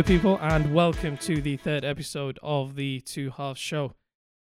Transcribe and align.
Hello, 0.00 0.18
people, 0.18 0.38
and 0.40 0.72
welcome 0.72 1.18
to 1.18 1.42
the 1.42 1.58
third 1.58 1.84
episode 1.84 2.38
of 2.42 2.74
the 2.74 3.00
Two 3.00 3.28
Halves 3.28 3.60
Show. 3.60 3.92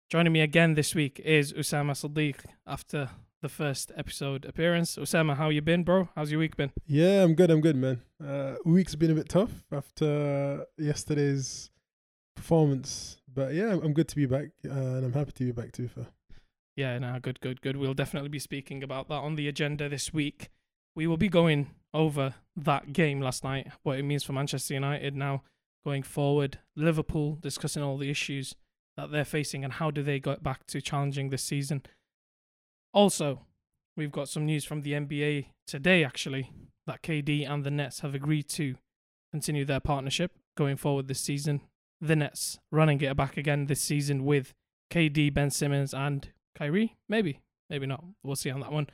Joining 0.09 0.31
me 0.31 0.39
again 0.39 0.75
this 0.75 0.95
week 0.95 1.19
is 1.25 1.51
Usama 1.51 1.91
Sadiq 1.91 2.37
after 2.65 3.09
the 3.41 3.49
first 3.49 3.91
episode 3.97 4.45
appearance. 4.45 4.95
Usama, 4.95 5.35
how 5.35 5.49
you 5.49 5.61
been, 5.61 5.83
bro? 5.83 6.07
How's 6.15 6.31
your 6.31 6.39
week 6.39 6.55
been? 6.55 6.71
Yeah, 6.87 7.23
I'm 7.23 7.35
good. 7.35 7.51
I'm 7.51 7.59
good, 7.59 7.75
man. 7.75 8.01
Uh, 8.25 8.55
week's 8.63 8.95
been 8.95 9.11
a 9.11 9.13
bit 9.13 9.27
tough 9.27 9.51
after 9.73 10.65
yesterday's 10.77 11.69
performance, 12.37 13.17
but 13.27 13.53
yeah, 13.53 13.71
I'm 13.71 13.91
good 13.91 14.07
to 14.07 14.15
be 14.15 14.27
back, 14.27 14.51
uh, 14.65 14.71
and 14.71 15.03
I'm 15.03 15.11
happy 15.11 15.33
to 15.33 15.43
be 15.43 15.51
back 15.51 15.73
too. 15.73 15.89
For 15.89 16.07
Yeah, 16.77 16.97
no, 16.97 17.19
good, 17.21 17.41
good, 17.41 17.61
good. 17.61 17.75
We'll 17.75 17.93
definitely 17.93 18.29
be 18.29 18.39
speaking 18.39 18.83
about 18.83 19.09
that 19.09 19.15
on 19.15 19.35
the 19.35 19.49
agenda 19.49 19.89
this 19.89 20.13
week. 20.13 20.49
We 20.95 21.07
will 21.07 21.17
be 21.17 21.27
going 21.27 21.71
over 21.93 22.35
that 22.55 22.93
game 22.93 23.21
last 23.21 23.43
night, 23.43 23.67
what 23.83 23.97
it 23.97 24.03
means 24.03 24.23
for 24.23 24.33
Manchester 24.33 24.73
United 24.73 25.15
now 25.15 25.43
going 25.83 26.03
forward. 26.03 26.59
Liverpool 26.75 27.37
discussing 27.41 27.83
all 27.83 27.97
the 27.97 28.09
issues 28.09 28.55
that 28.97 29.11
they're 29.11 29.25
facing 29.25 29.63
and 29.63 29.73
how 29.73 29.91
do 29.91 30.03
they 30.03 30.19
get 30.19 30.43
back 30.43 30.65
to 30.67 30.81
challenging 30.81 31.29
this 31.29 31.43
season. 31.43 31.81
Also, 32.93 33.41
we've 33.95 34.11
got 34.11 34.29
some 34.29 34.45
news 34.45 34.65
from 34.65 34.81
the 34.81 34.93
NBA 34.93 35.47
today, 35.65 36.03
actually, 36.03 36.51
that 36.87 37.01
KD 37.01 37.49
and 37.49 37.63
the 37.63 37.71
Nets 37.71 38.01
have 38.01 38.13
agreed 38.13 38.49
to 38.49 38.75
continue 39.31 39.65
their 39.65 39.79
partnership 39.79 40.33
going 40.57 40.77
forward 40.77 41.07
this 41.07 41.21
season. 41.21 41.61
The 42.01 42.15
Nets 42.15 42.59
running 42.71 42.99
it 43.01 43.15
back 43.15 43.37
again 43.37 43.67
this 43.67 43.81
season 43.81 44.25
with 44.25 44.53
KD, 44.91 45.33
Ben 45.33 45.51
Simmons, 45.51 45.93
and 45.93 46.29
Kyrie. 46.55 46.97
Maybe, 47.07 47.39
maybe 47.69 47.85
not. 47.85 48.03
We'll 48.23 48.35
see 48.35 48.49
on 48.49 48.59
that 48.59 48.71
one. 48.71 48.87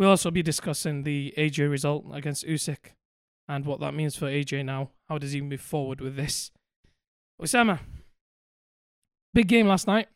We'll 0.00 0.08
also 0.08 0.30
be 0.30 0.42
discussing 0.42 1.02
the 1.02 1.34
AJ 1.36 1.70
result 1.70 2.06
against 2.14 2.46
Usyk 2.46 2.94
and 3.46 3.66
what 3.66 3.80
that 3.80 3.92
means 3.92 4.16
for 4.16 4.24
AJ 4.24 4.64
now. 4.64 4.92
How 5.10 5.18
does 5.18 5.32
he 5.32 5.42
move 5.42 5.60
forward 5.60 6.00
with 6.00 6.16
this? 6.16 6.50
Usama, 7.38 7.80
big 9.34 9.46
game 9.46 9.66
last 9.66 9.86
night. 9.86 10.08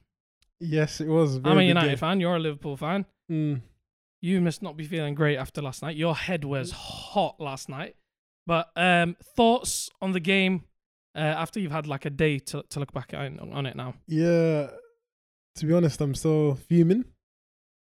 yes, 0.59 1.03
it 1.03 1.09
was. 1.09 1.37
a 1.37 1.43
I'm 1.45 1.59
a 1.59 1.63
United 1.63 1.89
game. 1.89 1.97
fan. 1.99 2.19
You're 2.19 2.37
a 2.37 2.39
Liverpool 2.39 2.79
fan. 2.79 3.05
Mm. 3.31 3.61
You 4.23 4.41
must 4.41 4.63
not 4.63 4.75
be 4.79 4.85
feeling 4.85 5.15
great 5.15 5.37
after 5.37 5.61
last 5.61 5.83
night. 5.83 5.97
Your 5.97 6.17
head 6.17 6.45
was 6.45 6.71
hot 6.71 7.39
last 7.39 7.69
night. 7.69 7.95
But 8.47 8.71
um, 8.77 9.17
thoughts 9.37 9.91
on 10.01 10.13
the 10.13 10.21
game 10.21 10.65
uh, 11.15 11.19
after 11.19 11.61
you've 11.61 11.73
had 11.73 11.87
like 11.87 12.07
a 12.07 12.11
day 12.11 12.39
to, 12.39 12.63
to 12.71 12.81
look 12.81 12.95
back 12.95 13.13
on, 13.13 13.39
on 13.39 13.67
it 13.67 13.77
now? 13.77 13.97
Yeah, 14.07 14.71
to 15.57 15.67
be 15.67 15.75
honest, 15.75 16.01
I'm 16.01 16.15
still 16.15 16.55
fuming. 16.55 17.05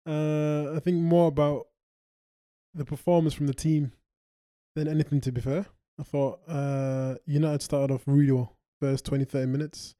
Uh, 0.08 0.72
I 0.74 0.80
think 0.80 0.96
more 0.96 1.28
about 1.28 1.66
the 2.74 2.84
performance 2.84 3.34
from 3.34 3.46
the 3.46 3.54
team 3.54 3.92
than 4.74 4.88
anything. 4.88 5.20
To 5.22 5.32
be 5.32 5.40
fair, 5.40 5.66
I 5.98 6.02
thought 6.02 6.40
uh, 6.48 7.16
United 7.26 7.62
started 7.62 7.92
off 7.92 8.02
really 8.06 8.32
well. 8.32 8.56
First 8.80 9.04
20, 9.04 9.24
30 9.24 9.46
minutes, 9.46 9.94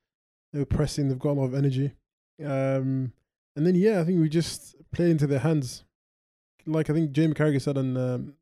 they 0.52 0.58
were 0.58 0.64
pressing. 0.64 1.08
They've 1.08 1.18
got 1.18 1.32
a 1.32 1.40
lot 1.40 1.44
of 1.44 1.54
energy, 1.54 1.94
um, 2.42 3.12
and 3.54 3.66
then 3.66 3.74
yeah, 3.74 4.00
I 4.00 4.04
think 4.04 4.20
we 4.20 4.28
just 4.28 4.74
played 4.92 5.10
into 5.10 5.26
their 5.26 5.40
hands. 5.40 5.84
Like 6.66 6.88
I 6.88 6.94
think 6.94 7.12
Jamie 7.12 7.34
Carragher 7.34 7.60
said 7.60 7.76
on 7.76 7.96
um, 7.96 8.34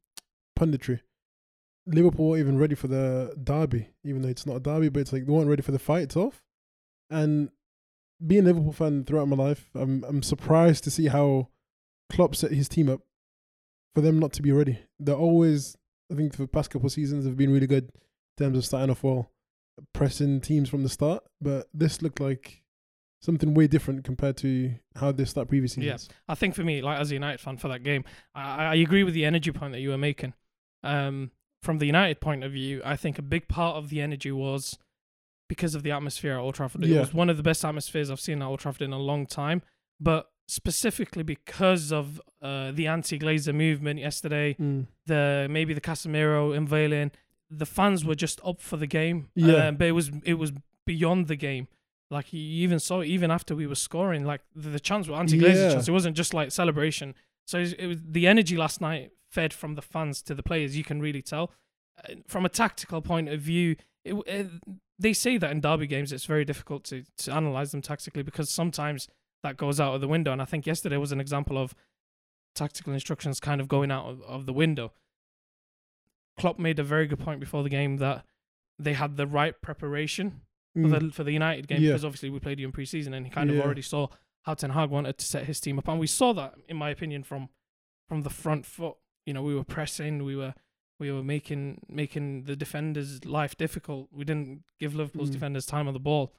punditry, 0.59 1.01
Liverpool 1.87 2.29
weren't 2.29 2.41
even 2.41 2.59
ready 2.59 2.75
for 2.75 2.89
the 2.89 3.35
derby, 3.42 3.89
even 4.05 4.23
though 4.23 4.29
it's 4.29 4.47
not 4.47 4.57
a 4.57 4.61
derby, 4.61 4.91
but 4.91 5.01
it's 5.01 5.13
like 5.13 5.27
they 5.27 5.33
weren't 5.33 5.48
ready 5.48 5.63
for 5.63 5.73
the 5.73 5.79
fight 5.79 6.03
itself. 6.03 6.42
And 7.11 7.51
being 8.25 8.42
a 8.42 8.47
Liverpool 8.47 8.73
fan 8.73 9.05
throughout 9.05 9.29
my 9.29 9.37
life, 9.37 9.70
I'm 9.75 10.05
I'm 10.05 10.23
surprised 10.23 10.85
to 10.85 10.91
see 10.91 11.08
how 11.08 11.48
Klopp 12.11 12.36
set 12.36 12.52
his 12.52 12.69
team 12.69 12.89
up 12.89 13.01
for 13.98 14.03
them 14.03 14.20
not 14.20 14.33
to 14.35 14.42
be 14.42 14.53
ready. 14.53 14.79
They're 15.01 15.17
always, 15.17 15.77
I 16.13 16.14
think, 16.14 16.33
for 16.33 16.42
the 16.42 16.48
past 16.48 16.70
couple 16.70 16.86
of 16.86 16.92
seasons, 16.92 17.27
have 17.27 17.36
been 17.36 17.53
really 17.53 17.67
good 17.67 17.85
in 17.85 18.45
terms 18.45 18.57
of 18.57 18.64
starting 18.64 18.91
off 18.91 19.03
well, 19.03 19.33
pressing 19.92 20.41
teams 20.41 20.69
from 20.69 20.85
the 20.85 20.89
start. 20.89 21.25
But 21.41 21.67
this 21.75 22.01
looked 22.01 22.20
like 22.20 22.63
something 23.20 23.55
way 23.55 23.67
different 23.67 24.05
compared 24.05 24.37
to 24.37 24.73
how 24.95 25.11
they 25.11 25.25
start 25.25 25.48
previous 25.48 25.77
Yeah. 25.77 25.97
I 26.29 26.37
think 26.37 26.55
for 26.55 26.63
me, 26.63 26.81
like 26.81 27.01
as 27.01 27.11
a 27.11 27.14
United 27.14 27.41
fan 27.41 27.57
for 27.57 27.67
that 27.67 27.83
game, 27.83 28.05
I, 28.37 28.67
I 28.67 28.75
agree 28.77 29.03
with 29.03 29.14
the 29.14 29.25
energy 29.25 29.51
point 29.51 29.73
that 29.73 29.81
you 29.81 29.89
were 29.91 29.98
making. 29.98 30.35
Um, 30.85 31.33
from 31.64 31.79
the 31.79 31.87
United 31.87 32.20
point 32.20 32.45
of 32.45 32.53
view, 32.53 32.81
I 32.85 32.95
think 32.95 33.19
a 33.19 33.23
big 33.23 33.48
part 33.48 33.75
of 33.77 33.89
the 33.91 34.01
energy 34.01 34.31
was 34.31 34.79
because 35.48 35.75
of 35.75 35.83
the 35.83 35.91
atmosphere 35.91 36.35
at 36.35 36.39
Old 36.39 36.55
Trafford. 36.55 36.85
It 36.85 36.91
Yeah. 36.91 37.01
was 37.01 37.13
one 37.13 37.29
of 37.29 37.37
the 37.37 37.42
best 37.42 37.64
atmospheres 37.64 38.13
I've 38.13 38.20
seen 38.20 38.41
at 38.42 38.47
Old 38.47 38.61
Trafford 38.61 38.83
in 38.83 38.92
a 38.92 38.98
long 38.98 39.27
time. 39.27 39.63
But 39.98 40.31
specifically 40.48 41.23
because 41.23 41.92
of 41.92 42.20
uh, 42.42 42.73
the 42.73 42.86
anti-Glazer 42.86 43.55
movement 43.55 44.01
yesterday, 44.01 44.55
Mm. 44.59 44.86
the 45.07 45.47
maybe 45.51 45.75
the 45.75 45.81
Casemiro 45.81 46.57
unveiling, 46.57 47.11
the 47.51 47.67
fans 47.67 48.05
were 48.05 48.14
just 48.14 48.41
up 48.45 48.61
for 48.61 48.77
the 48.79 48.87
game. 48.87 49.29
Yeah. 49.35 49.69
Um, 49.69 49.77
but 49.77 49.87
it 49.89 49.92
was 49.92 50.11
it 50.25 50.35
was 50.35 50.53
beyond 50.87 51.29
the 51.29 51.37
game. 51.37 51.69
Like 52.11 52.33
you 52.33 52.41
even 52.64 52.79
saw, 52.81 53.03
even 53.03 53.31
after 53.31 53.55
we 53.55 53.67
were 53.67 53.75
scoring, 53.75 54.25
like 54.25 54.41
the, 54.57 54.70
the 54.70 54.81
chants 54.81 55.08
were 55.08 55.17
anti-Glazer 55.17 55.55
Yeah. 55.64 55.70
chants. 55.73 55.89
It 55.89 55.92
wasn't 55.92 56.17
just 56.17 56.33
like 56.33 56.51
celebration. 56.51 57.14
So 57.47 57.58
it 57.58 57.61
was, 57.63 57.73
it 57.75 57.87
was 57.87 57.98
the 58.03 58.27
energy 58.27 58.57
last 58.57 58.81
night 58.81 59.13
fed 59.31 59.53
from 59.53 59.75
the 59.75 59.83
fans 59.83 60.23
to 60.23 60.35
the 60.35 60.42
players. 60.42 60.77
You 60.77 60.85
can 60.85 61.01
really 61.01 61.20
tell. 61.23 61.51
Uh, 62.03 62.14
from 62.27 62.47
a 62.47 62.48
tactical 62.48 63.03
point 63.03 63.29
of 63.29 63.41
view, 63.42 63.77
it, 64.05 64.14
it, 64.27 64.47
they 64.98 65.13
say 65.13 65.37
that 65.37 65.51
in 65.51 65.61
derby 65.61 65.87
games 65.87 66.13
it's 66.13 66.25
very 66.25 66.45
difficult 66.45 66.83
to 66.85 67.05
to 67.19 67.33
analyze 67.33 67.70
them 67.73 67.83
tactically 67.83 68.23
because 68.23 68.48
sometimes 68.51 69.07
that 69.43 69.57
goes 69.57 69.79
out 69.81 69.95
of 69.95 70.01
the 70.01 70.09
window. 70.09 70.33
And 70.33 70.43
I 70.43 70.45
think 70.45 70.67
yesterday 70.67 70.97
was 70.97 71.13
an 71.13 71.21
example 71.21 71.57
of 71.59 71.75
tactical 72.55 72.93
instructions 72.93 73.39
kind 73.41 73.61
of 73.61 73.69
going 73.69 73.91
out 73.91 74.07
of, 74.07 74.23
of 74.23 74.47
the 74.47 74.53
window. 74.53 74.93
Klopp 76.39 76.59
made 76.59 76.79
a 76.79 76.85
very 76.85 77.07
good 77.07 77.19
point 77.19 77.41
before 77.41 77.63
the 77.63 77.69
game 77.69 77.97
that 77.99 78.25
they 78.79 78.93
had 78.95 79.17
the 79.17 79.27
right 79.27 79.61
preparation 79.61 80.41
for 80.75 80.81
Mm. 80.83 81.01
the 81.09 81.13
for 81.13 81.25
the 81.25 81.33
United 81.33 81.67
game 81.67 81.81
Yeah. 81.83 81.91
because 81.91 82.05
obviously 82.05 82.31
we 82.31 82.39
played 82.39 82.61
you 82.61 82.67
in 82.67 82.73
preseason 82.73 83.13
and 83.15 83.27
he 83.27 83.31
kind 83.31 83.51
of 83.51 83.59
already 83.59 83.83
saw 83.83 84.09
how 84.43 84.55
Ten 84.55 84.71
Hag 84.71 84.91
wanted 84.91 85.19
to 85.19 85.25
set 85.25 85.47
his 85.47 85.59
team 85.61 85.79
up 85.79 85.89
and 85.89 85.99
we 85.99 86.07
saw 86.07 86.33
that 86.35 86.55
in 86.69 86.77
my 86.77 86.91
opinion 86.91 87.25
from 87.25 87.49
from 88.09 88.23
the 88.23 88.31
front 88.31 88.65
foot. 88.65 88.97
You 89.27 89.35
know, 89.35 89.43
we 89.43 89.55
were 89.55 89.65
pressing, 89.65 90.23
we 90.25 90.37
were 90.37 90.55
we 91.01 91.11
were 91.11 91.23
making 91.25 91.83
making 91.89 92.45
the 92.45 92.55
defenders' 92.55 93.25
life 93.25 93.57
difficult. 93.57 94.09
We 94.13 94.25
didn't 94.25 94.63
give 94.79 94.95
Liverpool's 94.95 95.31
Mm. 95.31 95.35
defenders 95.35 95.67
time 95.67 95.89
on 95.89 95.95
the 95.95 96.01
ball. 96.01 96.33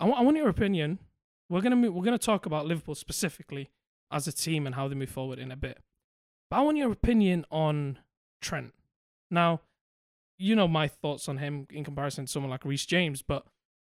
I 0.00 0.06
want 0.06 0.18
I 0.18 0.22
want 0.22 0.36
your 0.36 0.48
opinion. 0.48 0.98
We're 1.48 1.60
gonna 1.60 1.76
move, 1.76 1.94
we're 1.94 2.04
gonna 2.04 2.18
talk 2.18 2.46
about 2.46 2.66
Liverpool 2.66 2.94
specifically 2.94 3.70
as 4.10 4.26
a 4.26 4.32
team 4.32 4.66
and 4.66 4.74
how 4.74 4.88
they 4.88 4.94
move 4.94 5.10
forward 5.10 5.38
in 5.38 5.50
a 5.50 5.56
bit. 5.56 5.78
But 6.50 6.58
I 6.58 6.60
want 6.62 6.76
your 6.76 6.92
opinion 6.92 7.44
on 7.50 7.98
Trent. 8.40 8.72
Now, 9.30 9.60
you 10.38 10.54
know 10.54 10.68
my 10.68 10.88
thoughts 10.88 11.28
on 11.28 11.38
him 11.38 11.66
in 11.70 11.84
comparison 11.84 12.26
to 12.26 12.30
someone 12.30 12.50
like 12.50 12.64
Reece 12.64 12.86
James, 12.86 13.22
but 13.22 13.44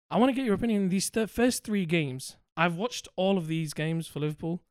I 0.09 0.17
want 0.17 0.29
to 0.31 0.35
get 0.35 0.45
your 0.45 0.55
opinion 0.55 0.83
on 0.83 0.89
these 0.89 1.09
th- 1.09 1.29
first 1.29 1.63
three 1.63 1.85
games. 1.85 2.37
I've 2.57 2.75
watched 2.75 3.07
all 3.15 3.37
of 3.37 3.47
these 3.47 3.73
games 3.73 4.07
for 4.07 4.19
Liverpool, 4.19 4.61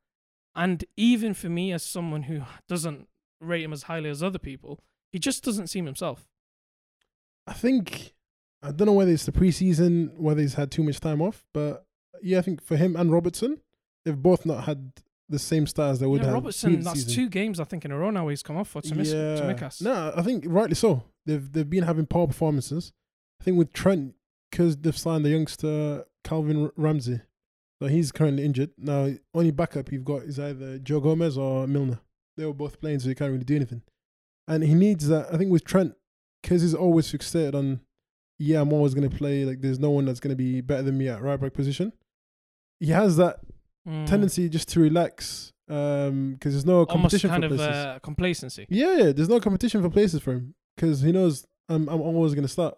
and 0.55 0.83
even 0.97 1.33
for 1.33 1.49
me, 1.49 1.71
as 1.71 1.83
someone 1.83 2.23
who 2.23 2.41
doesn't 2.67 3.07
rate 3.41 3.63
him 3.63 3.73
as 3.73 3.83
highly 3.83 4.09
as 4.09 4.21
other 4.21 4.37
people, 4.37 4.83
he 5.11 5.17
just 5.17 5.43
doesn't 5.43 5.67
seem 5.67 5.85
himself. 5.85 6.27
I 7.47 7.53
think 7.53 8.13
I 8.61 8.71
don't 8.71 8.87
know 8.87 8.93
whether 8.93 9.11
it's 9.11 9.25
the 9.25 9.31
preseason, 9.31 10.15
whether 10.17 10.41
he's 10.41 10.53
had 10.55 10.69
too 10.69 10.83
much 10.83 10.99
time 10.99 11.21
off, 11.21 11.45
but 11.53 11.85
yeah, 12.23 12.39
I 12.39 12.41
think 12.41 12.61
for 12.63 12.75
him 12.77 12.95
and 12.95 13.11
Robertson, 13.11 13.61
they've 14.05 14.21
both 14.21 14.45
not 14.45 14.63
had 14.65 14.91
the 15.27 15.39
same 15.39 15.67
start 15.67 15.91
as 15.91 15.99
they 15.99 16.07
would 16.07 16.21
Yeah, 16.21 16.27
have. 16.27 16.33
Robertson, 16.35 16.81
that's 16.81 17.01
season. 17.03 17.13
two 17.13 17.29
games 17.29 17.59
I 17.59 17.63
think 17.63 17.85
in 17.85 17.91
a 17.91 17.97
row 17.97 18.09
now 18.09 18.27
he's 18.29 18.41
come 18.43 18.57
off 18.57 18.69
for 18.69 18.81
Timis- 18.81 19.13
Tsimikas. 19.13 19.81
No, 19.81 20.11
I 20.15 20.21
think 20.23 20.43
rightly 20.47 20.75
so. 20.75 21.03
They've 21.25 21.51
they've 21.51 21.69
been 21.69 21.83
having 21.83 22.05
poor 22.07 22.25
performances. 22.27 22.91
I 23.39 23.43
think 23.43 23.57
with 23.57 23.71
Trent 23.73 24.15
because 24.49 24.77
they've 24.77 24.97
signed 24.97 25.23
the 25.25 25.29
youngster 25.29 26.05
Calvin 26.23 26.71
Ramsey, 26.75 27.21
so 27.79 27.87
he's 27.87 28.11
currently 28.11 28.43
injured. 28.43 28.71
Now 28.77 29.13
only 29.33 29.51
backup 29.51 29.91
you've 29.91 30.03
got 30.05 30.23
is 30.23 30.39
either 30.39 30.79
Joe 30.79 30.99
Gomez 30.99 31.37
or 31.37 31.67
Milner. 31.67 31.99
They 32.35 32.45
were 32.45 32.53
both 32.53 32.79
playing, 32.81 32.99
so 32.99 33.09
he 33.09 33.15
can't 33.15 33.31
really 33.31 33.43
do 33.43 33.55
anything. 33.55 33.83
And 34.47 34.63
he 34.63 34.73
needs 34.73 35.07
that. 35.09 35.31
I 35.31 35.37
think 35.37 35.51
with 35.51 35.63
Trent, 35.63 35.93
because 36.41 36.63
he's 36.63 36.73
always 36.73 37.11
fixated 37.11 37.53
on, 37.53 37.81
yeah, 38.39 38.61
I'm 38.61 38.73
always 38.73 38.93
going 38.95 39.07
to 39.07 39.15
play. 39.15 39.45
Like 39.45 39.61
there's 39.61 39.77
no 39.77 39.91
one 39.91 40.05
that's 40.05 40.19
going 40.19 40.31
to 40.31 40.35
be 40.35 40.61
better 40.61 40.81
than 40.81 40.97
me 40.97 41.07
at 41.09 41.21
right 41.21 41.39
back 41.39 41.53
position. 41.53 41.93
He 42.79 42.87
has 42.91 43.17
that 43.17 43.39
Mm. 43.87 44.05
tendency 44.05 44.49
just 44.49 44.67
to 44.69 44.79
relax 44.81 45.53
because 45.65 46.37
there's 46.53 46.65
no 46.65 46.79
almost 46.79 46.91
competition 46.91 47.29
kind 47.29 47.43
for 47.43 47.51
of 47.51 47.57
places. 47.57 47.75
uh, 47.75 47.99
complacency. 48.03 48.65
Yeah, 48.69 48.97
yeah, 48.97 49.11
there's 49.13 49.29
no 49.29 49.39
competition 49.39 49.81
for 49.81 49.89
places 49.89 50.21
for 50.21 50.33
him 50.33 50.53
because 50.75 51.01
he 51.01 51.11
knows 51.11 51.45
I'm 51.69 51.87
I'm 51.87 52.01
always 52.01 52.33
going 52.33 52.43
to 52.43 52.49
start. 52.51 52.77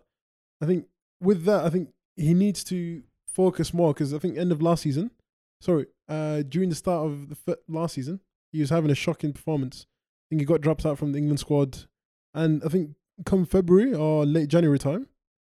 I 0.61 0.65
think 0.67 0.85
with 1.19 1.43
that, 1.45 1.65
I 1.65 1.69
think 1.69 1.89
he 2.15 2.33
needs 2.33 2.63
to 2.65 3.03
focus 3.27 3.73
more 3.73 3.93
because 3.93 4.13
I 4.13 4.19
think 4.19 4.37
end 4.37 4.51
of 4.51 4.61
last 4.61 4.83
season, 4.83 5.11
sorry, 5.59 5.87
uh, 6.07 6.43
during 6.43 6.69
the 6.69 6.75
start 6.75 7.07
of 7.09 7.29
the 7.29 7.37
f- 7.47 7.57
last 7.67 7.95
season, 7.95 8.19
he 8.51 8.59
was 8.59 8.69
having 8.69 8.91
a 8.91 8.95
shocking 8.95 9.33
performance. 9.33 9.85
I 9.89 10.25
think 10.29 10.41
he 10.41 10.45
got 10.45 10.61
dropped 10.61 10.85
out 10.85 10.97
from 10.99 11.13
the 11.13 11.17
England 11.17 11.39
squad, 11.39 11.85
and 12.33 12.63
I 12.63 12.67
think 12.69 12.91
come 13.25 13.45
February 13.45 13.93
or 13.93 14.25
late 14.25 14.49
January 14.49 14.79
time, 14.79 15.07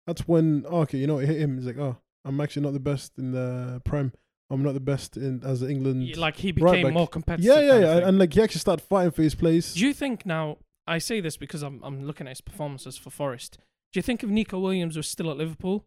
that's 0.07 0.27
when 0.27 0.65
oh, 0.69 0.81
okay, 0.81 0.97
you 0.97 1.07
know, 1.07 1.19
it 1.19 1.27
hit 1.27 1.39
him. 1.41 1.57
He's 1.57 1.65
like, 1.67 1.77
oh, 1.77 1.97
I'm 2.23 2.39
actually 2.39 2.63
not 2.63 2.73
the 2.73 2.79
best 2.79 3.17
in 3.17 3.31
the 3.31 3.81
prem. 3.83 4.13
I'm 4.51 4.61
not 4.63 4.73
the 4.73 4.79
best 4.81 5.15
in 5.17 5.41
as 5.43 5.63
England. 5.63 6.17
Like 6.17 6.35
he 6.35 6.49
right 6.51 6.55
became 6.73 6.83
back. 6.87 6.93
more 6.93 7.07
competitive. 7.07 7.45
yeah, 7.45 7.61
yeah, 7.61 7.79
yeah, 7.79 8.07
and 8.07 8.19
like 8.19 8.33
he 8.33 8.41
actually 8.41 8.59
started 8.59 8.83
fighting 8.83 9.11
for 9.11 9.21
his 9.23 9.33
place. 9.35 9.73
Do 9.73 9.79
you 9.85 9.93
think 9.93 10.25
now? 10.25 10.57
I 10.87 10.97
say 10.97 11.21
this 11.21 11.37
because 11.37 11.61
I'm 11.63 11.79
I'm 11.83 12.03
looking 12.05 12.27
at 12.27 12.31
his 12.31 12.41
performances 12.41 12.97
for 12.97 13.09
Forest. 13.09 13.57
Do 13.93 13.97
you 13.99 14.01
think 14.01 14.23
if 14.23 14.29
Neco 14.29 14.59
Williams 14.59 14.97
was 14.97 15.07
still 15.07 15.29
at 15.31 15.37
Liverpool, 15.37 15.85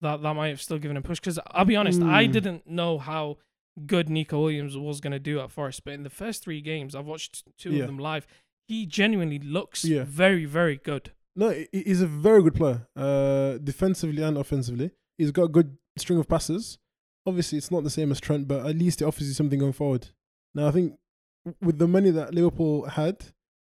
that 0.00 0.22
that 0.22 0.34
might 0.34 0.48
have 0.48 0.62
still 0.62 0.78
given 0.78 0.96
him 0.96 1.02
push? 1.02 1.20
Because 1.20 1.38
I'll 1.52 1.64
be 1.64 1.76
honest, 1.76 2.00
I 2.02 2.26
Mm. 2.26 2.32
didn't 2.32 2.66
know 2.66 2.98
how 2.98 3.38
good 3.86 4.08
Neco 4.08 4.40
Williams 4.40 4.76
was 4.76 5.00
going 5.00 5.12
to 5.12 5.18
do 5.18 5.40
at 5.40 5.50
Forest, 5.50 5.82
but 5.84 5.92
in 5.94 6.02
the 6.02 6.10
first 6.10 6.42
three 6.42 6.60
games, 6.62 6.94
I've 6.94 7.04
watched 7.06 7.44
two 7.58 7.72
Yeah. 7.72 7.80
of 7.82 7.86
them 7.88 7.98
live. 7.98 8.26
He 8.68 8.86
genuinely 8.86 9.38
looks 9.38 9.84
Yeah. 9.84 10.04
very, 10.04 10.44
very 10.46 10.76
good. 10.76 11.12
No, 11.34 11.50
he's 11.72 12.00
a 12.00 12.06
very 12.06 12.42
good 12.42 12.54
player, 12.54 12.86
uh, 12.96 13.58
defensively 13.58 14.22
and 14.22 14.38
offensively. 14.38 14.90
He's 15.18 15.30
got 15.32 15.44
a 15.44 15.48
good 15.48 15.76
string 15.98 16.18
of 16.18 16.26
passes. 16.28 16.78
Obviously, 17.26 17.58
it's 17.58 17.70
not 17.70 17.84
the 17.84 17.90
same 17.90 18.10
as 18.12 18.20
Trent, 18.20 18.46
but 18.48 18.64
at 18.66 18.76
least 18.76 19.02
it 19.02 19.04
offers 19.04 19.26
you 19.28 19.34
something 19.34 19.58
going 19.58 19.72
forward. 19.72 20.08
Now, 20.54 20.68
I 20.68 20.70
think 20.70 20.94
with 21.60 21.78
the 21.78 21.88
money 21.88 22.10
that 22.10 22.34
Liverpool 22.34 22.86
had 22.86 23.26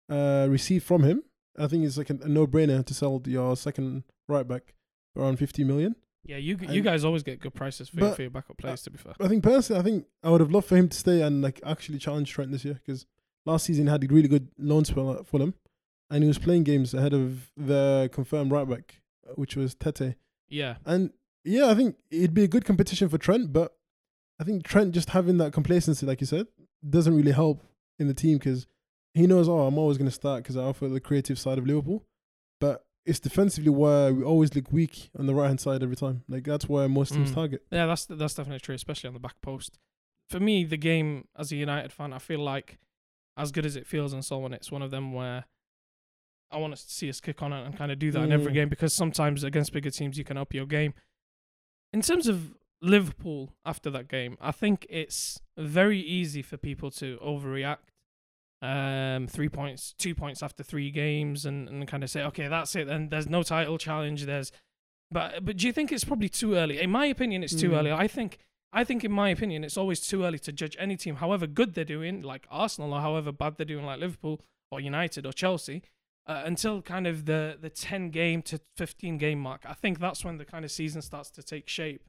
uh, 0.10 0.48
received 0.50 0.86
from 0.86 1.04
him, 1.04 1.24
I 1.58 1.68
think 1.68 1.86
it's 1.86 1.98
like 1.98 2.10
a, 2.10 2.18
a 2.22 2.28
no-brainer 2.30 2.86
to 2.86 2.94
sell 2.94 3.22
your 3.26 3.56
second 3.58 4.04
right 4.28 4.48
back 4.48 4.74
for 5.14 5.24
around 5.24 5.38
50 5.38 5.64
million. 5.64 5.96
Yeah, 6.26 6.38
you 6.38 6.58
you 6.62 6.68
And- 6.68 6.84
guys 6.84 7.04
always 7.04 7.24
get 7.24 7.40
good 7.40 7.54
prices 7.54 7.90
for, 7.90 8.00
your 8.00 8.12
for 8.14 8.22
your 8.22 8.32
backup 8.32 8.58
players. 8.58 8.82
To 8.84 8.92
be 8.92 8.98
fair, 8.98 9.14
I 9.20 9.28
think 9.28 9.44
personally, 9.44 9.80
I 9.80 9.84
think 9.84 10.06
I 10.24 10.30
would 10.30 10.42
have 10.42 10.52
loved 10.52 10.68
for 10.68 10.76
him 10.78 10.88
to 10.90 10.98
stay 10.98 11.22
and 11.22 11.42
like 11.42 11.60
actually 11.66 11.98
challenge 11.98 12.32
Trent 12.32 12.52
this 12.52 12.64
year 12.66 12.76
because 12.76 13.06
last 13.46 13.66
season 13.66 13.86
he 13.86 13.92
had 13.92 14.04
a 14.04 14.08
really 14.08 14.28
good 14.28 14.50
loan 14.58 14.86
spell 14.86 15.12
at 15.14 15.26
Fulham, 15.26 15.54
and 16.12 16.24
he 16.24 16.28
was 16.28 16.38
playing 16.38 16.64
games 16.64 16.94
ahead 16.94 17.14
of 17.14 17.50
the 17.58 18.10
confirmed 18.14 18.52
right 18.52 18.68
back, 18.70 19.02
which 19.36 19.56
was 19.56 19.74
Tete. 19.76 20.16
yeah, 20.50 20.76
And 20.86 21.12
yeah, 21.44 21.68
I 21.68 21.76
think 21.76 21.96
it'd 22.12 22.34
be 22.34 22.44
a 22.44 22.48
good 22.48 22.66
competition 22.66 23.10
for 23.10 23.18
Trent, 23.18 23.52
but 23.54 23.76
I 24.40 24.44
think 24.44 24.64
Trent 24.64 24.94
just 24.94 25.10
having 25.12 25.38
that 25.38 25.54
complacency, 25.54 26.06
like 26.06 26.22
you 26.22 26.28
said, 26.28 26.48
doesn't 26.88 27.16
really 27.16 27.32
help 27.32 27.64
in 27.98 28.08
the 28.08 28.14
team 28.14 28.38
because 28.38 28.68
he 29.14 29.28
knows, 29.28 29.50
oh, 29.50 29.62
I'm 29.62 29.78
always 29.78 29.98
going 29.98 30.08
to 30.10 30.14
start 30.16 30.44
because 30.44 30.56
I 30.58 30.64
offer 30.64 30.88
the 30.88 31.00
creative 31.02 31.38
side 31.40 31.58
of 31.58 31.66
Liverpool. 31.68 32.06
But 32.62 32.86
it's 33.06 33.20
defensively 33.20 33.70
where 33.72 34.14
we 34.14 34.24
always 34.24 34.54
look 34.56 34.72
weak 34.72 35.10
on 35.18 35.26
the 35.26 35.34
right 35.34 35.48
hand 35.48 35.60
side 35.60 35.82
every 35.84 35.96
time. 35.96 36.24
Like 36.30 36.44
that's 36.44 36.70
where 36.70 36.88
most 36.88 37.14
teams 37.14 37.32
Mm. 37.32 37.36
target. 37.36 37.66
yeah, 37.72 37.86
that's 37.86 38.06
that's 38.06 38.34
definitely 38.36 38.60
true, 38.60 38.76
especially 38.76 39.08
on 39.08 39.14
the 39.14 39.20
back 39.20 39.42
post. 39.42 39.78
For 40.30 40.40
me, 40.40 40.64
the 40.64 40.78
game 40.78 41.28
as 41.38 41.52
a 41.52 41.56
United 41.56 41.92
fan, 41.92 42.14
I 42.14 42.20
feel 42.20 42.40
like 42.40 42.78
as 43.36 43.52
good 43.52 43.66
as 43.66 43.76
it 43.76 43.88
feels 43.88 44.14
and 44.14 44.24
so 44.24 44.44
on, 44.44 44.54
it's 44.54 44.72
one 44.72 44.82
of 44.82 44.92
them 44.92 45.12
where 45.14 45.46
I 46.52 46.58
want 46.58 46.76
to 46.76 46.82
see 46.82 47.10
us 47.10 47.20
kick 47.22 47.42
on 47.42 47.54
it 47.54 47.66
and 47.66 47.76
kind 47.78 47.92
of 47.92 48.00
do 48.00 48.12
that 48.12 48.22
in 48.24 48.32
every 48.32 48.52
Mm. 48.52 48.56
game 48.56 48.70
because 48.70 48.94
sometimes 48.94 49.44
against 49.44 49.72
bigger 49.74 49.90
teams 49.92 50.18
you 50.18 50.24
can 50.24 50.38
up 50.38 50.54
your 50.54 50.66
game. 50.66 50.94
In 51.94 52.02
terms 52.02 52.28
of 52.28 52.56
Liverpool 52.82 53.54
after 53.66 53.90
that 53.90 54.08
game, 54.08 54.38
I 54.40 54.52
think 54.52 54.86
it's 54.90 55.42
very 55.58 56.00
easy 56.00 56.42
for 56.42 56.58
people 56.58 56.92
to 56.92 57.18
overreact. 57.24 57.90
Um, 58.62 59.28
three 59.28 59.48
points, 59.50 59.94
two 59.98 60.14
points 60.14 60.44
after 60.44 60.64
three 60.64 60.92
games, 60.92 61.46
and, 61.46 61.70
and 61.70 61.88
kind 61.88 62.04
of 62.04 62.10
say, 62.10 62.24
okay, 62.24 62.48
that's 62.48 62.76
it. 62.76 62.90
And 62.90 63.10
there's 63.10 63.30
no 63.30 63.42
title 63.42 63.78
challenge. 63.78 64.26
There's, 64.26 64.52
but 65.10 65.46
but 65.46 65.58
do 65.58 65.66
you 65.66 65.72
think 65.74 65.92
it's 65.92 66.04
probably 66.04 66.28
too 66.30 66.56
early? 66.56 66.80
In 66.82 66.92
my 66.92 67.06
opinion, 67.06 67.42
it's 67.44 67.56
too 67.56 67.70
Mm. 67.72 67.78
early. 67.80 67.92
I 67.92 68.08
think 68.08 68.38
I 68.74 68.84
think 68.84 69.04
in 69.06 69.12
my 69.12 69.30
opinion, 69.30 69.64
it's 69.64 69.78
always 69.78 70.00
too 70.02 70.24
early 70.26 70.40
to 70.40 70.52
judge 70.52 70.76
any 70.78 70.96
team, 70.98 71.16
however 71.16 71.48
good 71.48 71.74
they're 71.74 71.86
doing, 71.86 72.22
like 72.22 72.46
Arsenal, 72.52 72.94
or 72.94 73.02
however 73.02 73.32
bad 73.32 73.56
they're 73.58 73.66
doing, 73.66 73.86
like 73.86 74.00
Liverpool 74.00 74.42
or 74.72 74.80
United 74.80 75.26
or 75.26 75.32
Chelsea, 75.34 75.82
uh, 76.30 76.44
until 76.46 76.82
kind 76.94 77.06
of 77.08 77.16
the 77.26 77.58
the 77.66 77.70
ten 77.70 78.10
game 78.12 78.42
to 78.50 78.56
fifteen 78.78 79.18
game 79.18 79.40
mark. 79.40 79.62
I 79.66 79.74
think 79.74 80.00
that's 80.06 80.22
when 80.26 80.38
the 80.38 80.46
kind 80.54 80.64
of 80.66 80.72
season 80.72 81.02
starts 81.02 81.30
to 81.32 81.42
take 81.44 81.68
shape. 81.68 82.02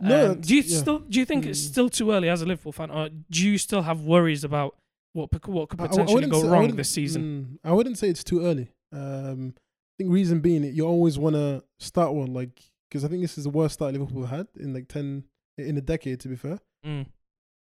No, 0.00 0.32
Um, 0.32 0.40
do 0.40 0.54
you 0.56 0.62
yeah. 0.62 0.78
still 0.82 0.98
do 1.00 1.18
you 1.20 1.24
think 1.30 1.46
it's 1.46 1.60
Mm. 1.62 1.70
still 1.72 1.88
too 1.98 2.08
early 2.12 2.28
as 2.28 2.40
a 2.42 2.46
Liverpool 2.46 2.72
fan, 2.72 2.90
or 2.90 3.08
do 3.30 3.40
you 3.48 3.58
still 3.58 3.82
have 3.82 3.98
worries 4.14 4.44
about 4.44 4.76
what 5.14 5.28
what 5.48 5.68
could 5.70 5.80
I- 5.80 5.84
I- 5.84 5.86
I 5.86 5.88
potentially 5.88 6.26
go 6.28 6.42
say- 6.42 6.48
wrong 6.48 6.76
this 6.76 6.90
season? 6.90 7.22
mm, 7.22 7.58
I 7.70 7.72
wouldn't 7.72 7.98
say 7.98 8.08
it's 8.08 8.22
too 8.24 8.40
early. 8.48 8.68
Um, 8.92 9.54
I 9.56 9.94
think 9.98 10.12
reason 10.12 10.40
being, 10.40 10.62
you 10.64 10.86
always 10.86 11.18
want 11.18 11.34
to 11.34 11.64
start 11.80 12.14
one, 12.14 12.32
like 12.32 12.54
because 12.88 13.04
I 13.04 13.08
think 13.08 13.22
this 13.22 13.36
is 13.38 13.44
the 13.44 13.50
worst 13.50 13.74
start 13.74 13.92
Liverpool 13.94 14.26
had 14.26 14.46
in 14.56 14.72
like 14.72 14.88
ten 14.88 15.24
in 15.56 15.76
a 15.76 15.80
decade. 15.80 16.20
To 16.20 16.28
be 16.28 16.36
fair, 16.36 16.58
Mm. 16.86 17.06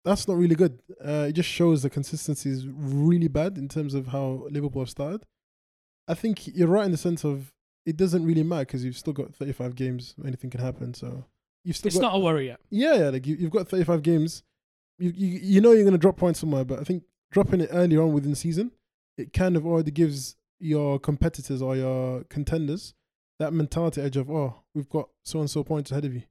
that's 0.05 0.27
not 0.27 0.37
really 0.37 0.55
good. 0.55 0.79
Uh, 1.03 1.25
it 1.29 1.33
just 1.33 1.49
shows 1.49 1.81
the 1.81 1.89
consistency 1.89 2.49
is 2.49 2.67
really 2.67 3.27
bad 3.27 3.57
in 3.57 3.67
terms 3.67 3.93
of 3.93 4.07
how 4.07 4.47
Liverpool 4.51 4.83
have 4.83 4.89
started. 4.89 5.25
I 6.07 6.13
think 6.13 6.47
you're 6.47 6.67
right 6.67 6.85
in 6.85 6.91
the 6.91 6.97
sense 6.97 7.23
of 7.23 7.51
it 7.85 7.97
doesn't 7.97 8.25
really 8.25 8.43
matter 8.43 8.65
because 8.65 8.83
you've 8.85 8.97
still 8.97 9.13
got 9.13 9.33
35 9.35 9.75
games. 9.75 10.15
Anything 10.25 10.49
can 10.49 10.61
happen. 10.61 10.93
So 10.93 11.25
you've 11.63 11.75
still 11.77 11.87
It's 11.89 11.97
got 11.97 12.11
not 12.13 12.15
a 12.15 12.19
worry 12.19 12.47
yet. 12.47 12.59
yeah, 12.69 12.95
yeah. 12.95 13.09
Like 13.09 13.25
you, 13.27 13.35
you've 13.35 13.51
got 13.51 13.67
35 13.67 14.01
games. 14.03 14.43
You, 14.99 15.11
you 15.15 15.39
you 15.41 15.61
know 15.61 15.71
you're 15.71 15.83
gonna 15.85 15.97
drop 15.97 16.17
points 16.17 16.39
somewhere, 16.39 16.63
but 16.63 16.79
I 16.79 16.83
think 16.83 17.03
dropping 17.31 17.61
it 17.61 17.69
earlier 17.71 18.01
on 18.03 18.13
within 18.13 18.29
the 18.31 18.35
season, 18.35 18.71
it 19.17 19.33
kind 19.33 19.55
of 19.55 19.65
already 19.65 19.91
gives 19.91 20.35
your 20.59 20.99
competitors 20.99 21.61
or 21.61 21.75
your 21.75 22.23
contenders 22.25 22.93
that 23.39 23.51
mentality 23.51 23.99
edge 23.99 24.15
of 24.17 24.29
oh 24.29 24.61
we've 24.75 24.87
got 24.89 25.09
so 25.25 25.39
and 25.39 25.49
so 25.49 25.63
points 25.63 25.91
ahead 25.91 26.05
of 26.05 26.13
you. 26.13 26.21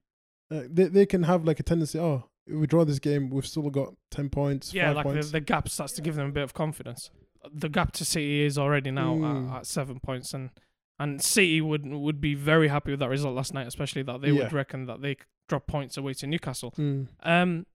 Uh, 0.52 0.62
they 0.70 0.84
they 0.84 1.06
can 1.06 1.24
have 1.24 1.44
like 1.44 1.58
a 1.58 1.64
tendency 1.64 1.98
oh 1.98 2.29
we 2.52 2.66
draw 2.66 2.84
this 2.84 2.98
game 2.98 3.30
we've 3.30 3.46
still 3.46 3.68
got 3.70 3.94
10 4.10 4.28
points. 4.30 4.72
Yeah, 4.74 4.92
like 4.92 5.06
the, 5.06 5.12
points. 5.12 5.30
the 5.30 5.40
gap 5.40 5.68
starts 5.68 5.92
to 5.94 6.02
give 6.02 6.14
them 6.16 6.28
a 6.28 6.32
bit 6.32 6.42
of 6.42 6.54
confidence. 6.54 7.10
The 7.52 7.68
gap 7.68 7.92
to 7.92 8.04
City 8.04 8.42
is 8.42 8.58
already 8.58 8.90
now 8.90 9.14
Mm. 9.14 9.50
at, 9.50 9.56
at 9.58 9.66
seven 9.66 10.00
points, 10.00 10.34
and 10.34 10.50
and 10.98 11.22
City 11.22 11.60
would 11.60 11.86
would 11.86 12.20
be 12.20 12.34
very 12.34 12.68
happy 12.68 12.90
with 12.90 13.00
that 13.00 13.08
result 13.08 13.34
last 13.34 13.54
night, 13.54 13.66
especially 13.66 14.02
that 14.02 14.20
they 14.20 14.32
would 14.32 14.52
reckon 14.52 14.84
that 14.86 15.00
they 15.00 15.16
drop 15.48 15.66
points 15.66 15.96
away 15.96 16.12
to 16.14 16.26
Newcastle. 16.26 16.74
Mm. 16.76 17.08
Um, 17.22 17.66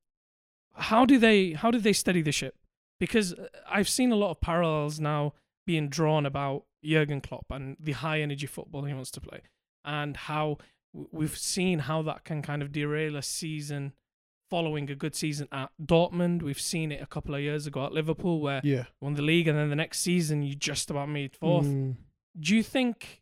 how 0.73 1.05
do 1.05 1.17
they 1.17 1.53
how 1.53 1.71
do 1.71 1.79
they 1.79 1.93
steady 1.93 2.21
the 2.21 2.31
ship? 2.31 2.55
Because 2.99 3.33
uh, 3.33 3.47
I've 3.69 3.89
seen 3.89 4.11
a 4.11 4.15
lot 4.15 4.31
of 4.31 4.41
parallels 4.41 4.99
now 4.99 5.33
being 5.65 5.89
drawn 5.89 6.25
about 6.25 6.65
Jurgen 6.83 7.21
Klopp 7.21 7.45
and 7.49 7.75
the 7.79 7.93
high 7.93 8.21
energy 8.21 8.45
football 8.47 8.83
he 8.83 8.93
wants 8.93 9.11
to 9.11 9.21
play, 9.21 9.41
and 9.83 10.15
how 10.15 10.57
we've 11.11 11.37
seen 11.37 11.79
how 11.79 12.01
that 12.03 12.23
can 12.23 12.41
kind 12.41 12.61
of 12.61 12.71
derail 12.71 13.15
a 13.17 13.21
season 13.23 13.93
following 14.49 14.89
a 14.89 14.95
good 14.95 15.15
season 15.15 15.47
at 15.51 15.71
Dortmund. 15.81 16.41
We've 16.43 16.59
seen 16.59 16.91
it 16.91 17.01
a 17.01 17.05
couple 17.05 17.33
of 17.35 17.41
years 17.41 17.65
ago 17.67 17.85
at 17.85 17.91
Liverpool 17.93 18.39
where 18.41 18.61
Yeah. 18.63 18.85
won 19.01 19.13
the 19.15 19.21
league 19.21 19.47
and 19.47 19.57
then 19.57 19.69
the 19.69 19.75
next 19.75 19.99
season 20.01 20.41
you 20.43 20.55
just 20.55 20.89
about 20.91 21.09
made 21.09 21.35
fourth. 21.35 21.65
Mm. 21.65 21.95
Do 22.39 22.55
you 22.55 22.63
think 22.63 23.21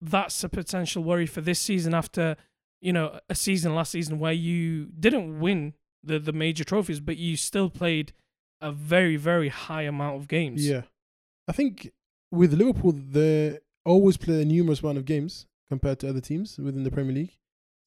that's 0.00 0.42
a 0.42 0.48
potential 0.48 1.02
worry 1.04 1.26
for 1.26 1.40
this 1.40 1.60
season 1.60 1.94
after, 1.94 2.36
you 2.80 2.92
know, 2.92 3.20
a 3.28 3.34
season 3.34 3.74
last 3.74 3.90
season 3.92 4.18
where 4.18 4.32
you 4.32 4.86
didn't 4.98 5.40
win 5.40 5.74
the 6.02 6.18
the 6.18 6.32
major 6.32 6.64
trophies, 6.64 7.00
but 7.00 7.16
you 7.18 7.36
still 7.36 7.68
played 7.68 8.12
a 8.62 8.72
very 8.72 9.16
very 9.16 9.48
high 9.48 9.82
amount 9.82 10.16
of 10.16 10.28
games? 10.28 10.66
Yeah. 10.66 10.82
I 11.48 11.52
think 11.52 11.90
with 12.32 12.54
Liverpool, 12.54 12.92
they 12.92 13.58
always 13.84 14.16
play 14.16 14.42
a 14.42 14.44
numerous 14.44 14.80
amount 14.80 14.98
of 14.98 15.04
games 15.04 15.46
compared 15.68 15.98
to 16.00 16.08
other 16.08 16.20
teams 16.20 16.58
within 16.58 16.84
the 16.84 16.90
Premier 16.90 17.12
League. 17.14 17.36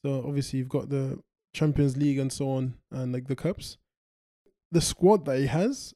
So 0.06 0.24
obviously 0.27 0.60
you've 0.60 0.70
got 0.70 0.89
the 0.89 1.20
Champions 1.53 1.95
League 1.98 2.17
and 2.19 2.31
so 2.31 2.50
on, 2.50 2.75
and 2.91 3.13
like 3.13 3.27
the 3.27 3.36
cups. 3.36 3.77
The 4.72 4.81
squad 4.81 5.25
that 5.25 5.38
he 5.39 5.45
has, 5.48 5.93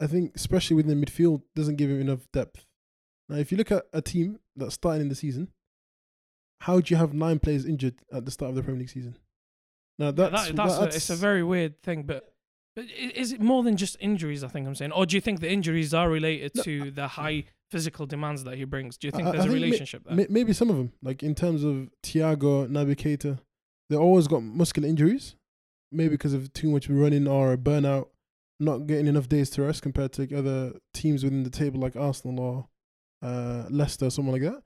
I 0.00 0.06
think, 0.06 0.32
especially 0.34 0.76
within 0.76 0.98
the 1.00 1.06
midfield, 1.06 1.42
doesn't 1.54 1.76
give 1.76 1.90
him 1.90 2.00
enough 2.00 2.26
depth. 2.32 2.64
Now, 3.28 3.36
if 3.36 3.50
you 3.52 3.56
look 3.58 3.70
at 3.72 3.84
a 3.92 4.02
team 4.02 4.40
that's 4.56 4.74
starting 4.74 5.02
in 5.02 5.08
the 5.08 5.14
season, 5.14 5.48
how 6.60 6.80
do 6.80 6.92
you 6.92 6.96
have 6.98 7.14
nine 7.14 7.38
players 7.38 7.64
injured 7.64 7.94
at 8.12 8.24
the 8.24 8.30
start 8.30 8.50
of 8.50 8.56
the 8.56 8.62
Premier 8.62 8.80
League 8.80 8.90
season? 8.90 9.16
Now 9.98 10.10
that's 10.10 10.46
that, 10.48 10.56
that's, 10.56 10.76
a, 10.76 10.80
that's 10.80 10.96
it's 10.96 11.10
a 11.10 11.16
very 11.16 11.42
weird 11.44 11.80
thing, 11.82 12.02
but. 12.02 12.30
But 12.76 12.86
is 12.90 13.30
it 13.30 13.40
more 13.40 13.62
than 13.62 13.76
just 13.76 13.96
injuries? 14.00 14.42
I 14.42 14.48
think 14.48 14.66
I'm 14.66 14.74
saying, 14.74 14.90
or 14.90 15.06
do 15.06 15.16
you 15.16 15.20
think 15.20 15.38
the 15.38 15.48
injuries 15.48 15.94
are 15.94 16.10
related 16.10 16.50
No, 16.56 16.62
to 16.64 16.90
the 16.90 17.06
high 17.06 17.44
physical 17.70 18.04
demands 18.04 18.42
that 18.42 18.56
he 18.56 18.64
brings? 18.64 18.96
Do 18.96 19.06
you 19.06 19.12
think 19.12 19.28
I- 19.28 19.30
there's 19.30 19.44
I 19.44 19.46
a 19.46 19.50
think 19.50 19.60
ma- 19.60 19.64
relationship 19.66 20.02
there? 20.04 20.16
May- 20.16 20.26
maybe 20.28 20.52
some 20.52 20.70
of 20.70 20.76
them, 20.76 20.92
like 21.00 21.22
in 21.22 21.36
terms 21.36 21.62
of 21.62 21.88
Thiago, 22.02 22.68
Naby 22.68 22.96
Keita, 22.96 23.38
they 23.88 23.96
always 23.96 24.28
got 24.28 24.42
muscular 24.42 24.88
injuries, 24.88 25.36
maybe 25.92 26.10
because 26.10 26.32
of 26.32 26.52
too 26.52 26.70
much 26.70 26.88
running 26.88 27.26
or 27.26 27.56
burnout, 27.56 28.08
not 28.60 28.86
getting 28.86 29.06
enough 29.06 29.28
days 29.28 29.50
to 29.50 29.62
rest 29.62 29.82
compared 29.82 30.12
to 30.14 30.36
other 30.36 30.74
teams 30.92 31.24
within 31.24 31.42
the 31.42 31.50
table 31.50 31.80
like 31.80 31.96
Arsenal 31.96 32.40
or 32.40 32.68
uh, 33.22 33.64
Leicester, 33.70 34.10
someone 34.10 34.32
like 34.32 34.42
that. 34.42 34.62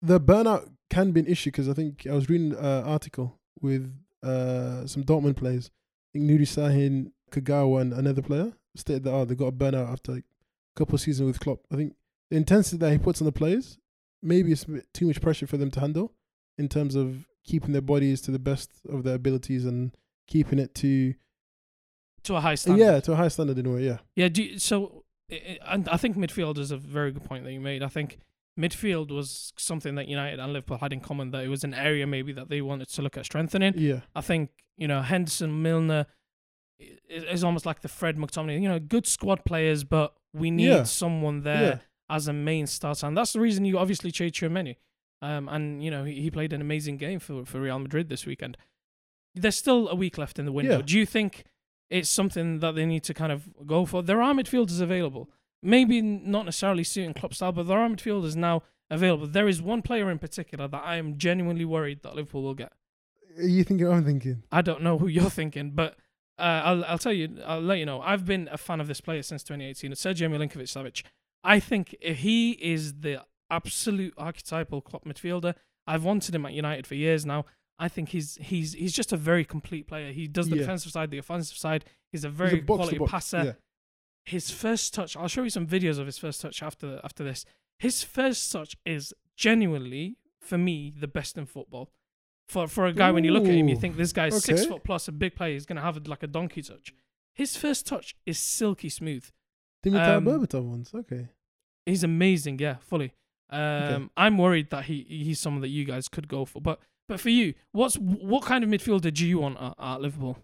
The 0.00 0.20
burnout 0.20 0.70
can 0.90 1.12
be 1.12 1.20
an 1.20 1.26
issue 1.26 1.50
because 1.50 1.68
I 1.68 1.74
think 1.74 2.06
I 2.08 2.14
was 2.14 2.28
reading 2.28 2.52
an 2.52 2.84
article 2.84 3.38
with 3.60 3.92
uh, 4.22 4.86
some 4.86 5.04
Dortmund 5.04 5.36
players, 5.36 5.70
I 6.10 6.18
think 6.18 6.30
Nuri 6.30 6.42
Sahin, 6.42 7.12
Kagawa, 7.30 7.82
and 7.82 7.92
another 7.92 8.22
player 8.22 8.52
stated 8.74 9.04
that 9.04 9.12
oh, 9.12 9.24
they 9.24 9.34
got 9.34 9.46
a 9.46 9.52
burnout 9.52 9.92
after 9.92 10.12
like, 10.12 10.24
a 10.74 10.78
couple 10.78 10.94
of 10.94 11.00
seasons 11.00 11.26
with 11.26 11.40
Klopp. 11.40 11.60
I 11.70 11.76
think 11.76 11.94
the 12.30 12.36
intensity 12.36 12.78
that 12.78 12.92
he 12.92 12.98
puts 12.98 13.20
on 13.20 13.26
the 13.26 13.32
players 13.32 13.78
maybe 14.22 14.52
it's 14.52 14.64
too 14.94 15.06
much 15.06 15.20
pressure 15.20 15.46
for 15.46 15.56
them 15.56 15.70
to 15.72 15.80
handle 15.80 16.12
in 16.56 16.68
terms 16.68 16.94
of 16.94 17.26
keeping 17.44 17.72
their 17.72 17.82
bodies 17.82 18.20
to 18.22 18.30
the 18.30 18.38
best 18.38 18.70
of 18.88 19.02
their 19.04 19.14
abilities 19.16 19.64
and 19.64 19.96
keeping 20.26 20.58
it 20.58 20.74
to 20.76 21.14
to 22.24 22.36
a 22.36 22.40
high 22.40 22.54
standard. 22.54 22.80
yeah 22.84 23.00
to 23.00 23.12
a 23.12 23.16
high 23.16 23.28
standard 23.28 23.58
in 23.58 23.66
a 23.66 23.70
way. 23.70 23.84
Yeah, 23.84 23.98
Yeah. 24.14 24.28
Do 24.28 24.42
you, 24.44 24.58
so, 24.58 25.04
and 25.66 25.88
I 25.88 25.96
think 25.96 26.16
midfield 26.16 26.58
is 26.58 26.70
a 26.70 26.76
very 26.76 27.10
good 27.10 27.24
point 27.24 27.44
that 27.44 27.52
you 27.52 27.60
made. 27.60 27.82
I 27.82 27.88
think 27.88 28.18
midfield 28.58 29.10
was 29.10 29.52
something 29.58 29.94
that 29.96 30.06
United 30.06 30.38
and 30.38 30.52
Liverpool 30.52 30.78
had 30.78 30.92
in 30.92 31.00
common. 31.00 31.30
That 31.32 31.42
it 31.44 31.48
was 31.48 31.64
an 31.64 31.74
area 31.74 32.06
maybe 32.06 32.32
that 32.34 32.48
they 32.48 32.60
wanted 32.60 32.88
to 32.90 33.02
look 33.02 33.16
at 33.16 33.24
strengthening. 33.24 33.74
yeah, 33.76 34.00
I 34.14 34.20
think 34.20 34.50
you 34.76 34.86
know 34.86 35.02
Henderson, 35.02 35.62
Milner 35.62 36.06
is 37.08 37.42
almost 37.44 37.66
like 37.66 37.80
the 37.80 37.88
Fred 37.88 38.16
McTominay. 38.16 38.60
You 38.62 38.68
know, 38.68 38.78
good 38.78 39.06
squad 39.06 39.44
players, 39.44 39.84
but 39.84 40.14
we 40.32 40.50
need 40.50 40.66
Yeah. 40.68 40.82
someone 40.84 41.42
there 41.42 41.62
yeah. 41.62 41.78
as 42.08 42.28
a 42.28 42.32
main 42.32 42.66
starter, 42.66 43.06
and 43.06 43.16
that's 43.16 43.32
the 43.32 43.40
reason 43.40 43.64
you 43.64 43.78
obviously 43.78 44.10
trade 44.12 44.34
Chouameni. 44.34 44.76
Um, 45.22 45.48
and 45.48 45.82
you 45.82 45.90
know 45.90 46.04
he, 46.04 46.20
he 46.20 46.30
played 46.30 46.52
an 46.52 46.60
amazing 46.60 46.98
game 46.98 47.20
for 47.20 47.46
for 47.46 47.60
Real 47.60 47.78
Madrid 47.78 48.08
this 48.08 48.26
weekend. 48.26 48.58
There's 49.34 49.56
still 49.56 49.88
a 49.88 49.94
week 49.94 50.18
left 50.18 50.38
in 50.38 50.44
the 50.44 50.52
window. 50.52 50.78
Yeah. 50.78 50.82
Do 50.84 50.98
you 50.98 51.06
think 51.06 51.44
it's 51.88 52.10
something 52.10 52.58
that 52.58 52.74
they 52.74 52.84
need 52.84 53.04
to 53.04 53.14
kind 53.14 53.32
of 53.32 53.48
go 53.66 53.86
for? 53.86 54.02
There 54.02 54.20
are 54.20 54.34
midfielders 54.34 54.82
available. 54.82 55.30
Maybe 55.62 56.02
not 56.02 56.44
necessarily 56.44 56.84
suiting 56.84 57.14
Klopp 57.14 57.34
style, 57.34 57.52
but 57.52 57.68
there 57.68 57.78
are 57.78 57.88
midfielders 57.88 58.34
now 58.34 58.64
available. 58.90 59.28
There 59.28 59.48
is 59.48 59.62
one 59.62 59.80
player 59.80 60.10
in 60.10 60.18
particular 60.18 60.66
that 60.66 60.82
I 60.84 60.96
am 60.96 61.16
genuinely 61.16 61.64
worried 61.64 62.02
that 62.02 62.16
Liverpool 62.16 62.42
will 62.42 62.54
get. 62.54 62.72
Are 63.38 63.44
you 63.44 63.62
thinking? 63.62 63.88
I'm 63.88 64.04
thinking. 64.04 64.42
I 64.50 64.60
don't 64.60 64.82
know 64.82 64.98
who 64.98 65.06
you're 65.16 65.30
thinking, 65.30 65.70
but 65.70 65.96
uh, 66.38 66.62
I'll 66.64 66.84
I'll 66.84 66.98
tell 66.98 67.12
you. 67.12 67.38
I'll 67.46 67.60
let 67.60 67.78
you 67.78 67.86
know. 67.86 68.00
I've 68.00 68.24
been 68.24 68.48
a 68.50 68.58
fan 68.58 68.80
of 68.80 68.88
this 68.88 69.00
player 69.00 69.22
since 69.22 69.44
2018. 69.44 69.92
It's 69.92 70.02
Sergio 70.04 70.28
Milinkovic 70.28 70.68
Savic. 70.68 71.04
I 71.44 71.60
think 71.60 71.96
if 72.00 72.18
he 72.18 72.52
is 72.52 73.00
the 73.00 73.22
absolute 73.52 74.14
archetypal 74.16 74.80
Klopp 74.80 75.04
midfielder. 75.04 75.54
I've 75.86 76.04
wanted 76.04 76.34
him 76.34 76.46
at 76.46 76.52
United 76.54 76.86
for 76.86 76.94
years 76.94 77.24
now. 77.26 77.44
I 77.78 77.88
think 77.88 78.10
he's 78.10 78.36
he's 78.36 78.72
he's 78.74 78.92
just 78.92 79.12
a 79.12 79.16
very 79.16 79.44
complete 79.44 79.86
player. 79.86 80.12
He 80.12 80.26
does 80.26 80.48
the 80.48 80.56
Yeah. 80.56 80.62
defensive 80.62 80.92
side, 80.92 81.10
the 81.10 81.18
offensive 81.18 81.56
side. 81.56 81.84
He's 82.10 82.24
a 82.24 82.28
He's 82.28 82.36
very 82.36 82.58
a 82.60 82.62
quality 82.62 82.98
box, 82.98 83.10
passer. 83.10 83.44
Yeah. 83.44 83.52
His 84.24 84.50
first 84.50 84.94
touch. 84.94 85.16
I'll 85.16 85.28
show 85.28 85.42
you 85.42 85.50
some 85.50 85.66
videos 85.66 85.98
of 85.98 86.06
his 86.06 86.18
first 86.18 86.40
touch 86.40 86.62
after 86.62 87.00
after 87.04 87.24
this. 87.24 87.44
His 87.78 88.02
first 88.04 88.52
touch 88.52 88.76
is 88.86 89.12
genuinely 89.36 90.16
for 90.40 90.58
me 90.58 90.92
the 90.96 91.08
best 91.08 91.36
in 91.36 91.46
football. 91.46 91.90
For 92.48 92.68
for 92.68 92.86
a 92.86 92.92
guy 92.92 93.10
when 93.10 93.24
you 93.24 93.32
look 93.32 93.44
at 93.44 93.54
him, 93.54 93.68
you 93.68 93.76
think 93.76 93.96
this 93.96 94.12
guy's 94.12 94.44
six 94.44 94.64
foot 94.64 94.84
plus, 94.84 95.08
a 95.08 95.12
big 95.12 95.34
player. 95.34 95.54
He's 95.54 95.66
gonna 95.66 95.80
have 95.80 96.06
like 96.06 96.22
a 96.22 96.26
donkey 96.28 96.62
touch. 96.62 96.92
His 97.34 97.56
first 97.56 97.86
touch 97.86 98.14
is 98.26 98.38
silky 98.38 98.88
smooth. 98.90 99.24
Dimitar 99.84 100.16
Um, 100.18 100.24
Berbatov 100.26 100.64
ones. 100.64 100.94
Okay. 100.94 101.28
He's 101.86 102.04
amazing, 102.04 102.58
yeah, 102.60 102.76
fully. 102.76 103.12
Um, 103.52 104.10
I'm 104.16 104.38
worried 104.38 104.70
that 104.70 104.84
he 104.84 105.04
he's 105.08 105.38
someone 105.40 105.60
that 105.62 105.68
you 105.68 105.84
guys 105.84 106.08
could 106.08 106.26
go 106.28 106.44
for, 106.44 106.60
but 106.60 106.78
but 107.08 107.20
for 107.20 107.28
you, 107.30 107.54
what's 107.72 107.96
what 107.96 108.44
kind 108.44 108.64
of 108.64 108.70
midfielder 108.70 109.12
do 109.12 109.26
you 109.26 109.38
want 109.40 109.58
at, 109.60 109.74
at 109.78 110.00
Liverpool? 110.00 110.38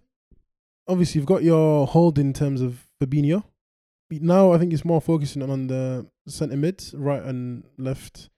Obviously, 0.86 1.18
you've 1.18 1.26
got 1.26 1.42
your 1.42 1.86
hold 1.86 2.18
in 2.18 2.32
terms 2.32 2.60
of 2.60 2.86
Fabinho. 3.00 3.44
Now, 4.10 4.52
I 4.52 4.58
think 4.58 4.72
it's 4.72 4.84
more 4.84 5.00
focusing 5.02 5.42
on 5.48 5.66
the 5.66 6.06
centre 6.26 6.56
mid, 6.56 6.82
right 6.94 7.22
and 7.22 7.64
left. 7.76 8.30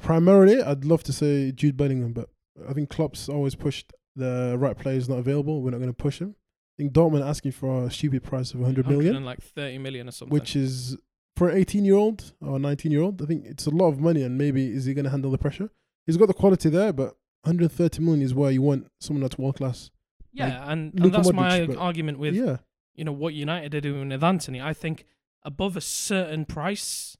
Primarily, 0.00 0.62
I'd 0.62 0.84
love 0.84 1.02
to 1.04 1.12
say 1.12 1.50
Jude 1.50 1.76
Bellingham, 1.76 2.12
but 2.12 2.28
I 2.68 2.72
think 2.72 2.88
Klopp's 2.88 3.28
always 3.28 3.56
pushed 3.56 3.92
the 4.14 4.54
right 4.58 4.78
player 4.78 4.96
is 4.96 5.08
not 5.08 5.18
available. 5.18 5.60
We're 5.60 5.70
not 5.72 5.78
going 5.78 5.90
to 5.90 5.92
push 5.92 6.20
him. 6.20 6.36
I 6.78 6.82
think 6.82 6.92
Dortmund 6.92 7.24
are 7.24 7.28
asking 7.28 7.50
for 7.52 7.86
a 7.86 7.90
stupid 7.90 8.22
price 8.22 8.52
of 8.54 8.60
100 8.60 8.86
million. 8.88 9.24
like 9.24 9.42
thirty 9.42 9.78
million 9.78 10.08
or 10.08 10.12
something. 10.12 10.32
which 10.32 10.54
is 10.54 10.96
for 11.38 11.48
an 11.48 11.56
18 11.56 11.84
year 11.84 11.94
old 11.96 12.32
or 12.40 12.58
19 12.58 12.90
year 12.92 13.02
old. 13.02 13.22
I 13.22 13.26
think 13.26 13.44
it's 13.46 13.66
a 13.66 13.70
lot 13.70 13.88
of 13.88 14.00
money, 14.00 14.22
and 14.22 14.36
maybe 14.36 14.66
is 14.70 14.84
he 14.84 14.94
going 14.94 15.04
to 15.04 15.10
handle 15.10 15.30
the 15.30 15.38
pressure? 15.38 15.70
He's 16.06 16.16
got 16.16 16.26
the 16.26 16.34
quality 16.34 16.68
there, 16.68 16.92
but 16.92 17.16
130 17.44 18.02
million 18.02 18.22
is 18.22 18.34
where 18.34 18.50
you 18.50 18.62
want 18.62 18.90
someone 19.00 19.22
that's 19.22 19.38
world 19.38 19.56
class. 19.56 19.90
yeah, 20.32 20.64
and, 20.70 20.92
and 20.94 21.00
Luka 21.00 21.16
that's 21.18 21.32
my 21.32 21.60
Modric, 21.60 21.66
but- 21.68 21.76
argument 21.78 22.18
with 22.18 22.34
yeah, 22.34 22.56
you 22.94 23.04
know 23.04 23.12
what 23.12 23.34
United 23.34 23.74
are 23.74 23.80
doing 23.80 24.08
with 24.08 24.24
Anthony. 24.24 24.60
I 24.60 24.72
think 24.74 25.04
above 25.44 25.76
a 25.76 25.80
certain 25.80 26.44
price, 26.44 27.16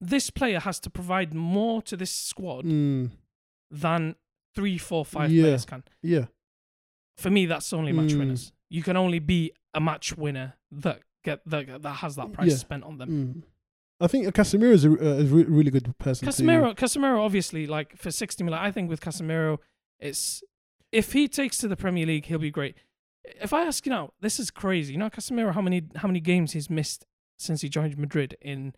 this 0.00 0.30
player 0.30 0.60
has 0.60 0.78
to 0.80 0.90
provide 0.90 1.32
more 1.34 1.80
to 1.82 1.96
this 1.96 2.10
squad 2.10 2.64
mm, 2.66 3.10
than 3.70 4.16
three, 4.54 4.76
four, 4.78 5.04
five 5.04 5.30
Yeah. 5.32 5.42
players 5.44 5.64
can. 5.64 5.82
yeah, 6.02 6.26
For 7.16 7.30
me, 7.30 7.46
that's 7.46 7.72
only 7.72 7.92
match 7.92 8.12
Mm. 8.12 8.18
winners. 8.18 8.52
You 8.68 8.82
can 8.82 8.96
only 8.96 9.18
be 9.18 9.52
a 9.74 9.80
match 9.80 10.16
winner 10.16 10.54
that 10.70 11.00
get 11.24 11.40
that 11.46 11.82
that 11.82 11.94
has 11.96 12.16
that 12.16 12.32
price 12.32 12.50
Yeah. 12.50 12.56
spent 12.56 12.84
on 12.84 12.98
them. 12.98 13.10
mm. 13.10 13.42
I 14.02 14.08
think 14.08 14.26
Casemiro 14.34 14.72
is 14.72 14.84
a, 14.84 14.90
a 14.90 15.22
re- 15.24 15.44
really 15.44 15.70
good 15.70 15.96
person. 15.98 16.26
Casemiro, 16.28 16.74
Casemiro, 16.76 17.20
obviously, 17.24 17.66
like 17.66 17.96
for 17.96 18.10
sixty 18.10 18.42
million, 18.44 18.62
I 18.62 18.70
think 18.70 18.90
with 18.90 19.00
Casemiro, 19.00 19.58
it's 20.00 20.42
if 20.90 21.12
he 21.12 21.28
takes 21.28 21.56
to 21.58 21.68
the 21.68 21.76
Premier 21.76 22.04
League, 22.06 22.26
he'll 22.26 22.38
be 22.38 22.50
great. 22.50 22.74
If 23.40 23.52
I 23.52 23.62
ask 23.64 23.86
you 23.86 23.90
now, 23.90 24.12
this 24.20 24.40
is 24.40 24.50
crazy. 24.50 24.92
You 24.94 24.98
know, 24.98 25.08
Casemiro, 25.10 25.54
how 25.54 25.60
many 25.62 25.82
how 25.96 26.08
many 26.08 26.20
games 26.20 26.52
he's 26.52 26.68
missed 26.68 27.06
since 27.38 27.60
he 27.62 27.68
joined 27.68 27.96
Madrid 27.96 28.36
in, 28.40 28.74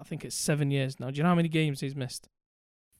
I 0.00 0.04
think 0.04 0.24
it's 0.24 0.34
seven 0.34 0.70
years 0.70 0.98
now. 0.98 1.10
Do 1.10 1.16
you 1.18 1.22
know 1.22 1.28
how 1.30 1.34
many 1.34 1.48
games 1.48 1.80
he's 1.80 1.94
missed? 1.94 2.28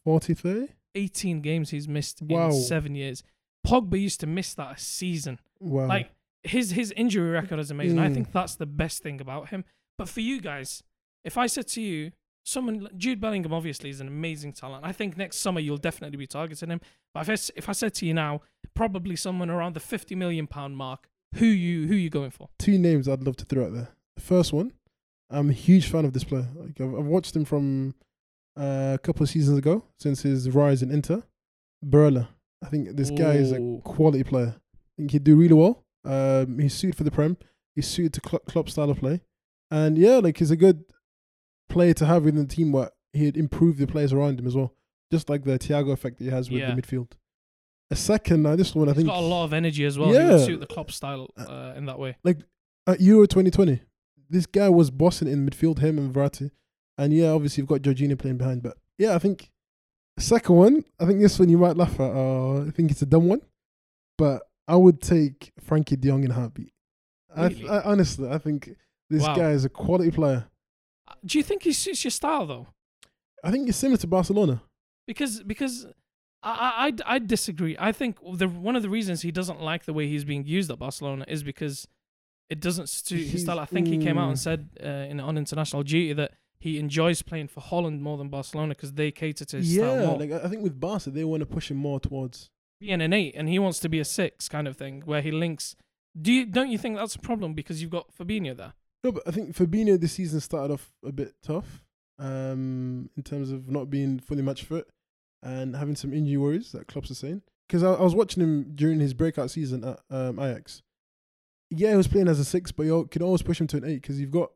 Forty-three. 0.04 0.68
Eighteen 0.94 1.40
games 1.40 1.70
he's 1.70 1.88
missed 1.88 2.22
Wow. 2.22 2.46
in 2.46 2.52
seven 2.52 2.94
years. 2.94 3.22
Pogba 3.66 4.00
used 4.00 4.20
to 4.20 4.26
miss 4.26 4.54
that 4.54 4.76
a 4.76 4.78
season. 4.78 5.40
Wow. 5.60 5.86
Like 5.86 6.10
his 6.42 6.72
his 6.72 6.92
injury 6.92 7.30
record 7.30 7.58
is 7.58 7.70
amazing. 7.70 7.98
I 7.98 8.08
Mm. 8.10 8.14
think 8.14 8.32
that's 8.32 8.56
the 8.56 8.66
best 8.66 9.02
thing 9.02 9.20
about 9.20 9.48
him. 9.48 9.64
But 9.96 10.08
for 10.08 10.20
you 10.20 10.40
guys, 10.40 10.82
if 11.24 11.38
I 11.38 11.46
said 11.46 11.66
to 11.68 11.80
you, 11.80 12.12
someone 12.44 12.88
Jude 12.96 13.20
Bellingham 13.20 13.52
obviously 13.52 13.90
is 13.90 14.00
an 14.00 14.08
amazing 14.08 14.52
talent. 14.52 14.84
I 14.84 14.92
think 14.92 15.16
next 15.16 15.38
summer 15.38 15.60
you'll 15.60 15.76
definitely 15.78 16.18
be 16.18 16.26
targeting 16.26 16.70
him. 16.70 16.80
But 17.14 17.28
if 17.28 17.30
I, 17.30 17.52
if 17.56 17.68
I 17.68 17.72
said 17.72 17.94
to 17.94 18.06
you 18.06 18.14
now, 18.14 18.42
probably 18.74 19.16
someone 19.16 19.50
around 19.50 19.74
the 19.74 19.80
fifty 19.80 20.14
million 20.14 20.46
pound 20.46 20.76
mark, 20.76 21.08
who 21.36 21.46
you 21.46 21.86
who 21.86 21.94
you 21.94 22.10
going 22.10 22.30
for? 22.30 22.48
two 22.58 22.78
names 22.78 23.08
I'd 23.08 23.22
love 23.22 23.36
to 23.36 23.44
throw 23.44 23.66
out 23.66 23.72
there. 23.72 23.88
The 24.16 24.22
first 24.22 24.52
one, 24.52 24.72
I'm 25.30 25.50
a 25.50 25.54
huge 25.54 25.88
fan 25.90 26.04
of 26.04 26.12
this 26.12 26.24
player. 26.24 26.48
Like 26.54 26.80
I've, 26.80 26.94
I've 26.94 27.06
watched 27.06 27.34
him 27.34 27.44
from 27.44 27.94
uh, 28.58 28.92
a 28.94 28.98
couple 28.98 29.22
of 29.22 29.30
seasons 29.30 29.58
ago 29.58 29.84
since 29.98 30.22
his 30.22 30.50
rise 30.50 30.82
in 30.82 30.90
Inter. 30.90 31.22
Barella. 31.84 32.28
I 32.64 32.68
think 32.68 32.96
this 32.96 33.10
guy 33.10 33.34
is 33.34 33.52
a 33.52 33.80
quality 33.84 34.24
player. 34.24 34.54
I 34.56 34.92
think 34.96 35.10
he'd 35.10 35.24
do 35.24 35.36
really 35.36 35.54
well. 35.54 35.84
Um, 36.04 36.58
he's 36.58 36.74
suited 36.74 36.96
for 36.96 37.04
the 37.04 37.10
Prem. 37.10 37.36
He's 37.74 37.86
suited 37.86 38.12
to 38.14 38.20
Klo- 38.20 38.44
Klopp's 38.46 38.72
style 38.72 38.90
of 38.90 38.98
play. 39.00 39.20
And 39.70 39.98
yeah, 39.98 40.18
like 40.18 40.38
he's 40.38 40.50
a 40.50 40.56
good 40.56 40.84
player 41.68 41.94
to 41.94 42.06
have 42.06 42.24
within 42.24 42.46
the 42.46 42.54
team 42.54 42.72
where 42.72 42.90
he'd 43.12 43.36
improve 43.36 43.78
the 43.78 43.86
players 43.86 44.12
around 44.12 44.38
him 44.40 44.46
as 44.46 44.54
well. 44.56 44.74
Just 45.12 45.28
like 45.28 45.44
the 45.44 45.58
Thiago 45.58 45.92
effect 45.92 46.18
that 46.18 46.24
he 46.24 46.30
has 46.30 46.50
with 46.50 46.60
Yeah. 46.60 46.74
the 46.74 46.80
midfield. 46.80 47.12
A 47.90 47.96
second, 47.96 48.42
now 48.42 48.56
this 48.56 48.74
one 48.74 48.88
I 48.88 48.92
He's 48.92 48.96
think 48.98 49.08
got 49.08 49.18
a 49.18 49.26
lot 49.26 49.44
of 49.44 49.52
energy 49.52 49.84
as 49.84 49.98
well. 49.98 50.08
He 50.08 50.14
would 50.18 50.40
Yeah. 50.40 50.44
suit 50.44 50.60
the 50.60 50.66
Klopp 50.66 50.90
style 50.90 51.28
uh, 51.36 51.74
in 51.76 51.86
that 51.86 51.98
way. 51.98 52.16
Like 52.24 52.38
at 52.86 53.00
Euro 53.00 53.26
2020, 53.26 53.80
this 54.28 54.46
guy 54.46 54.68
was 54.68 54.90
bossing 54.90 55.28
in 55.28 55.46
midfield, 55.48 55.78
him 55.78 55.98
and 55.98 56.12
Verratti. 56.12 56.50
And 56.98 57.12
yeah, 57.12 57.28
obviously 57.30 57.60
you've 57.60 57.68
got 57.68 57.82
Jorginho 57.82 58.18
playing 58.18 58.38
behind. 58.38 58.62
But 58.62 58.78
yeah, 58.98 59.14
I 59.14 59.18
think 59.18 59.50
second 60.18 60.56
one, 60.56 60.84
I 60.98 61.06
think 61.06 61.20
this 61.20 61.38
one 61.38 61.48
you 61.48 61.58
might 61.58 61.76
laugh 61.76 62.00
at. 62.00 62.10
Uh, 62.10 62.64
I 62.66 62.70
think 62.70 62.90
it's 62.90 63.02
a 63.02 63.06
dumb 63.06 63.28
one. 63.28 63.42
But 64.16 64.42
I 64.66 64.76
would 64.76 65.00
take 65.00 65.52
Frenkie 65.60 66.00
de 66.00 66.08
Jong 66.08 66.24
in 66.24 66.30
heartbeat. 66.30 66.72
I, 67.36 67.48
Really? 67.48 67.68
I 67.68 67.80
honestly, 67.80 68.28
I 68.30 68.38
think 68.38 68.70
this 69.10 69.22
Wow. 69.22 69.36
guy 69.36 69.50
is 69.50 69.64
a 69.64 69.68
quality 69.68 70.10
player. 70.10 70.46
Do 71.24 71.38
you 71.38 71.44
think 71.44 71.62
he 71.62 71.72
suits 71.72 72.04
your 72.04 72.10
style 72.10 72.46
though? 72.46 72.66
I 73.42 73.50
think 73.50 73.68
it's 73.68 73.78
similar 73.78 73.98
to 73.98 74.06
Barcelona. 74.06 74.62
because 75.06 75.42
because 75.42 75.86
I 76.42 76.92
I 77.06 77.14
I 77.14 77.18
disagree. 77.18 77.76
I 77.78 77.92
think 77.92 78.18
the 78.34 78.48
one 78.48 78.76
of 78.76 78.82
the 78.82 78.90
reasons 78.90 79.22
he 79.22 79.30
doesn't 79.30 79.60
like 79.60 79.84
the 79.84 79.92
way 79.92 80.06
he's 80.08 80.24
being 80.24 80.46
used 80.46 80.70
at 80.70 80.78
Barcelona 80.78 81.24
is 81.28 81.42
because 81.42 81.88
it 82.50 82.60
doesn't 82.60 82.88
suit 82.88 83.26
his 83.26 83.42
style. 83.42 83.58
I 83.58 83.64
think 83.64 83.86
he 83.86 83.98
came 83.98 84.18
out 84.18 84.28
and 84.28 84.36
mm. 84.36 84.42
said 84.42 84.68
uh, 84.82 85.10
in 85.10 85.20
on 85.20 85.38
international 85.38 85.82
duty 85.82 86.12
that 86.12 86.32
he 86.58 86.78
enjoys 86.78 87.22
playing 87.22 87.48
for 87.48 87.60
Holland 87.60 88.02
more 88.02 88.16
than 88.16 88.28
Barcelona 88.28 88.74
because 88.74 88.92
they 88.92 89.10
cater 89.10 89.44
to 89.44 89.58
his 89.58 89.74
style 89.74 89.96
Yeah, 89.96 90.06
more. 90.06 90.18
like 90.18 90.32
I 90.32 90.44
I 90.44 90.48
think 90.48 90.62
with 90.62 90.78
Barca, 90.78 91.10
they 91.10 91.24
want 91.24 91.40
to 91.40 91.46
push 91.46 91.70
him 91.70 91.78
more 91.78 92.00
towards. 92.00 92.50
Being 92.80 93.00
an 93.00 93.12
eight 93.12 93.34
and 93.36 93.48
he 93.48 93.58
wants 93.58 93.78
to 93.80 93.88
be 93.88 94.00
a 94.00 94.04
six 94.04 94.48
kind 94.48 94.68
of 94.68 94.76
thing 94.76 95.02
where 95.04 95.22
he 95.22 95.30
links. 95.30 95.76
Do 96.20 96.32
you 96.32 96.46
don't 96.46 96.70
you 96.70 96.78
think 96.78 96.96
that's 96.96 97.14
a 97.14 97.18
problem 97.20 97.54
because 97.54 97.80
you've 97.80 97.90
got 97.90 98.14
Fabinho 98.16 98.56
there? 98.56 98.74
No, 99.04 99.12
but 99.12 99.22
I 99.26 99.30
think 99.30 99.54
Fabinho 99.54 100.00
this 100.00 100.12
season 100.14 100.40
started 100.40 100.72
off 100.72 100.90
a 101.04 101.12
bit 101.12 101.34
tough 101.42 101.84
um, 102.18 103.10
in 103.16 103.22
terms 103.22 103.50
of 103.50 103.68
not 103.70 103.90
being 103.90 104.18
fully 104.18 104.40
match 104.42 104.64
fit 104.64 104.88
and 105.42 105.76
having 105.76 105.94
some 105.94 106.14
injury 106.14 106.38
worries 106.38 106.72
that 106.72 106.86
Klopp's 106.88 107.10
are 107.10 107.14
saying. 107.14 107.42
Because 107.68 107.82
I, 107.82 107.92
I 107.92 108.02
was 108.02 108.14
watching 108.14 108.42
him 108.42 108.72
during 108.74 109.00
his 109.00 109.12
breakout 109.12 109.50
season 109.50 109.84
at 109.84 110.00
um, 110.10 110.38
Ajax. 110.38 110.82
Yeah, 111.70 111.90
he 111.90 111.96
was 111.96 112.08
playing 112.08 112.28
as 112.28 112.40
a 112.40 112.44
six, 112.44 112.72
but 112.72 112.84
you 112.84 113.06
can 113.10 113.22
always 113.22 113.42
push 113.42 113.60
him 113.60 113.66
to 113.68 113.76
an 113.76 113.84
eight 113.84 114.00
because 114.02 114.18
you've 114.20 114.30
got 114.30 114.50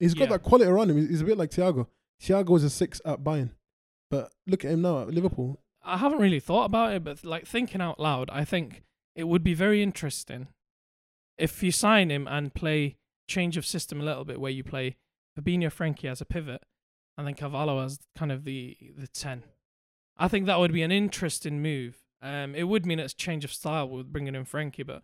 he's 0.00 0.14
got 0.14 0.24
Yeah. 0.24 0.30
that 0.30 0.42
quality 0.42 0.68
around 0.70 0.90
him. 0.90 0.96
He's, 0.96 1.08
he's 1.08 1.20
a 1.20 1.24
bit 1.24 1.38
like 1.38 1.50
Thiago. 1.50 1.86
Thiago 2.20 2.48
was 2.50 2.64
a 2.64 2.70
six 2.70 3.00
at 3.04 3.22
Bayern, 3.22 3.50
but 4.10 4.32
look 4.46 4.64
at 4.64 4.70
him 4.72 4.82
now 4.82 5.02
at 5.02 5.08
Liverpool. 5.08 5.60
I 5.84 5.98
haven't 5.98 6.18
really 6.18 6.40
thought 6.40 6.64
about 6.64 6.94
it, 6.94 7.04
but 7.04 7.22
like 7.24 7.46
thinking 7.46 7.80
out 7.80 8.00
loud, 8.00 8.30
I 8.32 8.44
think 8.44 8.82
it 9.14 9.24
would 9.24 9.44
be 9.44 9.54
very 9.54 9.82
interesting 9.82 10.48
if 11.38 11.62
you 11.62 11.70
sign 11.70 12.10
him 12.10 12.26
and 12.26 12.54
play 12.54 12.96
change 13.28 13.56
of 13.56 13.66
system 13.66 14.00
a 14.00 14.04
little 14.04 14.24
bit, 14.24 14.40
where 14.40 14.50
you 14.52 14.64
play 14.64 14.96
Fabinho 15.38 15.72
Frenkie 15.72 16.10
as 16.10 16.20
a 16.20 16.24
pivot 16.24 16.62
and 17.16 17.26
then 17.26 17.34
Carvalho 17.34 17.78
as 17.84 17.98
kind 18.16 18.32
of 18.32 18.44
the 18.44 18.76
the 18.96 19.06
ten. 19.06 19.42
I 20.16 20.28
think 20.28 20.46
that 20.46 20.58
would 20.58 20.72
be 20.72 20.82
an 20.82 20.92
interesting 20.92 21.60
move. 21.60 21.98
Um, 22.22 22.54
it 22.54 22.64
would 22.64 22.86
mean 22.86 22.98
it's 22.98 23.14
change 23.14 23.44
of 23.44 23.52
style 23.52 23.88
with 23.88 24.12
bringing 24.12 24.34
in 24.34 24.44
Frenkie, 24.44 24.86
but 24.86 25.02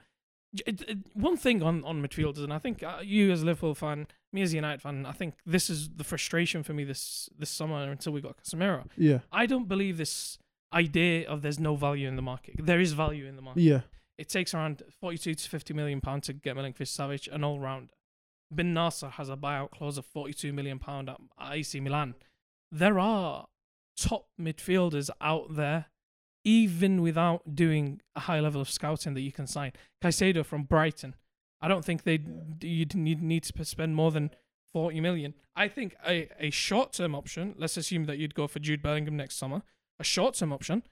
it, 0.67 0.83
it, 0.89 0.99
one 1.15 1.37
thing 1.37 1.63
on 1.63 1.85
on 1.85 2.03
midfielders, 2.03 2.43
and 2.45 2.53
I 2.53 2.59
think 2.59 2.83
uh, 2.83 2.99
you 3.03 3.31
as 3.31 3.43
a 3.43 3.47
Liverpool 3.47 3.75
fan, 3.75 4.07
me 4.33 4.43
as 4.43 4.53
a 4.53 4.57
United 4.57 4.83
fan, 4.83 5.07
I 5.07 5.13
think 5.13 5.35
this 5.45 5.69
is 5.71 5.91
the 5.91 6.05
frustration 6.05 6.63
for 6.63 6.73
me 6.73 6.85
this 6.85 7.29
this 7.37 7.51
summer 7.51 7.91
until 7.91 8.13
we 8.13 8.21
got 8.21 8.37
Casemiro. 8.43 8.87
Yeah, 8.97 9.19
I 9.33 9.47
don't 9.47 9.69
believe 9.69 9.97
this 9.97 10.39
idea 10.73 11.29
of 11.29 11.43
there's 11.43 11.59
no 11.59 11.75
value 11.77 12.09
in 12.09 12.17
the 12.17 12.23
market. 12.23 12.55
There 12.59 12.81
is 12.81 12.93
value 12.93 13.27
in 13.27 13.37
the 13.37 13.43
market. 13.43 13.63
yeah, 13.63 13.81
It 14.19 14.29
takes 14.29 14.55
around 14.55 14.83
42 15.01 15.35
to 15.35 15.49
50 15.49 15.75
million 15.75 16.01
pound 16.01 16.23
to 16.25 16.33
get 16.33 16.57
Milinkovic 16.57 16.83
Savic 16.83 17.33
an 17.33 17.43
all 17.43 17.59
rounder. 17.59 17.93
Bennacer 18.55 19.13
has 19.13 19.29
a 19.29 19.37
buyout 19.37 19.71
clause 19.71 19.99
of 19.99 20.07
42 20.07 20.53
million 20.53 20.79
pound 20.79 21.09
at 21.09 21.19
AC 21.41 21.81
Milan. 21.81 22.15
There 22.73 22.99
are 22.99 23.47
top 23.97 24.29
midfielders 24.41 25.11
out 25.21 25.55
there, 25.57 25.87
even 26.45 27.03
without 27.03 27.55
doing 27.55 28.01
a 28.17 28.21
high 28.21 28.41
level 28.41 28.61
of 28.61 28.71
scouting 28.71 29.15
that 29.15 29.21
you 29.21 29.33
can 29.33 29.47
sign. 29.47 29.73
Caicedo 30.03 30.45
from 30.45 30.65
Brighton. 30.65 31.15
I 31.61 31.69
don't 31.69 31.85
think 31.85 32.05
they 32.05 32.21
you'd 32.63 32.95
need, 32.95 33.43
to 33.45 33.65
spend 33.65 33.95
more 33.95 34.11
than 34.11 34.31
40 34.73 35.01
million. 35.01 35.35
I 35.55 35.69
think 35.69 35.95
a, 36.07 36.29
a 36.39 36.51
short 36.51 36.93
term 36.93 37.15
option, 37.15 37.55
let's 37.59 37.77
assume 37.77 38.05
that 38.05 38.19
you'd 38.19 38.35
go 38.35 38.47
for 38.47 38.59
Jude 38.61 38.83
Bellingham 38.83 39.17
next 39.17 39.37
summer, 39.37 39.63
a 39.99 40.05
short 40.05 40.35
term 40.35 40.53
option, 40.53 40.85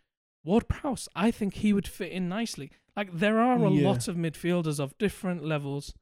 Ward 0.45 0.69
Prowse, 0.69 1.09
I 1.17 1.31
think 1.31 1.55
he 1.55 1.73
would 1.73 1.89
fit 1.89 2.13
in 2.13 2.29
nicely. 2.29 2.71
Like 2.97 3.11
there 3.13 3.41
are 3.41 3.57
a 3.65 3.71
Yeah. 3.71 3.89
lot 3.89 4.09
of 4.09 4.17
midfielders 4.17 4.79
of 4.79 4.97
different 4.99 5.45
levels 5.45 5.95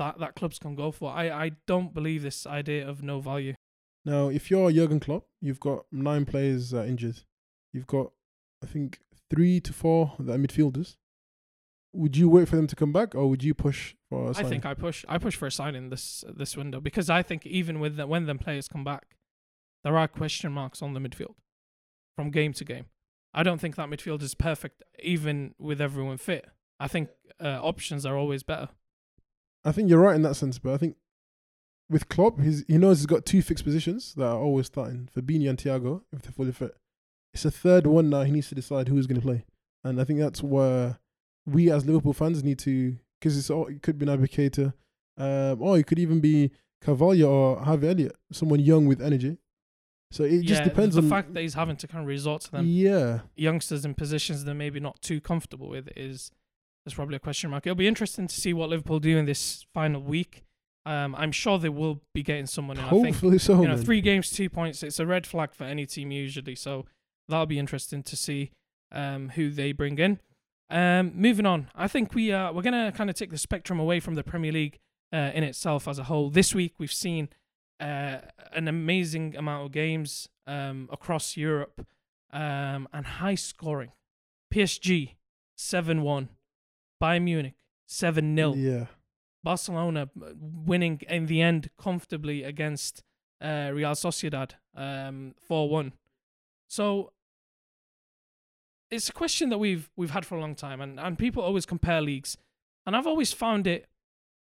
that, 0.00 0.18
that 0.18 0.34
clubs 0.34 0.58
can 0.58 0.74
go 0.74 0.90
for. 0.90 1.12
I, 1.12 1.30
I 1.30 1.50
don't 1.66 1.92
believe 1.92 2.22
this 2.22 2.46
idea 2.46 2.88
of 2.88 3.02
no 3.02 3.20
value. 3.20 3.54
Now, 4.04 4.28
if 4.28 4.50
you're 4.50 4.72
Jurgen 4.72 4.98
Klopp, 4.98 5.26
you've 5.42 5.60
got 5.60 5.84
nine 5.92 6.24
players 6.24 6.72
uh, 6.72 6.84
injured. 6.84 7.18
You've 7.72 7.86
got, 7.86 8.10
I 8.64 8.66
think, 8.66 9.00
three 9.28 9.60
to 9.60 9.72
four 9.74 10.14
that 10.18 10.32
are 10.32 10.38
midfielders. 10.38 10.96
Would 11.92 12.16
you 12.16 12.30
wait 12.30 12.48
for 12.48 12.56
them 12.56 12.66
to 12.66 12.76
come 12.76 12.92
back, 12.92 13.14
or 13.14 13.28
would 13.28 13.44
you 13.44 13.52
push 13.52 13.94
for? 14.08 14.26
a 14.26 14.30
I 14.30 14.32
signing? 14.32 14.46
I 14.46 14.50
think 14.50 14.66
I 14.66 14.74
push 14.74 15.04
I 15.08 15.18
push 15.18 15.36
for 15.36 15.46
a 15.46 15.52
signing 15.52 15.90
this 15.90 16.24
this 16.34 16.56
window 16.56 16.80
because 16.80 17.10
I 17.10 17.22
think 17.22 17.44
even 17.46 17.80
with 17.80 17.96
the, 17.96 18.06
when 18.06 18.26
them 18.26 18.38
players 18.38 18.68
come 18.68 18.84
back, 18.84 19.16
there 19.82 19.98
are 19.98 20.08
question 20.08 20.52
marks 20.52 20.82
on 20.82 20.94
the 20.94 21.00
midfield 21.00 21.34
from 22.16 22.30
game 22.30 22.52
to 22.54 22.64
game. 22.64 22.86
I 23.34 23.42
don't 23.42 23.60
think 23.60 23.76
that 23.76 23.88
midfield 23.88 24.22
is 24.22 24.34
perfect 24.34 24.82
even 25.02 25.54
with 25.58 25.80
everyone 25.80 26.16
fit. 26.16 26.46
I 26.78 26.86
think 26.88 27.10
uh, 27.40 27.58
options 27.60 28.06
are 28.06 28.16
always 28.16 28.44
better. 28.44 28.68
I 29.64 29.72
think 29.72 29.88
you're 29.88 30.00
right 30.00 30.16
in 30.16 30.22
that 30.22 30.34
sense, 30.34 30.58
but 30.58 30.72
I 30.72 30.76
think 30.76 30.96
with 31.88 32.08
Klopp, 32.08 32.40
he's, 32.40 32.64
he 32.66 32.78
knows 32.78 32.98
he's 32.98 33.06
got 33.06 33.26
two 33.26 33.42
fixed 33.42 33.64
positions 33.64 34.14
that 34.14 34.26
are 34.26 34.38
always 34.38 34.66
starting 34.66 35.08
Fabinho 35.14 35.50
and 35.50 35.58
Thiago 35.58 36.02
if 36.12 36.22
they're 36.22 36.32
fully 36.32 36.52
fit. 36.52 36.76
It's 37.34 37.44
a 37.44 37.50
third 37.50 37.86
one 37.86 38.10
now. 38.10 38.22
He 38.22 38.32
needs 38.32 38.48
to 38.48 38.54
decide 38.54 38.88
who's 38.88 39.06
going 39.06 39.20
to 39.20 39.26
play, 39.26 39.44
and 39.84 40.00
I 40.00 40.04
think 40.04 40.18
that's 40.18 40.42
where 40.42 40.98
we 41.46 41.70
as 41.70 41.86
Liverpool 41.86 42.12
fans 42.12 42.42
need 42.42 42.58
to 42.60 42.96
because 43.20 43.36
it's 43.36 43.50
all, 43.50 43.66
it 43.66 43.82
could 43.82 43.98
be 43.98 44.06
Naby 44.06 44.30
Keita, 44.30 44.72
um, 45.18 45.62
or 45.62 45.78
it 45.78 45.86
could 45.86 45.98
even 45.98 46.20
be 46.20 46.50
Carvalho 46.80 47.28
or 47.28 47.60
Harvey 47.60 47.88
Elliott, 47.88 48.16
someone 48.32 48.60
young 48.60 48.86
with 48.86 49.02
energy. 49.02 49.38
So 50.12 50.24
it 50.24 50.42
just 50.42 50.64
depends 50.64 50.96
the 50.96 51.02
on 51.02 51.08
the 51.08 51.14
fact 51.14 51.34
that 51.34 51.40
he's 51.40 51.54
having 51.54 51.76
to 51.76 51.86
kind 51.86 52.02
of 52.02 52.08
resort 52.08 52.42
to 52.42 52.50
them 52.50 52.66
yeah. 52.66 53.20
youngsters 53.36 53.84
in 53.84 53.94
positions 53.94 54.44
they're 54.44 54.56
maybe 54.56 54.80
not 54.80 55.00
too 55.02 55.20
comfortable 55.20 55.68
with 55.68 55.88
is 55.96 56.32
is 56.86 56.94
probably 56.94 57.16
a 57.16 57.20
question 57.20 57.50
mark. 57.50 57.66
It'll 57.66 57.76
be 57.76 57.88
interesting 57.88 58.26
to 58.26 58.34
see 58.34 58.52
what 58.52 58.68
Liverpool 58.70 59.00
do 59.00 59.16
in 59.18 59.26
this 59.26 59.66
final 59.72 60.02
week. 60.02 60.42
Um, 60.86 61.14
I'm 61.14 61.32
sure 61.32 61.58
they 61.58 61.68
will 61.68 62.00
be 62.14 62.22
getting 62.22 62.46
someone 62.46 62.78
in. 62.78 62.84
I 62.84 62.90
think 62.90 63.06
Hopefully 63.08 63.38
so. 63.38 63.60
you 63.60 63.68
know, 63.68 63.76
man. 63.76 63.84
three 63.84 64.00
games, 64.00 64.30
two 64.30 64.48
points. 64.48 64.82
It's 64.82 64.98
a 64.98 65.06
red 65.06 65.26
flag 65.26 65.54
for 65.54 65.64
any 65.64 65.84
team 65.86 66.10
usually. 66.10 66.54
So 66.54 66.86
that'll 67.28 67.46
be 67.46 67.58
interesting 67.58 68.02
to 68.04 68.16
see 68.16 68.50
um, 68.90 69.30
who 69.30 69.50
they 69.50 69.72
bring 69.72 69.98
in. 69.98 70.20
Um, 70.70 71.12
moving 71.14 71.46
on, 71.46 71.68
I 71.74 71.88
think 71.88 72.14
we 72.14 72.32
uh, 72.32 72.52
we're 72.52 72.62
gonna 72.62 72.92
kind 72.92 73.10
of 73.10 73.16
take 73.16 73.30
the 73.30 73.38
spectrum 73.38 73.80
away 73.80 73.98
from 73.98 74.14
the 74.14 74.22
Premier 74.22 74.52
League 74.52 74.78
uh, 75.12 75.30
in 75.34 75.42
itself 75.42 75.88
as 75.88 75.98
a 75.98 76.04
whole. 76.04 76.30
This 76.30 76.54
week 76.54 76.74
we've 76.78 76.92
seen 76.92 77.28
uh, 77.80 78.18
an 78.52 78.68
amazing 78.68 79.34
amount 79.36 79.66
of 79.66 79.72
games 79.72 80.28
um, 80.46 80.88
across 80.92 81.36
Europe 81.36 81.84
um, 82.32 82.88
and 82.92 83.04
high 83.04 83.34
scoring. 83.34 83.90
PSG 84.54 85.16
seven 85.56 86.02
one, 86.02 86.28
Bayern 87.00 87.22
Munich 87.22 87.54
seven 87.86 88.36
0 88.36 88.54
Yeah. 88.54 88.86
Barcelona 89.42 90.08
uh, 90.20 90.32
winning 90.38 91.00
in 91.08 91.26
the 91.26 91.40
end 91.40 91.70
comfortably 91.78 92.42
against 92.44 93.02
uh, 93.40 93.70
Real 93.72 93.92
Sociedad 93.92 94.52
um, 94.76 95.34
4-1. 95.50 95.92
So 96.68 97.12
it's 98.90 99.08
a 99.08 99.12
question 99.12 99.48
that 99.48 99.58
we've 99.58 99.90
we've 99.96 100.10
had 100.10 100.26
for 100.26 100.36
a 100.36 100.40
long 100.40 100.54
time 100.54 100.80
and, 100.80 101.00
and 101.00 101.18
people 101.18 101.42
always 101.42 101.66
compare 101.66 102.00
leagues. 102.00 102.36
And 102.86 102.96
I've 102.96 103.06
always 103.06 103.32
found 103.32 103.66
it 103.66 103.86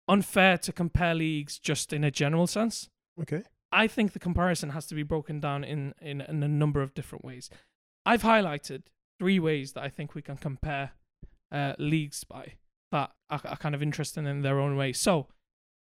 unfair 0.07 0.57
to 0.57 0.71
compare 0.71 1.13
leagues 1.13 1.59
just 1.59 1.93
in 1.93 2.03
a 2.03 2.11
general 2.11 2.47
sense. 2.47 2.89
Okay. 3.21 3.43
I 3.71 3.87
think 3.87 4.13
the 4.13 4.19
comparison 4.19 4.71
has 4.71 4.85
to 4.87 4.95
be 4.95 5.03
broken 5.03 5.39
down 5.39 5.63
in, 5.63 5.93
in, 6.01 6.21
in 6.21 6.43
a 6.43 6.47
number 6.47 6.81
of 6.81 6.93
different 6.93 7.23
ways. 7.23 7.49
I've 8.05 8.23
highlighted 8.23 8.83
three 9.19 9.39
ways 9.39 9.73
that 9.73 9.83
I 9.83 9.89
think 9.89 10.13
we 10.13 10.21
can 10.21 10.37
compare 10.37 10.91
uh, 11.51 11.73
leagues 11.77 12.23
by 12.23 12.53
that 12.91 13.11
are, 13.29 13.41
are 13.45 13.57
kind 13.57 13.75
of 13.75 13.81
interesting 13.81 14.25
in 14.25 14.41
their 14.41 14.59
own 14.59 14.75
way. 14.75 14.93
So, 14.93 15.27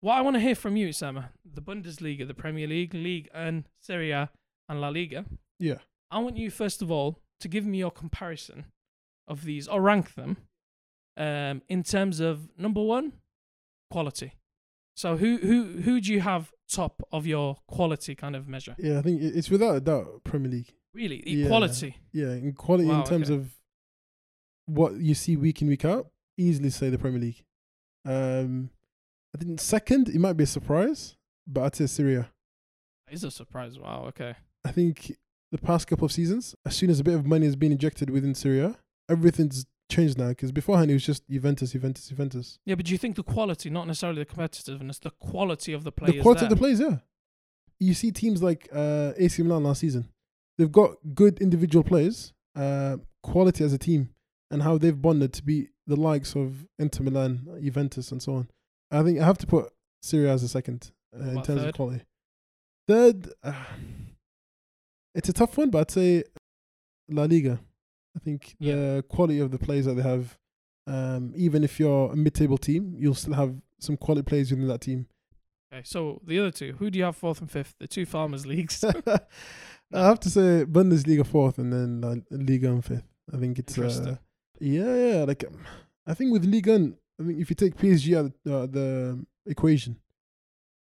what 0.00 0.14
I 0.14 0.20
want 0.20 0.34
to 0.36 0.40
hear 0.40 0.54
from 0.54 0.76
you, 0.76 0.92
Sama, 0.92 1.30
the 1.44 1.62
Bundesliga, 1.62 2.26
the 2.26 2.34
Premier 2.34 2.66
League, 2.66 2.94
League, 2.94 3.28
and 3.32 3.64
Serie 3.80 4.10
A, 4.10 4.30
and 4.68 4.80
La 4.80 4.88
Liga. 4.88 5.24
Yeah. 5.58 5.78
I 6.10 6.18
want 6.18 6.36
you 6.36 6.50
first 6.50 6.82
of 6.82 6.90
all 6.90 7.18
to 7.40 7.48
give 7.48 7.64
me 7.64 7.78
your 7.78 7.90
comparison 7.90 8.66
of 9.28 9.44
these 9.44 9.66
or 9.68 9.80
rank 9.80 10.14
them 10.14 10.36
um, 11.16 11.62
in 11.68 11.82
terms 11.82 12.20
of 12.20 12.48
number 12.58 12.82
one, 12.82 13.12
quality. 13.90 14.32
So 14.96 15.16
who 15.16 15.38
who 15.38 15.80
who 15.82 16.00
do 16.00 16.12
you 16.12 16.20
have 16.20 16.52
top 16.70 17.02
of 17.12 17.26
your 17.26 17.56
quality 17.66 18.14
kind 18.14 18.36
of 18.36 18.46
measure? 18.48 18.74
Yeah, 18.78 18.98
I 18.98 19.02
think 19.02 19.22
it's 19.22 19.50
without 19.50 19.76
a 19.76 19.80
doubt 19.80 20.22
Premier 20.24 20.50
League. 20.50 20.74
Really, 20.94 21.22
Yeah. 21.26 21.46
equality. 21.46 21.96
Yeah, 22.12 22.32
in 22.32 22.52
quality 22.52 22.88
Wow, 22.88 23.00
in 23.00 23.06
terms 23.06 23.30
okay. 23.30 23.40
of 23.40 23.54
what 24.66 24.94
you 24.94 25.14
see 25.14 25.36
week 25.36 25.62
in 25.62 25.68
week 25.68 25.84
out, 25.84 26.08
easily 26.36 26.70
say 26.70 26.90
the 26.90 26.98
Premier 26.98 27.20
League. 27.20 27.42
Um, 28.04 28.70
I 29.34 29.38
think 29.38 29.60
second 29.60 30.08
it 30.08 30.18
might 30.18 30.34
be 30.34 30.44
a 30.44 30.46
surprise, 30.46 31.16
but 31.46 31.62
I'd 31.62 31.76
say 31.76 31.86
Serie 31.86 32.16
A. 32.16 32.30
Is 33.10 33.24
a 33.24 33.30
surprise. 33.30 33.78
Wow. 33.78 34.04
Okay. 34.08 34.34
I 34.64 34.70
think 34.70 35.16
the 35.50 35.58
past 35.58 35.86
couple 35.86 36.06
of 36.06 36.12
seasons, 36.12 36.54
as 36.64 36.74
soon 36.74 36.90
as 36.90 37.00
a 37.00 37.04
bit 37.04 37.14
of 37.14 37.26
money 37.26 37.46
has 37.46 37.56
been 37.56 37.72
injected 37.72 38.10
within 38.10 38.34
Serie 38.34 38.60
A, 38.60 38.76
everything's 39.10 39.66
changed 39.90 40.18
now. 40.18 40.28
Because 40.28 40.52
beforehand 40.52 40.90
it 40.90 40.94
was 40.94 41.04
just 41.04 41.28
Juventus, 41.28 41.72
Juventus, 41.72 42.08
Juventus. 42.08 42.58
Yeah, 42.64 42.74
but 42.74 42.86
do 42.86 42.92
you 42.92 42.98
think 42.98 43.16
the 43.16 43.22
quality, 43.22 43.68
not 43.70 43.86
necessarily 43.86 44.24
the 44.24 44.34
competitiveness, 44.34 45.00
the 45.00 45.10
quality 45.10 45.72
of 45.72 45.84
the 45.84 45.92
players? 45.92 46.16
the 46.16 46.22
quality 46.22 46.40
there? 46.40 46.46
of 46.46 46.50
the 46.50 46.56
players, 46.56 46.80
yeah. 46.80 46.98
You 47.78 47.94
see 47.94 48.12
teams 48.12 48.42
like 48.42 48.68
uh, 48.72 49.12
AC 49.16 49.42
Milan 49.42 49.64
last 49.64 49.80
season, 49.80 50.08
they've 50.56 50.72
got 50.72 50.92
good 51.14 51.40
individual 51.40 51.82
players, 51.82 52.32
uh, 52.56 52.96
quality 53.22 53.64
as 53.64 53.72
a 53.72 53.78
team, 53.78 54.10
and 54.52 54.62
how 54.62 54.78
they've 54.78 55.00
bonded 55.00 55.32
to 55.32 55.42
be 55.42 55.68
the 55.86 55.96
likes 55.96 56.36
of 56.36 56.66
Inter 56.78 57.02
Milan, 57.04 57.58
Juventus, 57.60 58.12
and 58.12 58.22
so 58.22 58.34
on. 58.34 58.48
I 58.90 59.02
think 59.02 59.18
I 59.18 59.24
have 59.24 59.38
to 59.38 59.46
put 59.46 59.72
Serie 60.02 60.28
A 60.28 60.32
as 60.32 60.42
a 60.42 60.48
second 60.48 60.92
uh, 61.18 61.24
in 61.24 61.34
terms 61.42 61.60
third? 61.62 61.68
of 61.70 61.74
quality. 61.74 62.02
Third, 62.86 63.32
uh, 63.42 63.54
it's 65.14 65.28
a 65.28 65.32
tough 65.32 65.56
one, 65.56 65.70
but 65.70 65.80
I'd 65.80 65.90
say 65.90 66.24
La 67.08 67.24
Liga. 67.24 67.58
I 68.14 68.18
think 68.20 68.54
Yeah. 68.58 68.74
the 68.74 69.04
quality 69.08 69.40
of 69.40 69.50
the 69.50 69.58
players 69.58 69.86
that 69.86 69.94
they 69.94 70.02
have, 70.02 70.38
um, 70.86 71.32
even 71.34 71.64
if 71.64 71.80
you're 71.80 72.12
a 72.12 72.16
mid-table 72.16 72.58
team, 72.58 72.94
you'll 72.98 73.14
still 73.14 73.34
have 73.34 73.56
some 73.80 73.96
quality 73.96 74.24
players 74.24 74.50
within 74.50 74.68
that 74.68 74.82
team. 74.82 75.06
Okay, 75.72 75.82
so 75.84 76.20
the 76.26 76.38
other 76.38 76.50
two, 76.50 76.74
who 76.78 76.90
do 76.90 76.98
you 76.98 77.06
have 77.06 77.16
fourth 77.16 77.40
and 77.40 77.50
fifth? 77.50 77.74
The 77.80 77.88
two 77.88 78.04
farmers 78.04 78.44
leagues. 78.44 78.84
I 79.94 80.06
have 80.06 80.20
to 80.20 80.30
say 80.30 80.64
Bundesliga 80.66 81.26
fourth 81.26 81.58
and 81.58 81.72
then 81.72 82.00
La 82.02 82.16
Liga 82.30 82.68
on 82.68 82.82
fifth. 82.82 83.08
I 83.32 83.38
think 83.38 83.58
it's 83.58 83.78
uh. 83.78 84.16
Yeah, 84.62 84.94
yeah. 84.94 85.24
Like 85.24 85.44
um, 85.46 85.58
I 86.06 86.14
think 86.14 86.32
with 86.32 86.44
Liga, 86.44 86.74
on, 86.74 86.96
I 87.20 87.24
think 87.24 87.40
if 87.40 87.50
you 87.50 87.56
take 87.56 87.76
PSG 87.76 88.16
out 88.16 88.26
of 88.26 88.52
uh, 88.52 88.66
the 88.66 89.24
equation, 89.46 89.96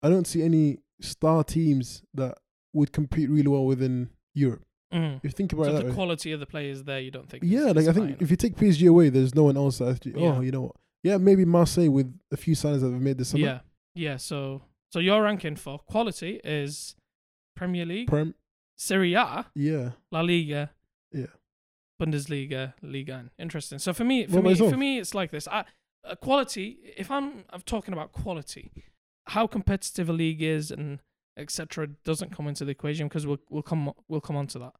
I 0.04 0.10
don't 0.10 0.28
see 0.28 0.44
any 0.44 0.80
star 1.02 1.44
teams 1.44 2.04
that 2.13 2.38
would 2.74 2.92
compete 2.92 3.30
really 3.30 3.48
well 3.48 3.66
within 3.66 4.10
Europe. 4.34 4.63
Mm. 4.94 5.18
If 5.18 5.24
you 5.26 5.30
think 5.32 5.54
about 5.54 5.66
So 5.66 5.76
it 5.76 5.80
the 5.84 5.86
way. 5.90 5.94
quality 5.94 6.32
of 6.32 6.40
the 6.40 6.46
players 6.46 6.84
there, 6.84 7.00
you 7.00 7.12
don't 7.12 7.30
think? 7.30 7.44
Yeah, 7.46 7.72
like 7.72 7.88
I 7.88 7.94
think 7.94 8.08
enough? 8.08 8.22
if 8.22 8.32
you 8.32 8.38
take 8.38 8.56
PSG 8.56 8.88
away, 8.90 9.10
there's 9.10 9.36
no 9.36 9.44
one 9.44 9.58
else 9.58 9.80
that 9.80 9.90
actually, 9.96 10.22
Yeah. 10.22 10.38
oh, 10.38 10.42
you 10.42 10.52
know 10.52 10.62
what? 10.62 10.76
Yeah, 11.04 11.18
maybe 11.18 11.46
Marseille 11.46 11.90
with 11.92 12.13
a 12.32 12.38
few 12.38 12.56
signings 12.56 12.82
that 12.82 12.88
they've 12.90 13.02
made 13.02 13.18
this 13.18 13.30
summer. 13.30 13.44
yeah, 13.46 13.60
yeah. 13.96 14.18
So 14.18 14.63
so 14.92 15.00
your 15.00 15.22
ranking 15.24 15.56
for 15.56 15.80
quality 15.80 16.40
is 16.44 16.96
Premier 17.56 17.86
League, 17.86 18.08
Prem, 18.08 18.34
Serie 18.76 19.13
A, 19.13 19.46
yeah. 19.56 19.92
La 20.12 20.22
Liga, 20.22 20.72
Yeah. 21.12 21.26
Bundesliga, 22.02 22.74
Liga. 22.82 23.14
1. 23.14 23.32
Interesting. 23.40 23.80
So 23.80 23.94
for 23.94 24.04
me, 24.04 24.26
for 24.28 24.42
What 24.42 24.60
me, 24.60 24.70
for 24.70 24.78
me, 24.78 25.00
it's 25.00 25.14
like 25.16 25.32
this. 25.32 25.48
I, 25.48 25.66
uh, 26.04 26.16
quality. 26.16 26.78
If 26.98 27.10
I'm, 27.12 27.44
I'm 27.50 27.62
talking 27.62 27.94
about 27.94 28.12
quality, 28.12 28.72
how 29.28 29.48
competitive 29.48 30.10
a 30.10 30.14
league 30.14 30.42
is 30.42 30.72
and 30.72 31.00
etc. 31.38 31.88
doesn't 32.04 32.32
come 32.36 32.48
into 32.48 32.66
the 32.66 32.72
equation 32.72 33.08
because 33.08 33.28
we'll 33.28 33.40
we'll 33.50 33.64
come 33.64 33.92
we'll 34.08 34.22
come 34.22 34.36
on 34.36 34.48
to 34.48 34.60
that. 34.60 34.74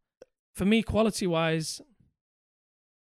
For 0.56 0.66
me, 0.66 0.82
quality 0.82 1.28
wise, 1.28 1.82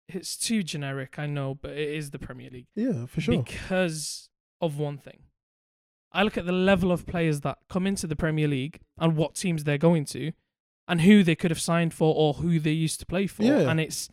it's 0.08 0.38
too 0.38 0.64
generic. 0.64 1.20
I 1.20 1.28
know, 1.28 1.56
but 1.56 1.72
it 1.72 1.90
is 1.90 2.12
the 2.12 2.20
Premier 2.20 2.50
League 2.50 2.68
Yeah, 2.76 3.06
for 3.06 3.22
sure. 3.22 3.44
because 3.44 4.30
of 4.62 4.78
one 4.78 4.98
thing. 4.98 5.20
I 6.12 6.24
look 6.24 6.38
at 6.38 6.46
the 6.46 6.52
level 6.52 6.92
of 6.92 7.08
players 7.08 7.42
that 7.42 7.58
come 7.70 7.88
into 7.88 8.06
the 8.08 8.16
Premier 8.16 8.48
League 8.48 8.80
and 9.00 9.16
what 9.16 9.34
teams 9.36 9.64
they're 9.64 9.80
going 9.80 10.06
to, 10.06 10.32
and 10.88 11.02
who 11.02 11.24
they 11.24 11.36
could 11.36 11.52
have 11.52 11.62
signed 11.62 11.94
for 11.94 12.14
or 12.16 12.36
who 12.36 12.60
they 12.60 12.72
used 12.72 13.00
to 13.00 13.06
play 13.06 13.28
for, 13.28 13.44
Yeah. 13.44 13.70
and 13.70 13.80
it's 13.80 14.10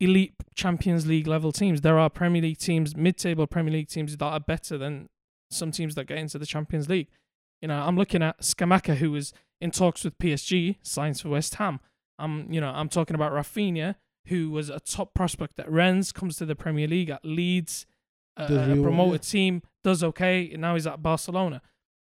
elite 0.00 0.34
Champions 0.54 1.06
League 1.06 1.26
level 1.26 1.52
teams. 1.52 1.80
There 1.82 1.98
are 1.98 2.10
Premier 2.10 2.42
League 2.42 2.58
teams, 2.58 2.96
mid-table 2.96 3.46
Premier 3.46 3.72
League 3.72 3.88
teams 3.88 4.16
that 4.16 4.24
are 4.24 4.40
better 4.40 4.76
than 4.78 5.08
some 5.50 5.70
teams 5.70 5.94
that 5.94 6.06
get 6.06 6.18
into 6.18 6.38
the 6.38 6.46
Champions 6.46 6.88
League. 6.88 7.08
You 7.62 7.68
know, 7.68 7.80
I'm 7.80 7.96
looking 7.96 8.22
at 8.22 8.40
Scamacca, 8.40 8.96
who 8.96 9.10
was 9.12 9.32
in 9.60 9.70
talks 9.70 10.04
with 10.04 10.18
PSG, 10.18 10.76
signs 10.82 11.20
for 11.20 11.28
West 11.30 11.54
Ham. 11.56 11.80
I'm 12.18 12.52
you 12.52 12.60
know 12.60 12.68
I'm 12.70 12.88
talking 12.88 13.14
about 13.14 13.32
Raphinha, 13.32 13.96
who 14.26 14.50
was 14.50 14.68
a 14.70 14.80
top 14.80 15.14
prospect 15.14 15.58
at 15.58 15.70
Rennes, 15.70 16.12
comes 16.12 16.36
to 16.38 16.46
the 16.46 16.54
Premier 16.56 16.86
League 16.88 17.10
at 17.10 17.24
Leeds, 17.24 17.86
uh, 18.36 18.44
a 18.50 18.82
promoted 18.82 19.22
team, 19.22 19.62
does 19.82 20.02
okay, 20.04 20.50
and 20.52 20.60
now 20.60 20.74
he's 20.74 20.86
at 20.86 21.02
Barcelona. 21.02 21.62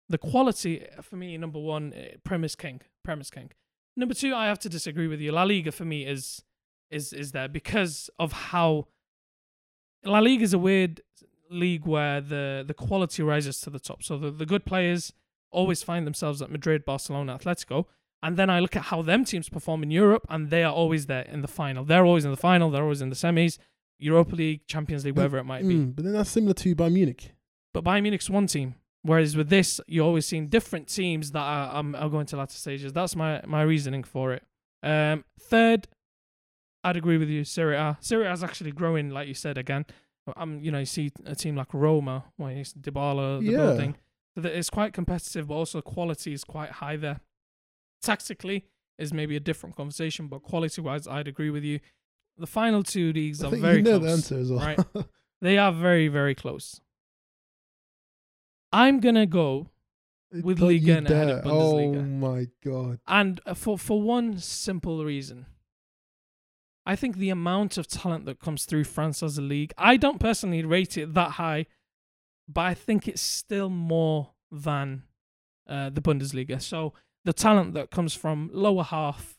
The 0.09 0.17
quality 0.17 0.85
for 1.01 1.15
me, 1.15 1.37
number 1.37 1.59
one, 1.59 1.93
uh, 1.93 2.17
Prem 2.23 2.43
is 2.43 2.55
king. 2.55 2.81
Prem 3.03 3.21
is 3.21 3.29
king. 3.29 3.51
Number 3.95 4.13
two, 4.13 4.33
I 4.33 4.47
have 4.47 4.59
to 4.59 4.69
disagree 4.69 5.07
with 5.07 5.19
you. 5.19 5.31
La 5.31 5.43
Liga 5.43 5.71
for 5.71 5.85
me 5.85 6.05
is 6.05 6.43
is 6.89 7.13
is 7.13 7.31
there 7.31 7.47
because 7.47 8.09
of 8.19 8.31
how 8.31 8.87
La 10.05 10.19
Liga 10.19 10.43
is 10.43 10.53
a 10.53 10.59
weird 10.59 11.01
league 11.49 11.85
where 11.85 12.21
the 12.21 12.63
the 12.65 12.73
quality 12.73 13.23
rises 13.23 13.59
to 13.61 13.69
the 13.69 13.79
top. 13.79 14.03
So 14.03 14.17
the, 14.17 14.31
the 14.31 14.45
good 14.45 14.65
players 14.65 15.13
always 15.51 15.83
find 15.83 16.05
themselves 16.07 16.41
at 16.41 16.49
Madrid, 16.51 16.83
Barcelona, 16.85 17.37
Atletico. 17.37 17.85
And 18.23 18.37
then 18.37 18.49
I 18.49 18.61
look 18.61 18.75
at 18.75 18.83
how 18.83 19.01
them 19.01 19.25
teams 19.25 19.49
perform 19.49 19.83
in 19.83 19.91
Europe, 19.91 20.25
and 20.29 20.49
they 20.49 20.63
are 20.63 20.71
always 20.71 21.07
there 21.07 21.23
in 21.23 21.41
the 21.41 21.47
final. 21.47 21.83
They're 21.83 22.05
always 22.05 22.23
in 22.23 22.31
the 22.31 22.37
final. 22.37 22.71
They're 22.71 22.83
always 22.83 23.01
in 23.01 23.09
the 23.09 23.17
semis, 23.17 23.57
Europa 23.99 24.35
League, 24.35 24.65
Champions 24.65 25.03
League, 25.03 25.17
wherever 25.17 25.37
it 25.37 25.43
might 25.43 25.67
be. 25.67 25.75
Mm, 25.75 25.95
but 25.95 26.05
then 26.05 26.13
that's 26.13 26.29
similar 26.29 26.53
to 26.53 26.73
Bayern 26.73 26.93
Munich. 26.93 27.33
But 27.73 27.83
Bayern 27.83 28.03
Munich's 28.03 28.29
one 28.29 28.47
team. 28.47 28.75
Whereas 29.03 29.35
with 29.35 29.49
this, 29.49 29.81
you're 29.87 30.05
always 30.05 30.25
seeing 30.25 30.47
different 30.47 30.87
teams 30.87 31.31
that 31.31 31.41
are, 31.41 31.75
um, 31.75 31.93
are 31.95 32.09
going 32.09 32.25
to 32.27 32.37
latter 32.37 32.55
stages. 32.55 32.93
That's 32.93 33.15
my, 33.15 33.41
my 33.45 33.61
reasoning 33.61 34.03
for 34.03 34.33
it. 34.33 34.43
Um, 34.81 35.25
third, 35.39 35.87
I'd 36.85 36.95
agree 36.97 37.17
with 37.17 37.29
you. 37.29 37.43
Serie 37.43 37.75
A. 37.75 37.97
Serie 37.99 38.27
A 38.27 38.31
is 38.31 38.43
actually 38.43 38.71
growing, 38.71 39.09
like 39.09 39.27
you 39.27 39.33
said 39.33 39.57
again. 39.57 39.85
Um, 40.37 40.59
you 40.61 40.71
know, 40.71 40.79
you 40.79 40.85
see 40.85 41.11
a 41.25 41.35
team 41.35 41.55
like 41.57 41.73
Roma, 41.73 42.23
where 42.37 42.51
it's 42.51 42.73
Dybala, 42.73 43.39
the 43.39 43.51
Yeah. 43.51 43.57
building. 43.57 43.95
So 44.37 44.47
it's 44.47 44.69
quite 44.69 44.93
competitive, 44.93 45.47
but 45.49 45.55
also 45.55 45.81
quality 45.81 46.31
is 46.33 46.43
quite 46.45 46.71
high 46.71 46.95
there. 46.95 47.19
Tactically 48.01 48.65
is 48.97 49.13
maybe 49.13 49.35
a 49.35 49.39
different 49.39 49.75
conversation, 49.75 50.27
but 50.27 50.43
quality-wise, 50.43 51.07
I'd 51.07 51.27
agree 51.27 51.49
with 51.49 51.63
you. 51.63 51.79
The 52.37 52.47
final 52.47 52.83
two 52.83 53.13
leagues 53.13 53.43
I 53.43 53.47
are 53.47 53.55
very 53.55 53.77
you 53.77 53.83
know 53.83 53.99
close. 53.99 54.03
the 54.03 54.11
answer 54.11 54.37
as 54.39 54.49
well. 54.51 54.59
right? 54.59 54.79
They 55.41 55.57
are 55.57 55.73
very, 55.73 56.07
very 56.07 56.35
close. 56.35 56.79
I'm 58.73 58.99
gonna 58.99 59.25
go, 59.25 59.69
With 60.31 60.59
Don't 60.59 60.67
Liga 60.69 60.97
and 60.97 61.09
ahead 61.09 61.29
of. 61.29 61.43
Bundesliga. 61.45 61.97
Oh 61.99 62.03
my 62.03 62.47
god. 62.63 62.99
and 63.07 63.39
uh, 63.45 63.53
for 63.53 63.77
for 63.77 64.01
one 64.01 64.37
simple 64.39 65.05
reason. 65.05 65.45
I 66.85 66.97
think 66.97 67.15
the 67.15 67.29
amount 67.29 67.77
of 67.77 67.87
talent 67.87 68.25
that 68.25 68.39
comes 68.41 68.65
through 68.65 68.83
France 68.83 69.23
as 69.23 69.37
a 69.37 69.41
league, 69.41 69.71
I 69.77 69.95
don't 69.95 70.19
personally 70.19 70.65
rate 70.65 70.97
it 70.97 71.13
that 71.13 71.31
high, 71.31 71.65
but 72.49 72.61
I 72.61 72.73
think 72.73 73.07
it's 73.07 73.21
still 73.21 73.69
more 73.69 74.31
than 74.51 75.03
uh, 75.65 75.91
the 75.91 76.01
Bundesliga. 76.01 76.61
So 76.61 76.93
the 77.23 77.31
talent 77.31 77.73
that 77.75 77.89
comes 77.89 78.13
from 78.13 78.49
lower 78.51 78.83
half 78.83 79.37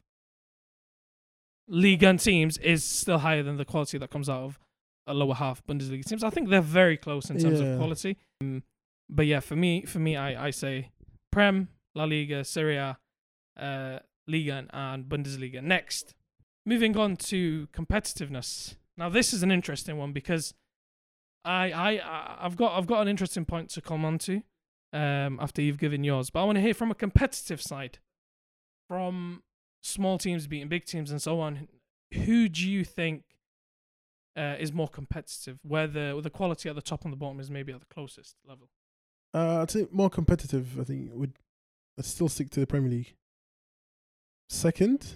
league 1.69 2.03
and 2.03 2.19
teams 2.21 2.57
is 2.59 2.83
still 2.85 3.19
higher 3.19 3.43
than 3.43 3.57
the 3.57 3.65
quality 3.65 3.99
that 3.99 4.11
comes 4.11 4.29
out 4.29 4.43
of 4.45 4.59
a 5.07 5.13
lower 5.15 5.35
half 5.35 5.63
Bundesliga 5.67 6.05
teams. 6.05 6.25
I 6.25 6.31
think 6.31 6.49
they're 6.49 6.61
very 6.63 6.97
close 6.97 7.29
in 7.29 7.39
terms 7.39 7.61
Yeah. 7.61 7.67
of 7.67 7.79
quality. 7.79 8.17
Um, 8.41 8.63
but 9.15 9.27
yeah, 9.27 9.41
for 9.41 9.57
me, 9.57 9.83
for 9.83 10.01
me, 10.01 10.17
I, 10.17 10.47
I 10.47 10.51
say 10.51 10.91
Prem, 11.31 11.69
La 11.95 12.05
Liga, 12.05 12.45
Serie 12.45 12.77
A, 12.77 12.99
uh, 13.59 13.99
Liga, 14.27 14.67
and 14.73 15.05
Bundesliga. 15.05 15.63
Next, 15.63 16.15
moving 16.67 16.97
on 16.97 17.17
to 17.17 17.69
competitiveness. 17.73 18.75
Now, 18.97 19.09
this 19.09 19.33
is 19.33 19.43
an 19.43 19.51
interesting 19.51 19.99
one 19.99 20.13
because 20.13 20.55
I, 21.45 21.71
I, 21.73 22.45
I've 22.45 22.57
got, 22.57 22.77
I've 22.77 22.87
got 22.87 23.03
an 23.03 23.09
interesting 23.09 23.45
point 23.45 23.71
to 23.71 23.81
come 23.81 24.05
on 24.05 24.19
to 24.19 24.43
um, 24.93 25.39
after 25.41 25.63
you've 25.63 25.79
given 25.79 26.03
yours. 26.03 26.31
But 26.31 26.43
I 26.43 26.45
want 26.45 26.57
to 26.57 26.63
hear 26.63 26.75
from 26.75 26.91
a 26.91 26.95
competitive 26.95 27.63
side, 27.63 27.99
from 28.89 29.43
small 29.83 30.19
teams 30.19 30.47
beating 30.47 30.69
big 30.69 30.87
teams 30.87 31.11
and 31.11 31.23
so 31.23 31.41
on. 31.41 31.69
Who 32.13 32.49
do 32.49 32.69
you 32.69 32.85
think 32.85 33.23
uh, 34.37 34.57
is 34.59 34.73
more 34.73 34.89
competitive? 34.89 35.59
Where 35.63 35.87
the, 35.87 36.13
where 36.13 36.23
the 36.23 36.31
quality 36.31 36.69
at 36.69 36.75
the 36.75 36.83
top 36.83 37.05
and 37.05 37.13
the 37.13 37.17
bottom 37.17 37.39
is 37.39 37.51
maybe 37.51 37.73
at 37.73 37.81
the 37.81 37.95
closest 37.95 38.37
level. 38.47 38.69
Uh, 39.35 39.63
I'd 39.63 39.71
say 39.71 39.87
more 39.91 40.09
competitive. 40.11 40.79
I 40.81 40.85
think 40.85 41.11
would 41.13 41.33
I'd 41.99 42.05
still 42.05 42.29
stick 42.29 42.51
to 42.51 42.61
the 42.61 42.67
Premier 42.67 42.91
League. 42.91 43.15
Second, 44.49 45.15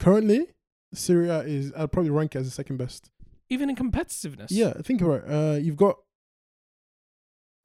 currently, 0.00 0.48
Serie 0.92 1.28
A 1.28 1.40
is 1.40 1.72
I'd 1.76 1.92
probably 1.92 2.10
rank 2.10 2.34
it 2.34 2.40
as 2.40 2.46
the 2.46 2.50
second 2.50 2.78
best. 2.78 3.10
Even 3.48 3.70
in 3.70 3.76
competitiveness. 3.76 4.48
Yeah, 4.50 4.72
think 4.82 5.00
about 5.02 5.24
it. 5.24 5.30
Uh, 5.30 5.58
you've 5.58 5.76
got 5.76 5.98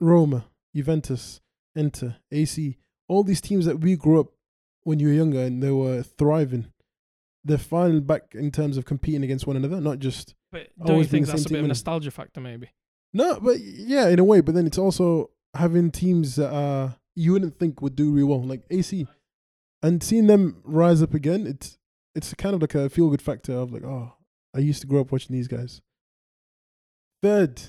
Roma, 0.00 0.44
Juventus, 0.74 1.40
Inter, 1.74 2.16
AC, 2.30 2.76
all 3.08 3.24
these 3.24 3.40
teams 3.40 3.64
that 3.64 3.80
we 3.80 3.96
grew 3.96 4.20
up 4.20 4.28
when 4.82 4.98
you 5.00 5.08
were 5.08 5.14
younger 5.14 5.40
and 5.40 5.62
they 5.62 5.70
were 5.70 6.02
thriving. 6.02 6.66
They're 7.44 7.58
finally 7.58 8.00
back 8.00 8.34
in 8.34 8.50
terms 8.50 8.76
of 8.76 8.84
competing 8.84 9.24
against 9.24 9.46
one 9.46 9.56
another, 9.56 9.80
not 9.80 9.98
just 9.98 10.34
But 10.52 10.68
don't 10.84 10.98
you 10.98 11.04
think 11.04 11.26
that's 11.26 11.46
a 11.46 11.48
bit 11.48 11.58
of 11.60 11.64
a 11.64 11.68
nostalgia 11.68 12.10
factor, 12.10 12.40
maybe? 12.40 12.70
no, 13.14 13.40
but 13.40 13.58
yeah, 13.60 14.08
in 14.08 14.18
a 14.18 14.24
way. 14.24 14.40
But 14.42 14.54
then 14.54 14.66
it's 14.66 14.78
also 14.78 15.30
having 15.54 15.90
teams 15.90 16.36
that 16.36 16.52
uh 16.52 16.92
you 17.14 17.32
wouldn't 17.32 17.58
think 17.58 17.82
would 17.82 17.96
do 17.96 18.12
really 18.12 18.24
well, 18.24 18.42
like 18.42 18.62
AC, 18.70 19.06
and 19.82 20.02
seeing 20.02 20.28
them 20.28 20.60
rise 20.64 21.02
up 21.02 21.14
again. 21.14 21.46
It's 21.46 21.78
it's 22.14 22.32
kind 22.34 22.54
of 22.54 22.60
like 22.60 22.74
a 22.74 22.88
feel 22.88 23.10
good 23.10 23.22
factor 23.22 23.52
of 23.52 23.72
like, 23.72 23.84
oh, 23.84 24.14
I 24.54 24.60
used 24.60 24.80
to 24.82 24.86
grow 24.86 25.00
up 25.00 25.12
watching 25.12 25.34
these 25.34 25.48
guys. 25.48 25.80
Third, 27.22 27.60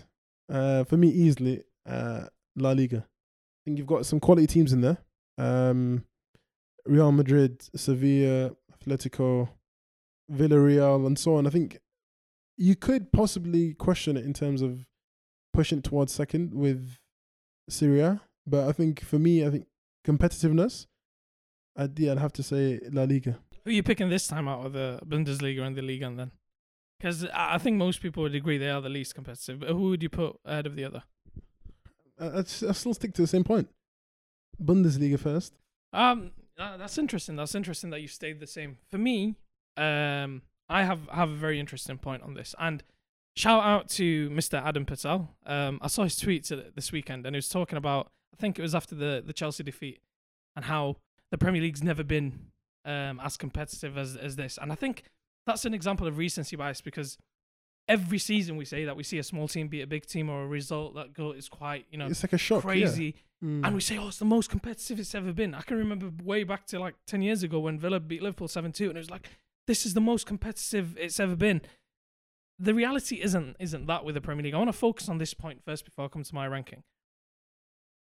uh, 0.51 0.83
for 0.83 0.97
me 0.97 1.09
easily, 1.09 1.63
uh, 1.87 2.25
La 2.55 2.71
Liga. 2.71 2.97
I 3.07 3.59
think 3.65 3.77
you've 3.77 3.87
got 3.87 4.05
some 4.05 4.19
quality 4.19 4.47
teams 4.47 4.71
in 4.71 4.81
there. 4.81 4.97
Um, 5.37 6.05
Real 6.85 7.11
Madrid, 7.11 7.63
Sevilla, 7.75 8.51
Atletico, 8.73 9.49
Villarreal, 10.31 11.05
and 11.05 11.17
so 11.17 11.35
on. 11.35 11.47
I 11.47 11.49
think 11.49 11.79
you 12.57 12.75
could 12.75 13.11
possibly 13.11 13.73
question 13.73 14.17
it 14.17 14.25
in 14.25 14.33
terms 14.33 14.61
of 14.61 14.85
pushing 15.53 15.79
it 15.79 15.83
towards 15.83 16.13
second 16.13 16.53
with 16.53 16.97
Serie 17.69 18.01
A, 18.01 18.21
but 18.45 18.67
I 18.67 18.71
think 18.71 19.01
for 19.01 19.19
me, 19.19 19.45
I 19.45 19.49
think 19.49 19.67
competitiveness. 20.05 20.87
I'd, 21.75 21.97
yeah, 21.97 22.11
I'd 22.11 22.19
have 22.19 22.33
to 22.33 22.43
say 22.43 22.79
La 22.91 23.03
Liga. 23.03 23.39
Who 23.63 23.69
are 23.69 23.73
you 23.73 23.83
picking 23.83 24.09
this 24.09 24.27
time 24.27 24.47
out 24.47 24.65
of 24.65 24.73
the 24.73 24.99
Bundesliga 25.05 25.61
and 25.61 25.75
the 25.75 25.81
Liga 25.81 26.07
and 26.07 26.19
then? 26.19 26.31
Because 26.99 27.25
I 27.25 27.55
I 27.55 27.57
think 27.57 27.77
most 27.77 28.01
people 28.01 28.23
would 28.23 28.35
agree 28.35 28.57
they 28.57 28.69
are 28.69 28.81
the 28.81 28.89
least 28.89 29.15
competitive. 29.15 29.59
But 29.59 29.69
who 29.69 29.89
would 29.89 30.03
you 30.03 30.09
put 30.09 30.39
ahead 30.45 30.65
of 30.65 30.75
the 30.75 30.83
other? 30.83 31.03
I, 32.19 32.39
I'd 32.39 32.47
still 32.47 32.93
stick 32.93 33.13
to 33.13 33.21
the 33.21 33.27
same 33.27 33.43
point. 33.43 33.69
Bundesliga 34.61 35.19
first. 35.19 35.53
Um, 35.93 36.31
uh, 36.57 36.77
that's 36.77 36.97
interesting. 36.97 37.37
That's 37.37 37.55
interesting 37.55 37.89
that 37.91 38.01
you 38.01 38.07
stayed 38.07 38.39
the 38.39 38.47
same. 38.47 38.77
For 38.89 38.97
me, 38.97 39.35
um, 39.77 40.41
I 40.67 40.83
have 40.83 41.07
have 41.09 41.29
a 41.29 41.35
very 41.35 41.59
interesting 41.59 41.97
point 41.97 42.23
on 42.23 42.33
this. 42.33 42.53
And 42.59 42.83
shout 43.39 43.63
out 43.63 43.87
to 43.89 44.29
Mr. 44.29 44.61
Adam 44.63 44.85
Patel. 44.85 45.29
Um, 45.45 45.79
I 45.81 45.87
saw 45.87 46.03
his 46.03 46.15
tweets 46.15 46.49
this 46.75 46.91
weekend, 46.91 47.25
and 47.25 47.35
he 47.35 47.37
was 47.37 47.49
talking 47.49 47.77
about. 47.77 48.11
I 48.33 48.37
think 48.41 48.59
it 48.59 48.61
was 48.61 48.75
after 48.75 48.95
the 48.95 49.23
the 49.25 49.33
Chelsea 49.33 49.63
defeat, 49.63 49.99
and 50.55 50.65
how 50.65 50.97
the 51.31 51.37
Premier 51.37 51.61
League's 51.61 51.83
never 51.83 52.03
been 52.03 52.47
um 52.85 53.19
as 53.23 53.37
competitive 53.37 53.97
as 53.97 54.15
as 54.15 54.35
this. 54.35 54.57
And 54.61 54.71
I 54.71 54.75
think 54.75 55.03
that's 55.45 55.65
an 55.65 55.73
example 55.73 56.07
of 56.07 56.17
recency 56.17 56.55
bias 56.55 56.81
because 56.81 57.17
every 57.87 58.19
season 58.19 58.55
we 58.57 58.65
say 58.65 58.85
that 58.85 58.95
we 58.95 59.03
see 59.03 59.17
a 59.17 59.23
small 59.23 59.47
team 59.47 59.67
beat 59.67 59.81
a 59.81 59.87
big 59.87 60.05
team 60.05 60.29
or 60.29 60.43
a 60.43 60.47
result 60.47 60.93
that 60.95 61.13
go 61.13 61.31
is 61.31 61.49
quite 61.49 61.85
you 61.91 61.97
know 61.97 62.05
it's 62.05 62.23
like 62.23 62.33
a 62.33 62.37
shock. 62.37 62.63
yeah. 62.63 62.69
crazy 62.69 63.15
Mm. 63.43 63.65
and 63.65 63.73
we 63.73 63.79
say, 63.79 63.97
oh, 63.97 64.09
it's 64.09 64.17
the 64.17 64.25
most 64.25 64.49
competitive 64.49 64.99
it's 64.99 65.15
ever 65.15 65.31
been. 65.31 65.55
I 65.55 65.61
can 65.61 65.77
remember 65.77 66.11
way 66.21 66.43
back 66.43 66.65
to 66.67 66.77
like 66.77 66.95
10 67.07 67.21
years 67.21 67.41
ago 67.41 67.57
when 67.59 67.79
Villa 67.79 68.01
beat 68.01 68.21
Liverpool 68.21 68.49
7 68.49 68.73
2, 68.73 68.89
and 68.89 68.97
it 68.97 68.99
was 68.99 69.09
like, 69.09 69.29
this 69.65 69.85
is 69.85 69.93
the 69.93 70.01
most 70.01 70.25
competitive 70.25 70.97
it's 70.97 71.21
ever 71.21 71.37
been. 71.37 71.61
The 72.59 72.73
reality 72.73 73.21
isn't 73.21 73.55
isn't 73.59 73.85
that 73.87 74.03
with 74.03 74.15
the 74.15 74.21
Premier 74.21 74.43
League. 74.43 74.53
I 74.53 74.57
want 74.57 74.67
to 74.69 74.73
focus 74.77 75.07
on 75.09 75.17
this 75.17 75.33
point 75.33 75.63
first 75.63 75.85
before 75.85 76.05
I 76.05 76.07
come 76.09 76.23
to 76.23 76.35
my 76.35 76.45
ranking. 76.47 76.83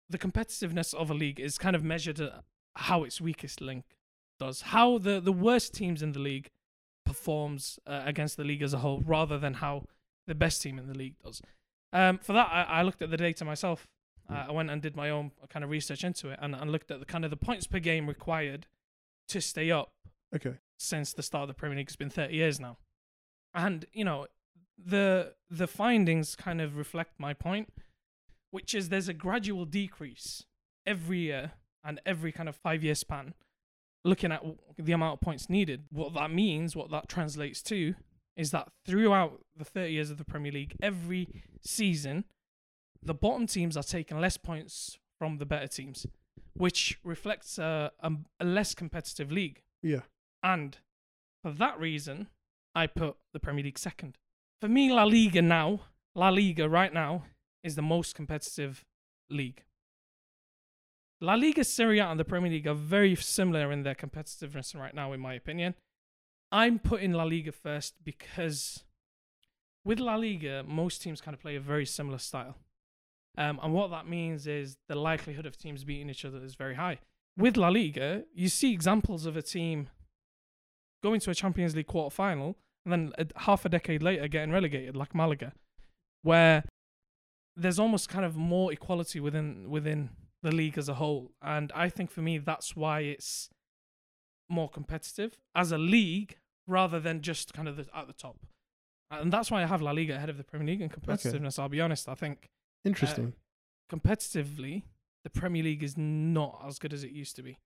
The 0.08 0.18
competitiveness 0.18 0.92
of 0.92 1.10
a 1.10 1.14
league 1.14 1.38
is 1.38 1.56
kind 1.56 1.76
of 1.76 1.84
measured 1.84 2.20
at 2.20 2.42
how 2.74 3.04
its 3.04 3.20
weakest 3.20 3.60
link 3.60 3.84
does, 4.40 4.62
how 4.62 4.98
the, 4.98 5.20
the 5.20 5.32
worst 5.32 5.72
teams 5.74 6.02
in 6.02 6.12
the 6.12 6.18
league 6.18 6.50
performs 7.06 7.78
uh, 7.86 8.02
against 8.04 8.36
the 8.36 8.42
league 8.44 8.62
as 8.62 8.74
a 8.74 8.78
whole, 8.78 9.02
rather 9.06 9.38
than 9.38 9.54
how 9.54 9.84
the 10.26 10.34
best 10.34 10.62
team 10.62 10.78
in 10.78 10.88
the 10.88 10.98
league 10.98 11.14
does. 11.24 11.40
Um, 11.92 12.18
for 12.18 12.32
that, 12.32 12.48
I, 12.50 12.62
I 12.62 12.82
looked 12.82 13.02
at 13.02 13.10
the 13.10 13.16
data 13.16 13.44
myself. 13.44 13.86
Uh, 14.28 14.46
I 14.48 14.52
went 14.52 14.70
and 14.70 14.80
did 14.82 14.96
my 14.96 15.10
own 15.10 15.32
kind 15.48 15.64
of 15.64 15.70
research 15.70 16.04
into 16.04 16.30
it 16.30 16.38
and, 16.42 16.54
and 16.54 16.70
looked 16.72 16.90
at 16.90 17.00
the 17.00 17.06
kind 17.06 17.24
of 17.24 17.30
the 17.30 17.36
points 17.36 17.66
per 17.66 17.78
game 17.80 18.06
required 18.08 18.66
to 19.28 19.40
stay 19.40 19.70
up 19.70 19.92
Okay. 20.34 20.54
since 20.76 21.12
the 21.12 21.22
start 21.22 21.42
of 21.42 21.48
the 21.48 21.54
Premier 21.54 21.76
League. 21.78 21.88
It's 21.88 21.96
been 21.96 22.10
30 22.10 22.34
years 22.34 22.58
now, 22.60 22.78
and 23.54 23.84
you 23.92 24.04
know 24.04 24.26
the 24.84 25.34
the 25.50 25.66
findings 25.66 26.36
kind 26.36 26.60
of 26.60 26.76
reflect 26.76 27.18
my 27.18 27.34
point, 27.34 27.72
which 28.50 28.74
is 28.74 28.88
there's 28.88 29.08
a 29.08 29.14
gradual 29.14 29.64
decrease 29.64 30.44
every 30.86 31.18
year 31.18 31.52
and 31.84 32.00
every 32.06 32.32
kind 32.32 32.48
of 32.48 32.56
five 32.56 32.82
year 32.82 32.94
span. 32.94 33.34
Looking 34.04 34.32
at 34.32 34.42
the 34.78 34.92
amount 34.92 35.14
of 35.14 35.20
points 35.20 35.50
needed, 35.50 35.84
what 35.90 36.14
that 36.14 36.30
means, 36.30 36.74
what 36.74 36.90
that 36.90 37.08
translates 37.08 37.62
to, 37.64 37.94
is 38.34 38.50
that 38.50 38.68
throughout 38.86 39.44
the 39.54 39.64
30 39.64 39.92
years 39.92 40.10
of 40.10 40.16
the 40.16 40.24
Premier 40.24 40.50
League, 40.50 40.74
every 40.80 41.28
season, 41.60 42.24
the 43.02 43.12
bottom 43.12 43.46
teams 43.46 43.76
are 43.76 43.82
taking 43.82 44.18
less 44.18 44.38
points 44.38 44.98
from 45.18 45.36
the 45.36 45.44
better 45.44 45.66
teams, 45.66 46.06
which 46.54 46.98
reflects 47.04 47.58
a, 47.58 47.92
a, 48.00 48.12
a 48.40 48.44
less 48.46 48.74
competitive 48.74 49.30
league. 49.30 49.60
Yeah. 49.82 50.00
And 50.42 50.78
For 51.42 51.52
that 51.52 51.78
reason, 51.78 52.28
I 52.74 52.86
put 52.86 53.16
the 53.32 53.40
Premier 53.40 53.64
League 53.64 53.78
second. 53.78 54.16
For 54.60 54.68
me, 54.68 54.92
La 54.92 55.04
Liga 55.04 55.40
now, 55.40 55.80
La 56.14 56.28
Liga 56.28 56.68
right 56.68 56.92
now, 56.92 57.24
is 57.64 57.76
the 57.76 57.82
most 57.82 58.14
competitive 58.14 58.84
league. 59.30 59.64
La 61.22 61.34
Liga, 61.34 61.64
Serie 61.64 61.98
A, 61.98 62.06
and 62.06 62.20
the 62.20 62.24
Premier 62.24 62.50
League 62.50 62.66
are 62.66 62.74
very 62.74 63.14
similar 63.16 63.72
in 63.72 63.84
their 63.84 63.94
competitiveness 63.94 64.78
right 64.78 64.94
now, 64.94 65.12
in 65.12 65.20
my 65.20 65.32
opinion. 65.32 65.74
I'm 66.52 66.78
putting 66.78 67.12
La 67.12 67.24
Liga 67.24 67.52
first 67.52 67.94
because 68.04 68.84
with 69.84 69.98
La 69.98 70.16
Liga, 70.16 70.62
most 70.66 71.00
teams 71.00 71.22
kind 71.22 71.34
of 71.34 71.40
play 71.40 71.56
a 71.56 71.60
very 71.60 71.86
similar 71.86 72.18
style. 72.18 72.56
Um, 73.38 73.60
and 73.62 73.72
what 73.72 73.90
that 73.90 74.08
means 74.08 74.46
is 74.46 74.76
the 74.88 74.94
likelihood 74.94 75.46
of 75.46 75.56
teams 75.56 75.84
beating 75.84 76.10
each 76.10 76.24
other 76.24 76.44
is 76.44 76.54
very 76.54 76.74
high. 76.74 76.98
With 77.38 77.56
La 77.56 77.68
Liga, 77.68 78.24
you 78.34 78.48
see 78.50 78.72
examples 78.72 79.24
of 79.24 79.36
a 79.36 79.42
team 79.42 79.88
going 81.02 81.20
to 81.20 81.30
a 81.30 81.34
Champions 81.34 81.74
League 81.74 81.86
quarter 81.86 82.14
final 82.14 82.56
and 82.84 82.92
then 82.92 83.12
a, 83.18 83.26
half 83.40 83.64
a 83.64 83.68
decade 83.68 84.02
later 84.02 84.26
getting 84.28 84.52
relegated, 84.52 84.96
like 84.96 85.14
Malaga, 85.14 85.52
where 86.22 86.64
there's 87.56 87.78
almost 87.78 88.08
kind 88.08 88.24
of 88.24 88.36
more 88.36 88.72
equality 88.72 89.20
within 89.20 89.70
within 89.70 90.10
the 90.42 90.52
league 90.52 90.78
as 90.78 90.88
a 90.88 90.94
whole. 90.94 91.32
And 91.42 91.70
I 91.74 91.88
think 91.88 92.10
for 92.10 92.22
me, 92.22 92.38
that's 92.38 92.74
why 92.74 93.00
it's 93.00 93.50
more 94.48 94.68
competitive 94.68 95.36
as 95.54 95.72
a 95.72 95.78
league 95.78 96.38
rather 96.66 96.98
than 96.98 97.20
just 97.20 97.52
kind 97.52 97.68
of 97.68 97.76
the, 97.76 97.86
at 97.94 98.06
the 98.06 98.12
top. 98.12 98.36
And 99.10 99.32
that's 99.32 99.50
why 99.50 99.62
I 99.62 99.66
have 99.66 99.82
La 99.82 99.90
Liga 99.90 100.14
ahead 100.14 100.30
of 100.30 100.36
the 100.36 100.44
Premier 100.44 100.68
League 100.68 100.80
in 100.80 100.88
competitiveness. 100.88 101.58
I'll 101.58 101.68
be 101.68 101.80
honest. 101.80 102.08
I 102.08 102.14
think 102.14 102.48
uh, 102.84 102.88
Interesting. 102.88 103.34
competitively, 103.90 104.84
the 105.24 105.30
Premier 105.30 105.64
League 105.64 105.82
is 105.82 105.96
not 105.96 106.62
as 106.66 106.78
good 106.78 106.92
as 106.92 107.02
it 107.02 107.10
used 107.10 107.36
to 107.36 107.42
be. 107.42 107.58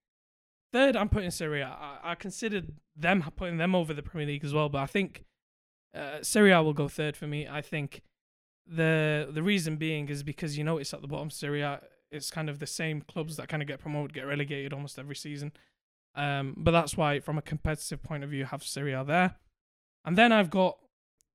Third, 0.75 0.97
I'm 0.97 1.09
putting 1.09 1.31
Serie 1.31 1.63
I, 1.63 2.17
considered 2.17 2.73
them 2.97 3.23
putting 3.37 3.59
them 3.59 3.77
over 3.77 3.95
the 3.95 4.03
Premier 4.03 4.27
League 4.27 4.45
as 4.45 4.53
well, 4.53 4.69
but 4.69 4.79
I 4.83 4.87
think 4.87 5.25
uh, 5.95 6.21
Serie 6.21 6.51
A 6.51 6.61
will 6.65 6.73
go 6.73 6.89
third 6.89 7.17
for 7.17 7.29
me. 7.29 7.47
I 7.47 7.61
think 7.63 8.03
the 8.67 9.29
the 9.31 9.41
reason 9.41 9.77
being 9.77 10.09
is 10.09 10.25
because 10.25 10.59
you 10.59 10.65
notice 10.65 10.93
at 10.93 11.01
the 11.01 11.07
bottom 11.07 11.31
Serie 11.31 11.63
A, 11.63 11.81
it's 12.11 12.29
kind 12.29 12.51
of 12.51 12.59
the 12.59 12.67
same 12.67 13.03
clubs 13.03 13.37
that 13.37 13.49
kind 13.49 13.63
of 13.63 13.69
get 13.69 13.79
promoted, 13.79 14.13
get 14.15 14.27
relegated 14.27 14.73
almost 14.73 14.99
every 14.99 15.15
season. 15.15 15.53
Um, 16.17 16.55
but 16.57 16.73
that's 16.73 16.97
why, 16.97 17.21
from 17.21 17.39
a 17.39 17.43
competitive 17.43 18.03
point 18.03 18.25
of 18.25 18.31
view, 18.31 18.45
have 18.45 18.65
Serie 18.65 18.95
A 18.95 19.05
there, 19.05 19.37
and 20.05 20.19
then 20.19 20.33
I've 20.33 20.51
got 20.51 20.77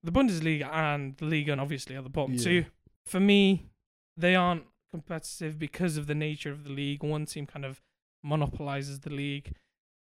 the 0.04 0.12
Bundesliga 0.12 0.69
and 0.69 1.15
the 1.15 1.23
Liga, 1.23 1.54
and 1.54 1.62
obviously 1.62 1.95
at 1.95 2.04
the 2.04 2.10
bottom 2.10 2.34
Yeah. 2.34 2.43
too. 2.43 2.65
For 3.06 3.21
me, 3.21 3.69
they 4.17 4.36
aren't 4.36 4.65
competitive 4.91 5.58
because 5.58 5.95
of 5.95 6.08
the 6.08 6.15
nature 6.15 6.52
of 6.52 6.65
the 6.65 6.71
league. 6.71 7.04
One 7.04 7.25
team 7.25 7.45
kind 7.45 7.63
of 7.63 7.82
monopolizes 8.23 8.99
the 8.99 9.10
league. 9.10 9.53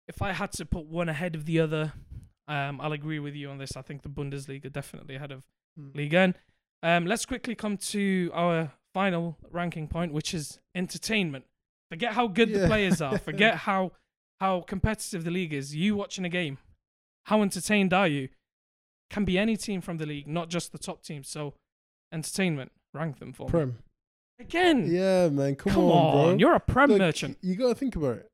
If 0.07 0.21
I 0.21 0.31
had 0.33 0.51
to 0.53 0.65
put 0.65 0.85
one 0.85 1.09
ahead 1.09 1.35
of 1.35 1.45
the 1.45 1.59
other, 1.59 1.93
um, 2.47 2.79
I'll 2.79 2.93
agree 2.93 3.19
with 3.19 3.35
you 3.35 3.49
on 3.49 3.57
this. 3.57 3.75
I 3.75 3.81
think 3.81 4.03
the 4.03 4.09
Bundesliga 4.09 4.71
definitely 4.71 5.15
ahead 5.15 5.31
of 5.31 5.45
Mm. 5.79 5.95
Liga. 5.95 6.33
Um, 6.81 7.05
let's 7.05 7.25
quickly 7.25 7.53
come 7.53 7.77
to 7.77 8.31
our 8.33 8.71
final 8.93 9.37
ranking 9.51 9.87
point, 9.87 10.11
which 10.11 10.33
is 10.33 10.59
entertainment. 10.73 11.45
Forget 11.91 12.13
how 12.13 12.27
good 12.27 12.51
the 12.51 12.65
players 12.67 12.99
are. 13.01 13.17
Forget 13.29 13.55
how 13.59 13.91
how 14.39 14.61
competitive 14.61 15.23
the 15.23 15.31
league 15.31 15.53
is. 15.53 15.75
You 15.75 15.95
watching 15.95 16.25
a 16.25 16.29
game, 16.29 16.57
how 17.25 17.41
entertained 17.41 17.93
are 17.93 18.07
you? 18.07 18.29
Can 19.09 19.23
be 19.25 19.37
any 19.37 19.55
team 19.55 19.81
from 19.81 19.97
the 19.97 20.05
league, 20.05 20.27
not 20.27 20.49
just 20.49 20.71
the 20.71 20.77
top 20.77 21.01
teams. 21.03 21.29
So, 21.29 21.53
entertainment, 22.11 22.71
rank 22.93 23.19
them 23.19 23.33
for 23.33 23.49
me. 23.67 23.73
Again. 24.39 24.85
Yeah, 24.87 25.29
man. 25.29 25.55
Come, 25.55 25.73
come 25.73 25.83
on, 25.85 26.11
bro. 26.13 26.37
You're 26.37 26.55
a 26.55 26.59
prem 26.59 26.89
Look, 26.89 26.99
merchant. 26.99 27.37
You 27.41 27.55
gotta 27.55 27.75
think 27.75 27.95
about 27.95 28.17
it. 28.17 28.29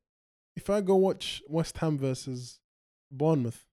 If 0.56 0.70
I 0.70 0.80
go 0.80 0.96
watch 0.96 1.42
West 1.48 1.78
Ham 1.78 1.98
versus 1.98 2.60
Bournemouth, 3.10 3.64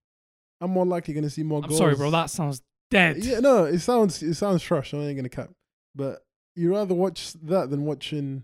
I'm 0.59 0.71
more 0.71 0.85
likely 0.85 1.13
gonna 1.13 1.29
see 1.29 1.43
more 1.43 1.61
I'm 1.61 1.69
goals. 1.69 1.77
sorry, 1.77 1.95
bro. 1.95 2.09
That 2.11 2.29
sounds 2.29 2.61
dead. 2.89 3.23
Yeah, 3.23 3.39
no, 3.39 3.65
it 3.65 3.79
sounds 3.79 4.21
it 4.23 4.35
sounds 4.35 4.63
trash. 4.63 4.93
I 4.93 4.97
ain't 4.97 5.17
gonna 5.17 5.29
cap, 5.29 5.49
but 5.93 6.23
you 6.55 6.73
rather 6.73 6.95
watch 6.95 7.33
that 7.43 7.69
than 7.69 7.85
watching 7.85 8.43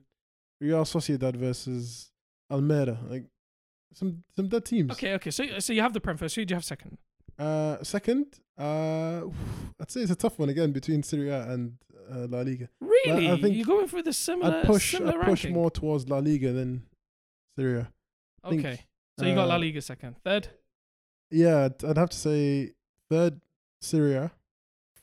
Real 0.60 0.84
Sociedad 0.84 1.36
versus 1.36 2.12
Almeria, 2.52 2.98
like 3.10 3.26
some 3.94 4.24
some 4.36 4.50
dead 4.50 4.66
teams. 4.66 4.92
Okay, 4.92 5.14
okay. 5.14 5.32
So, 5.32 5.60
so 5.60 5.74
you 5.74 5.82
have 5.82 5.94
the 5.94 6.02
prem 6.02 6.18
first. 6.18 6.36
Who 6.36 6.46
do 6.46 6.52
you 6.52 6.56
have 6.56 6.66
second? 6.66 6.98
Uh, 7.40 7.84
second, 7.84 8.26
uh, 8.58 9.22
I'd 9.80 9.92
say 9.92 10.02
it's 10.02 10.12
a 10.12 10.16
tough 10.16 10.40
one 10.40 10.50
again 10.50 10.72
between 10.72 11.04
Serie 11.04 11.30
A 11.30 11.44
and 11.50 11.78
uh, 12.12 12.28
La 12.28 12.42
Liga. 12.42 12.70
Really? 12.80 13.30
I 13.30 13.40
think 13.40 13.56
You're 13.56 13.66
going 13.66 13.88
for 13.88 14.02
the 14.02 14.14
similar, 14.14 14.58
I'd 14.58 14.66
push 14.66 14.92
similar 14.92 15.20
push 15.20 15.44
ranking? 15.44 15.54
more 15.54 15.72
towards 15.72 16.08
La 16.10 16.18
Liga 16.20 16.52
than 16.54 16.84
Serie 17.58 17.80
A. 17.82 17.92
I 18.44 18.50
think, 18.50 18.66
Okay. 18.66 18.80
So 19.20 19.26
you 19.26 19.36
got 19.36 19.48
La 19.48 19.56
uh, 19.56 19.60
Liga 19.60 19.82
second. 19.82 20.16
Third? 20.24 20.48
Yeah, 21.32 21.66
I'd, 21.66 21.84
I'd 21.84 21.98
have 21.98 22.10
to 22.12 22.18
say 22.18 22.72
third 23.10 23.42
Serie 23.82 24.16
A. 24.16 24.32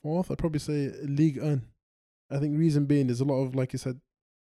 Fourth, 0.02 0.30
I'd 0.30 0.38
probably 0.38 0.58
say 0.60 0.92
Ligue 1.02 1.40
1. 1.42 1.62
I 2.30 2.38
think 2.38 2.58
reason 2.58 2.84
being 2.86 3.06
there's 3.06 3.20
a 3.20 3.24
lot 3.24 3.42
of 3.42 3.54
like 3.54 3.72
you 3.72 3.78
said, 3.78 4.00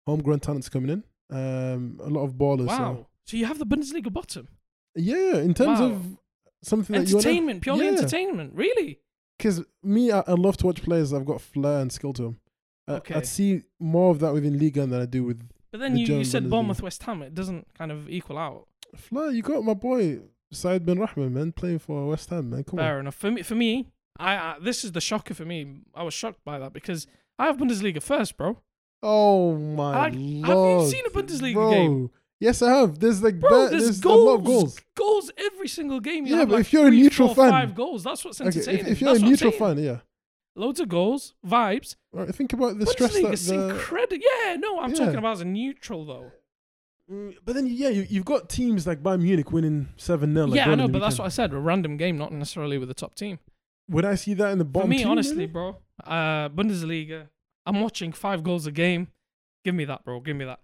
homegrown 0.06 0.40
talents 0.40 0.70
coming 0.70 0.90
in. 0.90 1.04
Um, 1.36 2.00
a 2.04 2.10
lot 2.10 2.24
of 2.24 2.34
ballers. 2.34 2.68
Wow. 2.68 2.78
So. 2.78 3.08
So 3.26 3.38
you 3.38 3.46
have 3.46 3.60
the 3.60 3.66
Bundesliga 3.66 4.12
bottom. 4.12 4.48
Yeah, 4.96 5.38
in 5.38 5.54
terms 5.54 5.80
Wow. 5.80 5.86
of 5.92 6.18
something 6.64 6.94
that 6.96 7.10
you 7.10 7.18
Entertainment, 7.18 7.62
purely 7.62 7.86
Yeah. 7.86 7.92
entertainment. 7.94 8.54
Really? 8.54 9.00
Because 9.38 9.64
me, 9.82 10.12
I, 10.12 10.20
I 10.28 10.34
love 10.34 10.58
to 10.58 10.66
watch 10.66 10.84
players 10.84 11.12
that've 11.12 11.26
got 11.26 11.40
flair 11.42 11.80
and 11.80 11.92
skill 11.92 12.14
to 12.14 12.22
them. 12.24 12.40
Uh, 12.92 12.96
I, 12.96 12.98
Okay. 12.98 13.16
I'd 13.16 13.28
see 13.28 13.64
more 13.80 14.12
of 14.12 14.20
that 14.20 14.34
within 14.34 14.58
Liga 14.60 14.86
than 14.86 15.02
I 15.02 15.06
do 15.06 15.24
with 15.24 15.42
But 15.72 15.80
then 15.80 15.94
The 15.94 16.02
you, 16.02 16.18
you 16.18 16.24
said 16.26 16.50
Bournemouth, 16.50 16.82
West 16.82 17.02
Ham. 17.04 17.22
It 17.24 17.34
doesn't 17.34 17.68
kind 17.78 17.92
of 17.92 18.10
equal 18.10 18.38
out. 18.38 18.68
flair. 18.96 19.32
You 19.32 19.42
got 19.42 19.64
my 19.64 19.74
boy 19.74 20.20
Said 20.54 20.86
Benrahma, 20.86 21.32
man, 21.32 21.54
playing 21.54 21.80
for 21.80 22.08
West 22.10 22.30
Ham, 22.30 22.50
man. 22.50 22.64
Come 22.66 22.78
Fair 22.78 22.96
on. 22.96 23.00
enough. 23.02 23.16
For 23.16 23.32
me, 23.32 23.42
for 23.42 23.56
me, 23.56 23.88
I, 24.20 24.36
I 24.36 24.56
this 24.62 24.84
is 24.84 24.92
the 24.92 25.00
shocker 25.00 25.34
for 25.34 25.46
me. 25.46 25.60
I 25.96 26.04
was 26.04 26.14
shocked 26.14 26.44
by 26.44 26.60
that 26.60 26.74
because 26.74 27.08
I 27.40 27.46
have 27.46 27.56
Bundesliga 27.58 28.02
first, 28.04 28.36
bro. 28.36 28.58
Oh 29.02 29.56
my 29.56 29.92
Like, 30.10 30.14
have 30.14 30.22
you 30.22 30.86
seen 30.90 31.06
a 31.06 31.10
Bundesliga 31.10 31.54
bro. 31.54 31.72
game? 31.72 32.10
Yes, 32.42 32.62
I 32.62 32.72
have. 32.72 33.00
There's 33.00 33.22
like 33.24 33.40
Bro, 33.40 33.70
there's, 33.70 33.84
there's, 33.84 34.00
goals, 34.02 34.20
a 34.20 34.24
lot 34.24 34.36
of 34.40 34.44
goals. 34.44 34.80
goals 34.96 35.32
every 35.38 35.68
single 35.68 36.00
game. 36.00 36.26
You 36.26 36.36
Yeah, 36.36 36.46
but 36.46 36.52
like 36.56 36.62
if 36.62 36.74
you're 36.74 36.88
a 36.88 36.92
neutral 36.92 37.34
four, 37.34 37.46
fan- 37.46 37.52
five 37.52 37.76
goals. 37.76 38.04
That's 38.04 38.26
what's 38.26 38.42
Okay, 38.42 38.48
entertaining. 38.50 38.82
if, 38.82 38.88
if 38.94 39.02
you're 39.02 39.12
That's 39.14 39.24
a 39.24 39.26
neutral 39.26 39.52
fan, 39.52 39.78
yeah. 39.78 40.00
Loads 40.56 40.80
of 40.80 40.90
goals, 40.90 41.34
vibes. 41.46 41.96
Right, 42.12 42.34
think 42.34 42.54
about 42.54 42.78
the 42.80 42.86
stress 42.86 43.14
that 43.14 43.24
Bundesliga's 43.24 43.48
the, 43.48 43.70
incredible. 43.70 44.18
Yeah, 44.18 44.56
no, 44.58 44.80
I'm 44.80 44.92
Yeah. 44.92 44.98
talking 44.98 45.16
about 45.16 45.34
as 45.34 45.42
a 45.42 45.46
neutral 45.46 46.06
though. 46.06 46.32
Mm, 47.10 47.36
But 47.44 47.56
then, 47.56 47.68
yeah, 47.68 47.90
you, 47.90 48.06
you've 48.10 48.26
got 48.26 48.50
teams 48.50 48.88
like 48.88 49.02
Bayern 49.04 49.22
Munich 49.22 49.52
winning 49.52 49.90
7 49.98 50.34
0. 50.34 50.48
Like 50.48 50.56
yeah, 50.56 50.70
I 50.70 50.76
know, 50.76 50.88
but 50.88 51.00
that's 51.00 51.18
what 51.20 51.26
I 51.26 51.30
said. 51.30 51.52
A 51.54 51.58
random 51.60 51.98
game, 51.98 52.18
not 52.18 52.32
necessarily 52.32 52.78
with 52.78 52.88
the 52.88 52.94
top 52.94 53.16
team. 53.16 53.40
Would 53.90 54.06
I 54.06 54.16
see 54.16 54.34
that 54.36 54.52
in 54.52 54.60
the 54.60 54.64
For 54.66 54.70
bottom 54.72 54.90
me, 54.90 55.00
team, 55.00 55.10
honestly, 55.10 55.36
maybe? 55.36 55.52
bro, 55.52 55.78
uh, 56.06 56.48
Bundesliga. 56.50 57.28
I'm 57.66 57.82
watching 57.82 58.12
five 58.14 58.44
goals 58.44 58.66
a 58.66 58.72
game. 58.72 59.10
Give 59.66 59.76
me 59.76 59.86
that, 59.86 60.06
bro. 60.06 60.20
Give 60.22 60.36
me 60.38 60.46
that. 60.46 60.60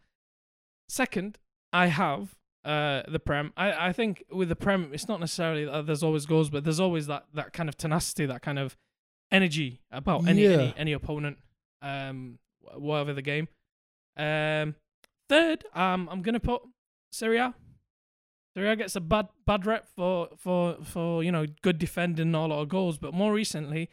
Second, 0.90 1.38
I 1.74 1.88
have 1.88 2.36
uh, 2.64 3.04
the 3.08 3.20
Prem. 3.20 3.52
I, 3.58 3.90
I 3.90 3.94
think 3.94 4.24
with 4.32 4.50
the 4.50 4.56
Prem, 4.56 4.90
it's 4.94 5.08
not 5.08 5.20
necessarily 5.20 5.66
that 5.66 5.86
there's 5.86 6.04
always 6.04 6.26
goals, 6.26 6.50
but 6.50 6.64
there's 6.64 6.80
always 6.80 7.08
that, 7.08 7.26
that 7.34 7.54
kind 7.54 7.68
of 7.70 7.78
tenacity, 7.78 8.26
that 8.26 8.42
kind 8.42 8.58
of 8.60 8.78
energy 9.32 9.82
about 9.92 10.28
any 10.28 10.44
Yeah. 10.44 10.50
any, 10.50 10.74
any 10.78 10.94
opponent, 10.94 11.38
um, 11.82 12.40
whatever 12.76 13.14
the 13.14 13.22
game. 13.22 13.48
Um, 14.16 14.76
third, 15.30 15.66
um, 15.74 16.10
I'm 16.12 16.22
gonna 16.22 16.40
put 16.40 16.62
Serie 17.12 17.38
A. 17.38 17.54
Serie 18.56 18.70
A 18.70 18.76
gets 18.76 18.96
a 18.96 19.02
bad 19.02 19.28
bad 19.46 19.66
rep 19.66 19.88
for 19.88 20.30
for 20.38 20.78
for 20.84 21.24
you 21.24 21.32
know 21.32 21.46
good 21.62 21.78
defending 21.78 22.28
and 22.28 22.36
a 22.36 22.40
lot 22.40 22.62
of 22.62 22.70
goals, 22.70 22.98
but 22.98 23.14
more 23.14 23.34
recently, 23.34 23.90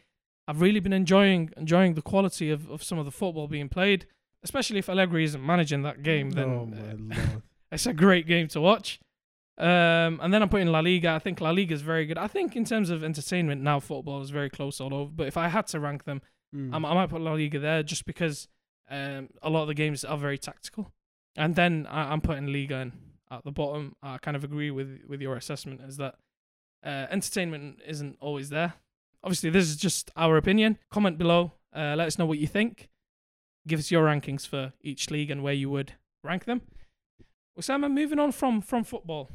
I've 0.47 0.61
really 0.61 0.79
been 0.79 0.93
enjoying 0.93 1.51
enjoying 1.57 1.93
the 1.93 2.01
quality 2.01 2.49
of, 2.49 2.69
of 2.69 2.83
some 2.83 2.97
of 2.97 3.05
the 3.05 3.11
football 3.11 3.47
being 3.47 3.69
played, 3.69 4.07
especially 4.43 4.79
if 4.79 4.89
Allegri 4.89 5.23
isn't 5.23 5.45
managing 5.45 5.83
that 5.83 6.03
game. 6.03 6.31
Then 6.31 6.49
oh, 6.49 6.65
my 6.65 6.77
uh, 6.77 6.81
lord. 6.97 7.41
it's 7.71 7.85
a 7.85 7.93
great 7.93 8.25
game 8.27 8.47
to 8.49 8.61
watch. 8.61 8.99
Um, 9.57 10.19
and 10.21 10.33
then 10.33 10.41
I'm 10.41 10.49
putting 10.49 10.67
La 10.67 10.79
Liga. 10.79 11.11
I 11.11 11.19
think 11.19 11.39
La 11.39 11.51
Liga 11.51 11.73
is 11.73 11.81
very 11.81 12.05
good. 12.05 12.17
I 12.17 12.27
think 12.27 12.55
in 12.55 12.65
terms 12.65 12.89
of 12.89 13.03
entertainment 13.03 13.61
now, 13.61 13.79
football 13.79 14.21
is 14.21 14.29
very 14.29 14.49
close 14.49 14.81
all 14.81 14.93
over. 14.93 15.11
But 15.13 15.27
if 15.27 15.37
I 15.37 15.47
had 15.47 15.67
to 15.67 15.79
rank 15.79 16.03
them, 16.03 16.21
Mm. 16.55 16.73
I, 16.73 16.89
I 16.89 16.93
might 16.93 17.09
put 17.09 17.21
La 17.21 17.33
Liga 17.33 17.59
there 17.59 17.83
just 17.83 18.05
because 18.05 18.47
um, 18.89 19.29
a 19.41 19.49
lot 19.49 19.63
of 19.63 19.67
the 19.67 19.73
games 19.73 20.05
are 20.05 20.17
very 20.17 20.37
tactical. 20.37 20.91
And 21.35 21.55
then 21.55 21.87
I, 21.89 22.11
I'm 22.11 22.21
putting 22.21 22.47
Liga 22.47 22.75
in 22.77 22.93
at 23.29 23.43
the 23.43 23.51
bottom. 23.51 23.95
I 24.01 24.17
kind 24.19 24.37
of 24.37 24.43
agree 24.43 24.71
with 24.71 25.01
with 25.07 25.21
your 25.21 25.35
assessment 25.35 25.81
is 25.81 25.97
that 25.97 26.15
uh, 26.85 27.07
entertainment 27.09 27.81
isn't 27.85 28.17
always 28.21 28.49
there. 28.49 28.73
Obviously, 29.23 29.49
this 29.49 29.65
is 29.65 29.75
just 29.75 30.11
our 30.15 30.37
opinion. 30.37 30.77
Comment 30.91 31.17
below. 31.17 31.53
Uh, 31.75 31.95
let 31.97 32.07
us 32.07 32.17
know 32.17 32.25
what 32.25 32.37
you 32.37 32.47
think. 32.47 32.89
Give 33.67 33.79
us 33.79 33.91
your 33.91 34.05
rankings 34.05 34.47
for 34.47 34.73
each 34.81 35.09
league 35.09 35.31
and 35.31 35.43
where 35.43 35.53
you 35.53 35.69
would 35.69 35.93
rank 36.23 36.45
them. 36.45 36.61
Usama, 37.59 37.91
moving 37.91 38.19
on 38.19 38.31
from 38.31 38.61
from 38.61 38.83
football. 38.83 39.29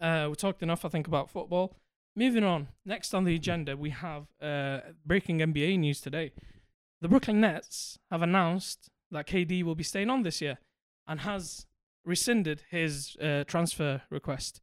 Uh, 0.00 0.26
we 0.30 0.34
talked 0.34 0.62
enough, 0.62 0.84
I 0.84 0.88
think, 0.88 1.06
about 1.06 1.30
football. 1.30 1.76
Moving 2.16 2.44
on. 2.44 2.68
Next 2.84 3.14
on 3.14 3.24
the 3.24 3.34
agenda, 3.34 3.76
we 3.76 3.90
have 3.90 4.26
uh, 4.40 4.80
breaking 5.06 5.38
NBA 5.38 5.78
news 5.78 6.00
today. 6.00 6.32
The 7.00 7.08
Brooklyn 7.08 7.40
Nets 7.40 7.98
have 8.10 8.22
announced 8.22 8.90
that 9.10 9.26
KD 9.26 9.62
will 9.62 9.74
be 9.74 9.84
staying 9.84 10.10
on 10.10 10.22
this 10.22 10.40
year 10.40 10.58
and 11.06 11.20
has 11.20 11.66
rescinded 12.04 12.62
his 12.70 13.16
uh, 13.20 13.44
transfer 13.44 14.02
request. 14.10 14.60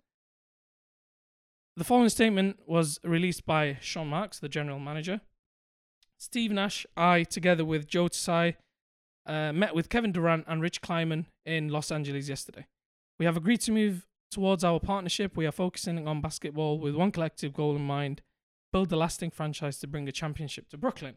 The 1.75 1.83
following 1.83 2.09
statement 2.09 2.59
was 2.65 2.99
released 3.03 3.45
by 3.45 3.77
Sean 3.79 4.07
Marks, 4.07 4.39
the 4.39 4.49
general 4.49 4.79
manager. 4.79 5.21
Steve 6.17 6.51
Nash, 6.51 6.85
I, 6.97 7.23
together 7.23 7.63
with 7.63 7.87
Joe 7.87 8.09
Tsai, 8.09 8.57
uh, 9.29 9.53
met 9.53 9.73
with 9.75 9.89
Kevin 9.89 10.11
Durant 10.11 10.45
and 10.47 10.61
Rich 10.61 10.81
Kleiman 10.81 11.27
in 11.45 11.69
Los 11.69 11.91
Angeles 11.91 12.27
yesterday. 12.27 12.65
We 13.19 13.25
have 13.25 13.37
agreed 13.37 13.61
to 13.61 13.71
move 13.71 14.05
towards 14.31 14.63
our 14.63 14.79
partnership. 14.79 15.37
We 15.37 15.45
are 15.45 15.51
focusing 15.51 16.07
on 16.07 16.21
basketball 16.21 16.79
with 16.79 16.95
one 16.95 17.11
collective 17.11 17.53
goal 17.53 17.75
in 17.75 17.83
mind 17.85 18.21
build 18.71 18.91
a 18.91 18.95
lasting 18.95 19.31
franchise 19.31 19.79
to 19.79 19.87
bring 19.87 20.07
a 20.07 20.11
championship 20.11 20.69
to 20.69 20.77
Brooklyn. 20.77 21.15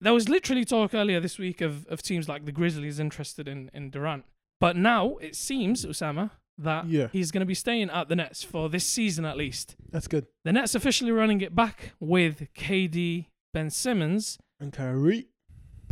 There 0.00 0.12
was 0.14 0.28
literally 0.28 0.64
talk 0.64 0.94
earlier 0.94 1.20
this 1.20 1.38
week 1.38 1.60
of, 1.60 1.86
of 1.86 2.02
teams 2.02 2.28
like 2.28 2.44
the 2.44 2.52
Grizzlies 2.52 2.98
interested 2.98 3.46
in, 3.46 3.70
in 3.72 3.90
Durant. 3.90 4.24
But 4.60 4.76
now 4.76 5.16
it 5.16 5.36
seems, 5.36 5.84
Usama, 5.84 6.30
that 6.58 6.86
Yeah. 6.88 7.08
he's 7.12 7.30
going 7.30 7.40
to 7.40 7.46
be 7.46 7.54
staying 7.54 7.90
at 7.90 8.08
the 8.08 8.16
Nets 8.16 8.42
for 8.42 8.68
this 8.68 8.86
season 8.86 9.24
at 9.24 9.36
least. 9.36 9.76
That's 9.90 10.08
good. 10.08 10.26
The 10.44 10.52
Nets 10.52 10.74
officially 10.74 11.12
running 11.12 11.40
it 11.40 11.54
back 11.54 11.92
with 12.00 12.48
KD, 12.54 13.26
Ben 13.54 13.70
Simmons, 13.70 14.38
And 14.58 14.72
Kyrie. 14.72 15.26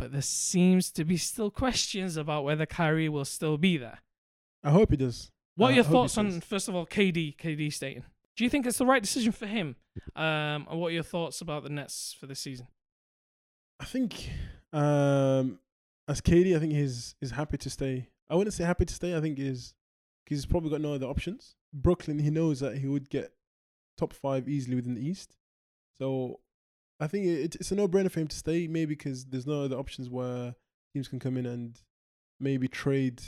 But 0.01 0.11
there 0.11 0.21
seems 0.23 0.89
to 0.89 1.05
be 1.05 1.15
still 1.15 1.51
questions 1.51 2.17
about 2.17 2.43
whether 2.43 2.65
Kyrie 2.65 3.07
will 3.07 3.23
still 3.23 3.55
be 3.55 3.77
there. 3.77 3.99
I 4.63 4.71
hope 4.71 4.89
he 4.89 4.97
does. 4.97 5.29
What 5.55 5.67
are 5.67 5.71
Uh, 5.73 5.75
your 5.75 5.83
thoughts 5.83 6.17
on, 6.17 6.41
first 6.41 6.67
of 6.67 6.73
all, 6.73 6.87
KD, 6.87 7.37
KD 7.37 7.71
staying? 7.71 8.03
Do 8.35 8.43
you 8.43 8.49
think 8.49 8.65
it's 8.65 8.79
the 8.79 8.85
right 8.87 9.03
decision 9.03 9.31
for 9.31 9.45
him? 9.45 9.75
Um, 10.15 10.65
and 10.67 10.79
what 10.79 10.87
are 10.87 10.91
your 10.93 11.03
thoughts 11.03 11.39
about 11.39 11.61
the 11.61 11.69
Nets 11.69 12.15
for 12.19 12.25
this 12.25 12.39
season? 12.39 12.65
I 13.79 13.85
think 13.85 14.31
um, 14.73 15.59
as 16.07 16.19
KD, 16.19 16.55
I 16.55 16.59
think 16.59 16.73
he's 16.73 17.13
is 17.21 17.29
happy 17.29 17.57
to 17.57 17.69
stay. 17.69 18.09
I 18.27 18.33
wouldn't 18.33 18.55
say 18.55 18.63
happy 18.63 18.85
to 18.85 18.93
stay. 18.95 19.15
I 19.15 19.21
think 19.21 19.37
he's 19.37 19.75
he's 20.25 20.47
probably 20.47 20.71
got 20.71 20.81
no 20.81 20.95
other 20.95 21.05
options. 21.05 21.53
Brooklyn, 21.71 22.17
he 22.17 22.31
knows 22.31 22.59
that 22.61 22.79
he 22.79 22.87
would 22.87 23.07
get 23.11 23.33
top 23.97 24.13
five 24.13 24.49
easily 24.49 24.75
within 24.77 24.95
the 24.95 25.05
East. 25.07 25.37
So 25.99 26.39
I 27.01 27.07
think 27.07 27.25
it, 27.25 27.55
it's 27.55 27.71
a 27.71 27.75
no 27.75 27.87
brainer 27.87 28.11
for 28.11 28.19
him 28.19 28.27
to 28.27 28.35
stay. 28.35 28.67
Maybe 28.67 28.95
because 28.95 29.25
there's 29.25 29.47
no 29.47 29.63
other 29.63 29.75
options 29.75 30.09
where 30.09 30.55
teams 30.93 31.07
can 31.07 31.19
come 31.19 31.35
in 31.35 31.45
and 31.47 31.77
maybe 32.39 32.67
trade 32.67 33.21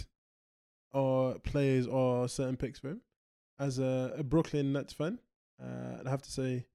or 0.91 1.39
players 1.39 1.87
or 1.87 2.29
certain 2.29 2.55
picks 2.55 2.79
for 2.79 2.89
him. 2.89 3.01
As 3.59 3.79
a, 3.79 4.13
a 4.17 4.23
Brooklyn 4.23 4.73
Nets 4.73 4.93
fan, 4.93 5.19
uh, 5.61 5.99
I'd 5.99 6.07
have 6.07 6.21
to 6.21 6.31
say. 6.31 6.65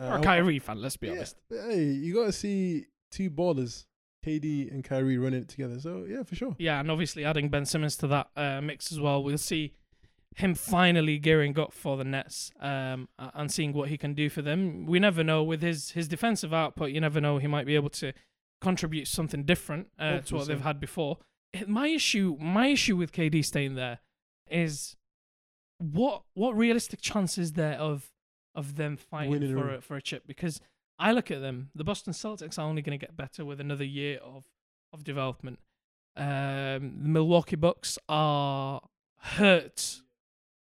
uh, 0.00 0.06
or 0.06 0.16
a 0.16 0.22
Kyrie 0.22 0.58
fan, 0.58 0.80
let's 0.80 0.96
be 0.96 1.08
yeah, 1.08 1.14
honest. 1.14 1.36
Hey, 1.50 1.84
you 1.84 2.14
got 2.14 2.26
to 2.26 2.32
see 2.32 2.86
two 3.10 3.30
ballers, 3.30 3.86
KD 4.24 4.70
and 4.72 4.84
Kyrie, 4.84 5.18
running 5.18 5.42
it 5.42 5.48
together. 5.48 5.78
So 5.80 6.06
yeah, 6.08 6.22
for 6.22 6.34
sure. 6.34 6.56
Yeah, 6.58 6.80
and 6.80 6.90
obviously 6.90 7.24
adding 7.24 7.48
Ben 7.48 7.66
Simmons 7.66 7.96
to 7.98 8.06
that 8.08 8.28
uh, 8.36 8.60
mix 8.62 8.90
as 8.90 9.00
well. 9.00 9.22
We'll 9.22 9.38
see 9.38 9.74
him 10.36 10.54
finally 10.54 11.18
gearing 11.18 11.58
up 11.58 11.72
for 11.72 11.96
the 11.96 12.04
Nets 12.04 12.50
um, 12.60 13.08
and 13.18 13.50
seeing 13.50 13.72
what 13.72 13.88
he 13.88 13.96
can 13.96 14.12
do 14.12 14.28
for 14.28 14.42
them. 14.42 14.84
We 14.84 14.98
never 14.98 15.24
know 15.24 15.42
with 15.42 15.62
his 15.62 15.90
his 15.92 16.08
defensive 16.08 16.52
output. 16.52 16.90
You 16.90 17.00
never 17.00 17.20
know 17.20 17.38
he 17.38 17.46
might 17.46 17.66
be 17.66 17.74
able 17.74 17.88
to 17.90 18.12
contribute 18.60 19.08
something 19.08 19.44
different 19.44 19.88
uh, 19.98 20.18
to 20.20 20.34
what 20.36 20.46
they've 20.48 20.60
had 20.60 20.78
before. 20.78 21.18
Eh, 21.54 21.64
My 21.66 21.88
issue, 21.88 22.36
my 22.38 22.68
issue 22.68 22.96
with 22.96 23.12
KD 23.12 23.44
staying 23.44 23.76
there 23.76 24.00
is 24.50 24.96
what 25.78 26.22
what 26.34 26.54
realistic 26.56 27.00
chance 27.00 27.38
is 27.38 27.52
there 27.52 27.78
of 27.78 28.10
of 28.54 28.76
them 28.76 28.96
fighting 28.96 29.30
Winning 29.30 29.54
for 29.56 29.74
a, 29.74 29.80
for 29.80 29.96
a 29.96 30.02
chip? 30.02 30.26
Because 30.26 30.60
I 30.98 31.12
look 31.12 31.30
at 31.30 31.40
them, 31.40 31.70
the 31.74 31.84
Boston 31.84 32.12
Celtics 32.12 32.58
are 32.58 32.62
only 32.62 32.82
going 32.82 32.98
to 32.98 33.04
get 33.06 33.16
better 33.16 33.44
with 33.44 33.58
another 33.58 33.84
year 33.84 34.18
of 34.18 34.44
of 34.92 35.02
development. 35.02 35.60
Um, 36.14 36.98
the 37.02 37.08
Milwaukee 37.08 37.56
Bucks 37.56 37.98
are 38.08 38.82
hurt 39.18 40.02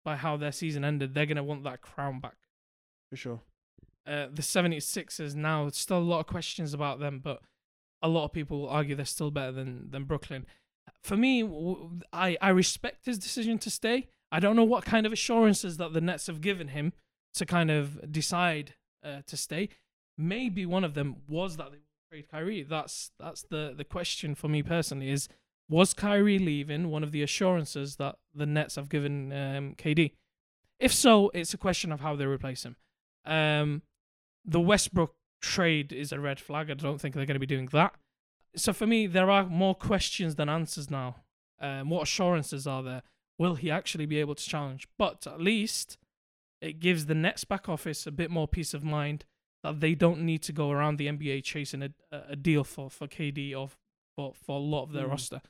by 0.09 0.15
how 0.15 0.35
their 0.35 0.51
season 0.51 0.83
ended. 0.83 1.13
They're 1.13 1.27
going 1.27 1.37
to 1.37 1.43
want 1.43 1.63
that 1.65 1.81
crown 1.81 2.19
back. 2.19 2.37
For 3.11 3.15
sure. 3.15 3.41
Uh, 4.07 4.25
the 4.33 4.41
76ers 4.41 5.35
now, 5.35 5.69
still 5.69 5.99
a 5.99 6.09
lot 6.13 6.21
of 6.21 6.25
questions 6.25 6.73
about 6.73 6.99
them, 6.99 7.19
but 7.23 7.41
a 8.01 8.07
lot 8.07 8.25
of 8.25 8.33
people 8.33 8.61
will 8.61 8.69
argue 8.69 8.95
they're 8.95 9.05
still 9.05 9.29
better 9.29 9.51
than, 9.51 9.91
than 9.91 10.05
Brooklyn. 10.05 10.47
For 11.03 11.15
me, 11.15 11.47
I, 12.11 12.37
I 12.41 12.49
respect 12.49 13.05
his 13.05 13.19
decision 13.19 13.59
to 13.59 13.69
stay. 13.69 14.07
I 14.31 14.39
don't 14.39 14.55
know 14.55 14.63
what 14.63 14.83
kind 14.83 15.05
of 15.05 15.13
assurances 15.13 15.77
that 15.77 15.93
the 15.93 16.01
Nets 16.01 16.25
have 16.25 16.41
given 16.41 16.69
him 16.69 16.93
to 17.35 17.45
kind 17.45 17.69
of 17.69 18.11
decide 18.11 18.73
uh, 19.03 19.21
to 19.27 19.37
stay. 19.37 19.69
Maybe 20.17 20.65
one 20.65 20.83
of 20.83 20.95
them 20.95 21.17
was 21.27 21.57
that 21.57 21.65
they 21.65 21.77
would 21.77 22.09
trade 22.11 22.31
Kyrie. 22.31 22.63
That's 22.63 23.11
that's 23.19 23.43
the, 23.43 23.75
the 23.77 23.83
question 23.83 24.33
for 24.33 24.47
me 24.47 24.63
personally 24.63 25.11
is 25.11 25.29
was 25.69 25.93
Kyrie 25.93 26.39
leaving 26.39 26.89
one 26.89 27.03
of 27.03 27.11
the 27.11 27.21
assurances 27.21 27.95
that 27.97 28.15
the 28.33 28.45
Nets 28.45 28.75
have 28.75 28.89
given 28.89 29.31
um, 29.31 29.75
KD? 29.75 30.13
If 30.79 30.93
so, 30.93 31.29
it's 31.33 31.53
a 31.53 31.57
question 31.57 31.91
of 31.91 31.99
how 32.01 32.15
they 32.15 32.25
replace 32.25 32.63
him. 32.63 32.75
Um, 33.25 33.83
the 34.45 34.59
Westbrook 34.59 35.13
trade 35.41 35.93
is 35.93 36.11
a 36.11 36.19
red 36.19 36.39
flag. 36.39 36.71
I 36.71 36.73
don't 36.73 36.99
think 36.99 37.13
they're 37.15 37.25
going 37.25 37.35
to 37.35 37.39
be 37.39 37.45
doing 37.45 37.67
that. 37.73 37.93
So 38.55 38.73
for 38.73 38.87
me, 38.87 39.05
there 39.05 39.29
are 39.29 39.45
more 39.45 39.75
questions 39.75 40.35
than 40.35 40.49
answers 40.49 40.89
now. 40.89 41.17
Um, 41.61 41.89
what 41.89 42.03
assurances 42.03 42.65
are 42.65 42.81
there? 42.81 43.03
Will 43.37 43.55
he 43.55 43.69
actually 43.69 44.05
be 44.05 44.19
able 44.19 44.35
to 44.35 44.43
challenge? 44.43 44.87
But 44.97 45.27
at 45.27 45.39
least 45.39 45.97
it 46.61 46.79
gives 46.79 47.05
the 47.05 47.15
Nets 47.15 47.43
back 47.43 47.69
office 47.69 48.07
a 48.07 48.11
bit 48.11 48.31
more 48.31 48.47
peace 48.47 48.73
of 48.73 48.83
mind 48.83 49.25
that 49.63 49.81
they 49.81 49.93
don't 49.93 50.21
need 50.21 50.41
to 50.43 50.53
go 50.53 50.71
around 50.71 50.97
the 50.97 51.07
NBA 51.07 51.43
chasing 51.43 51.83
a, 51.83 51.89
a 52.29 52.35
deal 52.35 52.63
for, 52.63 52.89
for 52.89 53.07
KD 53.07 53.55
or 53.55 53.69
for, 54.15 54.33
for 54.33 54.55
a 54.57 54.61
lot 54.61 54.83
of 54.83 54.93
their 54.93 55.05
Mm. 55.05 55.11
roster. 55.11 55.41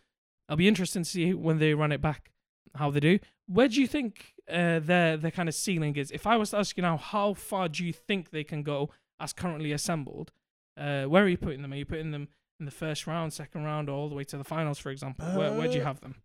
It'll 0.49 0.57
be 0.57 0.67
interesting 0.67 1.03
to 1.03 1.09
see 1.09 1.33
when 1.33 1.59
they 1.59 1.73
run 1.75 1.91
it 1.91 2.01
back 2.01 2.31
how 2.75 2.89
they 2.91 2.99
do. 2.99 3.19
Where 3.47 3.67
do 3.67 3.79
you 3.79 3.88
think 3.88 4.33
uh, 4.49 4.79
their 4.79 5.15
their 5.15 5.31
kind 5.31 5.47
of 5.47 5.55
ceiling 5.55 5.95
is? 5.95 6.09
If 6.12 6.25
I 6.27 6.38
was 6.38 6.49
to 6.49 6.57
ask 6.57 6.75
you 6.75 6.81
now, 6.81 6.97
how 6.97 7.35
far 7.35 7.69
do 7.69 7.85
you 7.85 7.93
think 7.93 8.31
they 8.31 8.43
can 8.43 8.63
go 8.63 8.89
as 9.19 9.31
currently 9.31 9.71
assembled? 9.71 10.31
Uh, 10.75 11.03
where 11.05 11.23
are 11.23 11.27
you 11.29 11.38
putting 11.38 11.62
them? 11.62 11.71
Are 11.73 11.75
you 11.75 11.85
putting 11.85 12.12
them 12.12 12.27
in 12.59 12.65
the 12.65 12.71
first 12.71 13.05
round, 13.07 13.31
second 13.31 13.63
round, 13.63 13.89
or 13.89 13.93
all 13.93 14.09
the 14.09 14.15
way 14.15 14.23
to 14.25 14.38
the 14.38 14.43
finals, 14.43 14.79
for 14.79 14.89
example? 14.91 15.25
where 15.38 15.53
where 15.53 15.67
do 15.67 15.75
you 15.75 15.81
Uh, 15.81 15.85
have 15.85 16.01
them? 16.01 16.15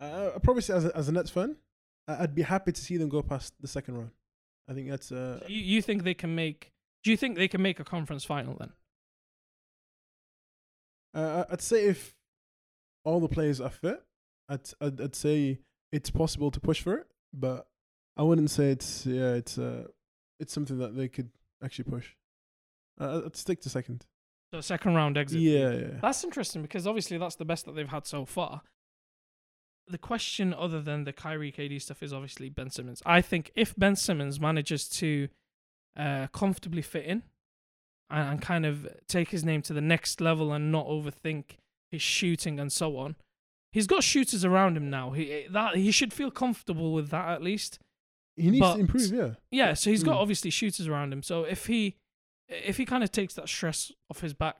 Uh, 0.00 0.30
I 0.36 0.38
probably 0.38 0.62
say 0.62 0.74
as 0.74 0.84
a, 0.84 0.96
as 0.96 1.08
a 1.08 1.12
Nets 1.12 1.30
fan, 1.30 1.56
I'd 2.06 2.34
be 2.36 2.42
happy 2.42 2.70
to 2.72 2.80
see 2.80 2.96
them 2.96 3.08
go 3.08 3.20
past 3.22 3.52
the 3.60 3.66
second 3.68 3.96
round. 3.98 4.10
I 4.68 4.74
think 4.74 4.88
that's 4.88 5.10
uh, 5.10 5.40
You, 5.48 5.60
you 5.60 5.82
think 5.82 6.04
they 6.04 6.14
can 6.14 6.34
make? 6.36 6.72
Do 7.02 7.10
you 7.10 7.16
think 7.16 7.36
they 7.36 7.48
can 7.48 7.62
make 7.62 7.80
a 7.80 7.84
conference 7.84 8.24
final 8.24 8.54
then? 8.54 8.72
uh, 11.14 11.44
I'd 11.50 11.60
say 11.62 11.86
if 11.86 12.14
all 13.04 13.20
the 13.20 13.28
players 13.28 13.60
are 13.60 13.70
fit, 13.70 14.02
I'd, 14.48 14.60
I'd 14.80 15.00
I'd 15.00 15.16
say 15.16 15.60
it's 15.92 16.10
possible 16.10 16.50
to 16.50 16.60
push 16.60 16.82
for 16.82 16.94
it, 16.96 17.06
but 17.32 17.66
I 18.16 18.22
wouldn't 18.22 18.50
say 18.50 18.70
it's 18.70 19.06
yeah 19.06 19.32
it's 19.32 19.58
uh 19.58 19.84
it's 20.40 20.52
something 20.52 20.78
that 20.78 20.96
they 20.96 21.08
could 21.08 21.30
actually 21.62 21.84
push. 21.84 22.14
Uh, 23.00 23.22
I'd 23.26 23.36
stick 23.36 23.60
to 23.62 23.68
second. 23.68 24.06
So 24.52 24.60
second 24.60 24.94
round 24.94 25.18
exit. 25.18 25.40
Yeah, 25.40 25.70
yeah. 25.72 25.86
That's 26.00 26.24
interesting 26.24 26.62
because 26.62 26.86
obviously 26.86 27.18
that's 27.18 27.36
the 27.36 27.44
best 27.44 27.66
that 27.66 27.74
they've 27.74 27.88
had 27.88 28.06
so 28.06 28.24
far. 28.24 28.62
The 29.86 29.98
question, 29.98 30.52
other 30.52 30.80
than 30.80 31.04
the 31.04 31.12
Kyrie 31.12 31.52
KD 31.52 31.80
stuff, 31.80 32.02
is 32.02 32.12
obviously 32.12 32.48
Ben 32.50 32.70
Simmons. 32.70 33.02
I 33.06 33.22
think 33.22 33.52
if 33.54 33.74
Ben 33.76 33.96
Simmons 33.96 34.38
manages 34.38 34.88
to 34.90 35.28
uh, 35.96 36.26
comfortably 36.28 36.82
fit 36.82 37.04
in 37.04 37.22
and, 38.10 38.28
and 38.28 38.42
kind 38.42 38.66
of 38.66 38.86
take 39.06 39.30
his 39.30 39.44
name 39.44 39.62
to 39.62 39.72
the 39.72 39.80
next 39.80 40.20
level 40.20 40.52
and 40.52 40.70
not 40.70 40.86
overthink 40.86 41.56
his 41.90 42.02
shooting 42.02 42.58
and 42.60 42.72
so 42.72 42.96
on, 42.96 43.16
he's 43.72 43.86
got 43.86 44.02
shooters 44.04 44.44
around 44.44 44.76
him 44.76 44.90
now. 44.90 45.10
He 45.10 45.46
that 45.50 45.76
he 45.76 45.90
should 45.90 46.12
feel 46.12 46.30
comfortable 46.30 46.92
with 46.92 47.10
that 47.10 47.28
at 47.28 47.42
least. 47.42 47.78
He 48.36 48.50
needs 48.50 48.60
But- 48.60 48.74
to 48.74 48.80
improve. 48.80 49.12
Yeah. 49.12 49.34
Yeah, 49.50 49.74
so 49.74 49.90
he's 49.90 50.04
got 50.04 50.16
Mm. 50.16 50.20
obviously 50.22 50.50
shooters 50.50 50.86
around 50.86 51.12
him. 51.12 51.22
So 51.22 51.44
if 51.44 51.66
he 51.66 51.96
if 52.48 52.76
he 52.78 52.86
kind 52.86 53.04
of 53.04 53.12
takes 53.12 53.34
that 53.34 53.48
stress 53.48 53.92
off 54.10 54.20
his 54.20 54.32
back, 54.32 54.56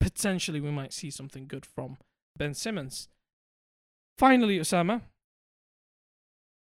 potentially 0.00 0.60
we 0.60 0.70
might 0.70 0.92
see 0.92 1.10
something 1.10 1.46
good 1.46 1.64
from 1.64 1.96
Ben 2.36 2.52
Simmons. 2.54 3.08
Finally, 4.18 4.58
Usama, 4.58 5.02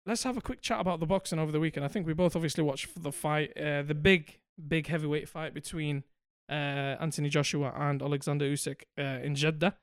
let's 0.05 0.23
have 0.23 0.37
a 0.37 0.41
quick 0.41 0.61
chat 0.61 0.79
about 0.79 0.99
the 0.99 1.05
boxing 1.05 1.39
over 1.39 1.51
the 1.51 1.59
weekend. 1.59 1.85
I 1.85 1.89
think 1.89 2.07
we 2.07 2.13
both 2.13 2.35
obviously 2.35 2.63
watched 2.63 3.01
the 3.01 3.11
fight, 3.11 3.55
uh, 3.57 3.83
the 3.83 3.93
big, 3.95 4.39
big 4.67 4.87
heavyweight 4.87 5.29
fight 5.29 5.53
between 5.53 6.03
uh, 6.49 6.95
Anthony 6.99 7.29
Joshua 7.29 7.73
and 7.75 8.01
Alexander 8.01 8.45
Usyk 8.45 8.83
uh, 8.97 9.01
in 9.23 9.35
Jeddah. 9.35 9.75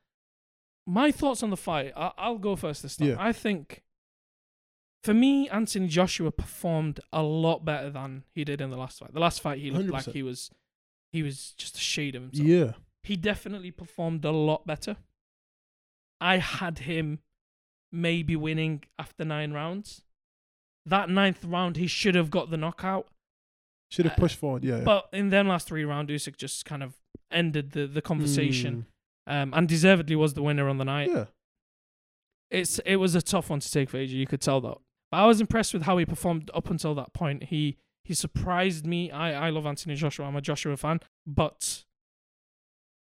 My 0.87 1.11
thoughts 1.11 1.43
on 1.43 1.51
the 1.51 1.57
fight. 1.57 1.93
I- 1.97 2.13
I'll 2.19 2.39
go 2.39 2.57
first 2.57 2.83
this 2.83 2.97
time. 2.97 3.09
Yeah. 3.09 3.17
I 3.19 3.33
think, 3.33 3.83
for 5.03 5.15
me, 5.15 5.49
Anthony 5.49 5.89
Joshua 5.89 6.31
performed 6.31 7.01
a 7.13 7.23
lot 7.23 7.65
better 7.65 7.91
than 7.91 8.25
he 8.35 8.45
did 8.45 8.61
in 8.61 8.71
the 8.71 8.77
last 8.77 8.99
fight. 8.99 9.13
The 9.15 9.21
last 9.21 9.41
fight, 9.41 9.61
he 9.61 9.71
looked 9.71 9.89
like 9.91 10.05
100%. 10.05 10.13
he 10.13 10.23
was, 10.23 10.51
he 11.13 11.23
was 11.23 11.53
just 11.57 11.77
a 11.77 11.81
shade 11.81 12.15
of 12.15 12.23
himself 12.23 12.47
Yeah. 12.49 12.73
he 13.03 13.17
definitely 13.17 13.71
performed 13.71 14.25
a 14.25 14.31
lot 14.31 14.67
better. 14.67 14.97
I 16.21 16.39
had 16.39 16.81
him 16.81 17.21
maybe 17.93 18.35
winning 18.37 18.83
after 18.99 19.25
nine 19.25 19.53
rounds. 19.53 20.03
That 20.87 21.09
ninth 21.09 21.45
round, 21.45 21.77
he 21.77 21.87
should 21.87 22.15
have 22.15 22.31
got 22.31 22.51
the 22.51 22.57
knockout. 22.57 23.09
Should 23.91 24.05
have 24.07 24.15
Uh, 24.19 24.21
pushed 24.21 24.37
forward. 24.37 24.65
Yeah. 24.65 24.79
yeah. 24.79 24.85
But 24.85 25.09
in 25.13 25.31
them 25.31 25.49
last 25.49 25.67
three 25.69 25.85
rounds, 25.85 26.11
Usyk 26.11 26.37
just 26.37 26.65
kind 26.65 26.83
of 26.83 26.95
ended 27.31 27.71
the, 27.73 27.87
the 27.87 28.03
conversation 28.03 28.83
Mm, 28.83 28.87
um, 29.27 29.53
and 29.55 29.69
deservedly 29.69 30.17
was 30.17 30.35
the 30.35 30.43
winner 30.43 30.69
on 30.69 30.79
the 30.79 30.85
night. 30.85 31.11
yeah. 31.13 31.25
It's 32.51 32.79
It 32.87 32.97
was 32.97 33.15
a 33.15 33.23
tough 33.23 33.51
one 33.51 33.61
to 33.61 33.71
take 33.71 33.91
for 33.91 33.99
AJ. 33.99 34.11
You 34.11 34.27
could 34.27 34.41
tell 34.41 34.61
that. 34.61 34.77
But 35.11 35.17
I 35.19 35.27
was 35.27 35.41
impressed 35.41 35.73
with 35.73 35.83
how 35.83 35.97
he 35.99 36.05
performed 36.05 36.51
up 36.55 36.71
until 36.71 36.95
that 36.95 37.13
point. 37.13 37.45
He 37.45 37.79
he 38.05 38.15
surprised 38.15 38.87
me. 38.87 39.11
I 39.11 39.47
I 39.47 39.51
love 39.51 39.67
Anthony 39.67 39.95
Joshua. 39.95 40.27
I'm 40.27 40.37
a 40.37 40.41
Joshua 40.41 40.77
fan, 40.77 41.01
but 41.27 41.85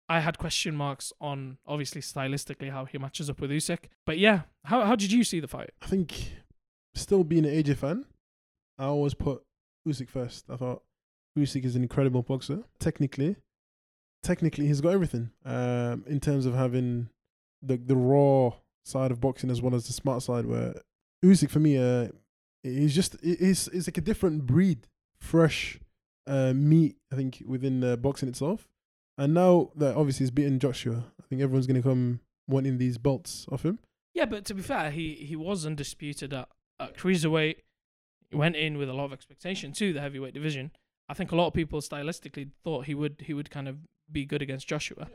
I 0.09 0.19
had 0.21 0.37
question 0.37 0.75
marks 0.75 1.11
on 1.19 1.57
obviously 1.65 2.01
stylistically 2.01 2.71
how 2.71 2.85
he 2.85 2.97
matches 2.97 3.29
up 3.29 3.41
with 3.41 3.51
Usyk. 3.51 3.85
But 4.05 4.17
yeah, 4.17 4.41
how 4.65 4.83
how 4.85 4.95
did 4.95 5.11
you 5.11 5.23
see 5.23 5.39
the 5.39 5.47
fight? 5.47 5.71
I 5.81 5.87
think 5.87 6.31
still 6.95 7.23
being 7.23 7.45
an 7.45 7.51
AJ 7.51 7.77
fan, 7.77 8.05
I 8.77 8.85
always 8.85 9.13
put 9.13 9.43
Usyk 9.87 10.09
first. 10.09 10.45
I 10.49 10.55
thought 10.55 10.83
Usyk 11.37 11.65
is 11.65 11.75
an 11.75 11.83
incredible 11.83 12.21
boxer. 12.21 12.63
Technically, 12.79 13.35
technically 14.23 14.67
he's 14.67 14.81
got 14.81 14.93
everything. 14.93 15.29
Um, 15.45 16.03
in 16.07 16.19
terms 16.19 16.45
of 16.45 16.55
having 16.55 17.09
the 17.61 17.77
the 17.77 17.95
raw 17.95 18.51
side 18.83 19.11
of 19.11 19.21
boxing 19.21 19.49
as 19.49 19.61
well 19.61 19.75
as 19.75 19.87
the 19.87 19.93
smart 19.93 20.23
side. 20.23 20.45
Where 20.45 20.75
Usyk 21.23 21.49
for 21.49 21.59
me, 21.59 21.77
uh, 21.77 22.09
he's 22.63 22.95
just 22.95 23.15
he's 23.21 23.67
it's 23.67 23.87
like 23.87 23.97
a 23.97 24.01
different 24.01 24.45
breed, 24.45 24.87
fresh 25.19 25.79
uh, 26.27 26.53
meat. 26.53 26.97
I 27.11 27.15
think 27.15 27.43
within 27.45 27.83
uh, 27.83 27.95
boxing 27.95 28.29
itself. 28.29 28.67
And 29.17 29.33
now 29.33 29.69
that 29.75 29.95
obviously 29.95 30.23
he's 30.23 30.31
beaten 30.31 30.57
Joshua, 30.59 31.05
I 31.19 31.23
think 31.27 31.41
everyone's 31.41 31.67
going 31.67 31.81
to 31.81 31.87
come 31.87 32.19
wanting 32.47 32.79
these 32.79 32.97
belts 32.97 33.45
off 33.51 33.63
him. 33.63 33.77
Yeah, 34.15 34.25
but 34.25 34.45
to 34.45 34.53
be 34.53 34.61
fair, 34.61 34.91
he 34.91 35.13
he 35.13 35.35
was 35.35 35.65
undisputed 35.65 36.33
at, 36.33 36.49
at 36.79 36.97
cruiserweight. 36.97 37.57
He 38.29 38.35
went 38.35 38.55
in 38.55 38.77
with 38.77 38.89
a 38.89 38.93
lot 38.93 39.05
of 39.05 39.13
expectation 39.13 39.71
to 39.73 39.93
the 39.93 40.01
heavyweight 40.01 40.33
division. 40.33 40.71
I 41.09 41.13
think 41.13 41.31
a 41.31 41.35
lot 41.35 41.47
of 41.47 41.53
people 41.53 41.79
stylistically 41.81 42.49
thought 42.63 42.85
he 42.85 42.95
would 42.95 43.23
he 43.25 43.33
would 43.33 43.51
kind 43.51 43.67
of 43.67 43.77
be 44.11 44.25
good 44.25 44.41
against 44.41 44.67
Joshua. 44.67 45.07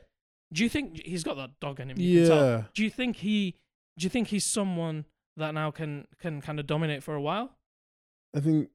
Do 0.53 0.62
you 0.62 0.68
think 0.70 1.03
he's 1.05 1.24
got 1.24 1.36
that 1.36 1.61
dog 1.61 1.80
in 1.80 1.91
him? 1.91 1.99
you 1.99 2.20
can 2.20 2.28
tell. 2.28 2.45
Yeah, 2.45 2.62
Do 2.74 2.82
you 2.82 2.91
think 2.91 3.16
he 3.16 3.57
do 3.99 4.05
you 4.05 4.11
think 4.11 4.28
he's 4.28 4.45
someone 4.45 5.05
that 5.36 5.53
now 5.55 5.70
can 5.70 6.07
can 6.20 6.41
kind 6.41 6.59
of 6.59 6.66
dominate 6.66 7.03
for 7.03 7.14
a 7.14 7.20
while? 7.20 7.57
I 8.34 8.41
think 8.41 8.70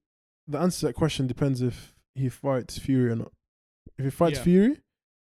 the 0.48 0.60
answer 0.60 0.82
to 0.82 0.86
that 0.88 0.94
question 0.94 1.28
depends 1.28 1.62
if 1.62 1.94
he 2.16 2.30
fights 2.30 2.78
Fury 2.78 3.12
or 3.12 3.16
not. 3.16 3.32
If 3.98 4.06
he 4.06 4.12
fights 4.12 4.38
Yeah. 4.40 4.44
Fury, 4.44 4.82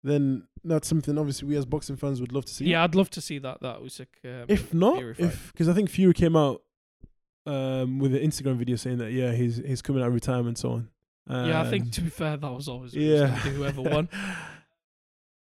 then 0.03 0.47
that's 0.65 0.89
something 0.89 1.19
obviously 1.19 1.49
we 1.49 1.57
as 1.57 1.67
boxing 1.67 1.97
fans 1.97 2.21
would 2.21 2.33
love 2.33 2.45
to 2.47 2.53
see. 2.55 2.67
Yeah, 2.67 2.85
I'd 2.85 2.95
love 2.95 3.11
to 3.11 3.21
see 3.21 3.39
that 3.39 3.61
that 3.61 3.81
Usyk. 3.81 4.07
Um, 4.25 4.47
If 4.49 4.73
not, 4.73 5.03
if 5.19 5.53
because 5.53 5.69
I 5.69 5.73
think 5.75 5.91
Fury 5.91 6.15
came 6.15 6.37
out 6.37 6.63
um, 7.47 7.99
with 7.99 8.15
an 8.15 8.23
Instagram 8.23 8.57
video 8.57 8.77
saying 8.77 8.99
that 8.99 9.13
yeah 9.13 9.33
he's 9.33 9.57
he's 9.57 9.83
coming 9.83 10.03
out 10.03 10.09
of 10.09 10.15
retirement 10.15 10.49
and 10.49 10.59
so 10.59 10.71
on. 10.73 10.89
yeah, 11.49 11.61
I 11.61 11.69
think 11.69 11.93
to 11.93 12.01
be 12.03 12.11
fair, 12.11 12.37
that 12.37 12.51
was 12.51 12.69
always 12.69 12.93
what 12.95 13.03
he 13.03 13.11
was 13.11 13.21
yeah 13.21 13.29
whoever 13.29 13.83
won. 13.83 14.09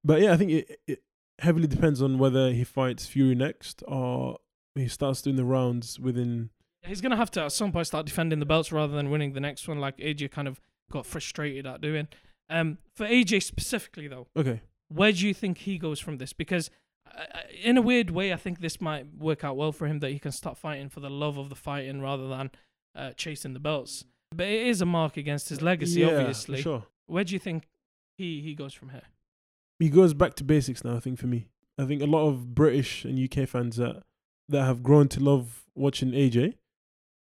but 0.04 0.22
yeah, 0.22 0.34
I 0.34 0.38
think 0.38 0.52
it, 0.52 0.80
it 0.88 1.04
heavily 1.40 1.68
depends 1.68 2.02
on 2.02 2.18
whether 2.18 2.52
he 2.52 2.64
fights 2.64 3.06
Fury 3.06 3.36
next 3.36 3.84
or 3.88 4.38
he 4.76 4.88
starts 4.88 5.22
doing 5.22 5.36
the 5.36 5.46
rounds 5.46 6.00
within. 6.00 6.50
He's 6.86 7.02
gonna 7.02 7.18
have 7.18 7.32
to 7.32 7.44
at 7.44 7.52
some 7.52 7.72
point 7.72 7.88
start 7.88 8.06
defending 8.06 8.40
the 8.40 8.46
belts 8.46 8.72
rather 8.72 8.96
than 8.96 9.10
winning 9.10 9.34
the 9.34 9.40
next 9.40 9.68
one, 9.68 9.80
like 9.80 9.98
AJ 9.98 10.32
kind 10.32 10.48
of 10.48 10.60
got 10.92 11.06
frustrated 11.06 11.66
at 11.66 11.82
doing. 11.82 12.08
Um, 12.50 12.78
for 12.96 13.06
AJ 13.06 13.44
specifically 13.44 14.08
though, 14.08 14.28
Okay, 14.36 14.62
where 14.90 15.12
do 15.12 15.26
you 15.28 15.34
think 15.34 15.60
he 15.60 15.78
goes 15.78 16.00
from 16.00 16.18
this? 16.18 16.34
Because 16.34 16.70
uh, 17.16 17.22
uh, 17.22 17.40
in 17.64 17.78
a 17.78 17.82
weird 17.82 18.10
way, 18.10 18.34
I 18.34 18.38
think 18.38 18.60
this 18.60 18.82
might 18.82 19.06
work 19.18 19.44
out 19.44 19.56
well 19.58 19.72
for 19.72 19.88
him 19.88 20.00
that 20.00 20.12
he 20.12 20.20
can 20.20 20.32
start 20.32 20.58
fighting 20.58 20.90
for 20.90 21.00
the 21.00 21.10
love 21.10 21.38
of 21.38 21.50
the 21.50 21.56
fighting 21.56 22.02
rather 22.02 22.28
than 22.28 22.52
uh, 22.96 23.12
chasing 23.12 23.54
the 23.54 23.60
belts. 23.60 24.06
But 24.36 24.48
it 24.48 24.68
is 24.68 24.82
a 24.82 24.86
mark 24.86 25.18
against 25.18 25.50
his 25.50 25.62
legacy, 25.62 26.02
yeah, 26.02 26.18
obviously. 26.18 26.62
sure. 26.62 26.84
Where 27.06 27.24
do 27.24 27.34
you 27.34 27.40
think 27.40 27.68
he 28.18 28.42
he 28.42 28.56
goes 28.56 28.74
from 28.74 28.90
here? 28.90 29.04
He 29.84 29.90
goes 29.90 30.14
back 30.14 30.34
to 30.36 30.44
basics 30.46 30.84
now. 30.86 30.96
I 30.96 31.00
think 31.02 31.20
for 31.20 31.28
me, 31.28 31.48
I 31.78 31.84
think 31.86 32.02
a 32.02 32.06
lot 32.06 32.28
of 32.30 32.56
British 32.56 33.04
and 33.04 33.20
UK 33.20 33.48
fans 33.50 33.76
that 33.76 34.04
that 34.48 34.64
have 34.64 34.82
grown 34.82 35.10
to 35.10 35.20
love 35.20 35.64
watching 35.76 36.12
AJ, 36.12 36.54
I 36.54 36.56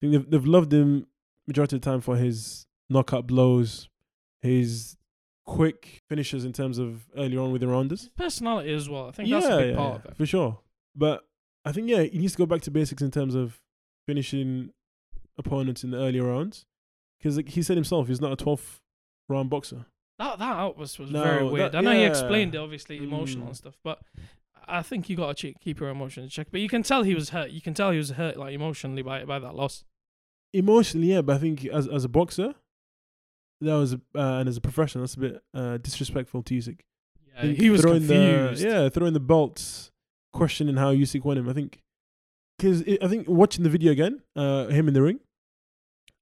think 0.00 0.12
they've 0.12 0.28
they've 0.28 0.44
loved 0.46 0.72
him 0.72 1.06
majority 1.46 1.76
of 1.76 1.82
the 1.82 1.90
time 1.90 2.00
for 2.00 2.16
his 2.16 2.66
knockout 2.90 3.26
blows, 3.28 3.88
his 4.42 4.96
quick 5.46 6.02
finishes 6.08 6.44
in 6.44 6.52
terms 6.52 6.78
of 6.78 7.06
earlier 7.16 7.40
on 7.40 7.52
with 7.52 7.60
the 7.60 7.68
rounders. 7.68 8.10
Personality 8.16 8.74
as 8.74 8.88
well. 8.88 9.06
I 9.06 9.12
think 9.12 9.30
that's 9.30 9.46
a 9.46 9.58
big 9.58 9.76
part 9.76 9.96
of 10.00 10.04
it. 10.06 10.16
for 10.16 10.26
sure. 10.26 10.58
But 10.96 11.24
I 11.64 11.70
think 11.72 11.88
yeah, 11.88 12.02
he 12.02 12.18
needs 12.18 12.32
to 12.32 12.38
go 12.38 12.46
back 12.46 12.62
to 12.62 12.70
basics 12.72 13.02
in 13.02 13.12
terms 13.12 13.34
of 13.36 13.60
finishing 14.06 14.70
opponents 15.38 15.84
in 15.84 15.92
the 15.92 15.98
earlier 15.98 16.24
rounds, 16.24 16.66
because 17.18 17.36
like 17.36 17.50
he 17.50 17.62
said 17.62 17.76
himself, 17.76 18.08
he's 18.08 18.20
not 18.20 18.32
a 18.32 18.44
12th 18.44 18.80
round 19.28 19.48
boxer. 19.48 19.86
That 20.18 20.38
that 20.38 20.56
outburst 20.56 20.98
was 20.98 21.10
No, 21.10 21.22
very 21.22 21.44
weird. 21.48 21.72
that- 21.72 21.78
I 21.78 21.80
know 21.80 21.92
he 21.92 22.04
explained 22.04 22.54
it, 22.54 22.58
obviously 22.58 22.96
emotional 22.98 23.44
Mm. 23.44 23.48
and 23.48 23.56
stuff, 23.56 23.78
but 23.84 24.00
I 24.66 24.82
think 24.82 25.08
you 25.08 25.16
got 25.16 25.36
to 25.38 25.52
keep 25.60 25.80
your 25.80 25.88
emotions 25.90 26.24
in 26.24 26.30
check. 26.30 26.48
But 26.50 26.60
you 26.60 26.68
can 26.68 26.82
tell 26.82 27.02
he 27.02 27.14
was 27.14 27.30
hurt. 27.30 27.50
You 27.50 27.60
can 27.60 27.72
tell 27.74 27.90
he 27.92 27.98
was 27.98 28.10
hurt, 28.10 28.36
like 28.36 28.52
emotionally, 28.54 29.02
by 29.02 29.24
by 29.24 29.38
that 29.38 29.54
loss. 29.54 29.84
emotionally, 30.52 31.08
yeah, 31.12 31.22
but 31.22 31.36
I 31.36 31.38
think 31.38 31.64
as 31.66 31.86
as 31.88 32.04
a 32.04 32.08
boxer, 32.08 32.54
that 33.60 33.74
was 33.74 33.94
uh, 33.94 33.98
and 34.14 34.48
as 34.48 34.56
a 34.56 34.60
professional, 34.60 35.02
that's 35.02 35.14
a 35.14 35.20
bit 35.20 35.42
uh, 35.54 35.76
disrespectful 35.78 36.42
to 36.42 36.54
Usyk. 36.54 36.80
Yeah, 37.36 37.52
he 37.52 37.70
was 37.70 37.80
throwing 37.82 38.06
confused. 38.06 38.62
The, 38.62 38.68
yeah, 38.68 38.88
throwing 38.88 39.12
the 39.14 39.20
belts, 39.20 39.90
questioning 40.32 40.76
how 40.76 40.92
Usyk 40.92 41.24
won 41.24 41.38
him. 41.38 41.48
I 41.48 41.52
think 41.52 41.80
because 42.58 42.82
I 43.00 43.06
think 43.08 43.28
watching 43.28 43.62
the 43.62 43.70
video 43.70 43.92
again, 43.92 44.22
uh, 44.34 44.66
him 44.66 44.88
in 44.88 44.94
the 44.94 45.02
ring, 45.02 45.20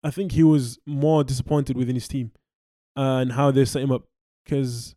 I 0.05 0.11
think 0.11 0.33
he 0.33 0.43
was 0.43 0.79
more 0.87 1.25
disappointed 1.25 1.77
within 1.77 1.95
his 1.95 2.07
team 2.09 2.33
and 2.97 3.33
how 3.33 3.51
they 3.51 3.65
set 3.65 3.83
him 3.83 3.93
up. 3.93 4.05
Because 4.45 4.95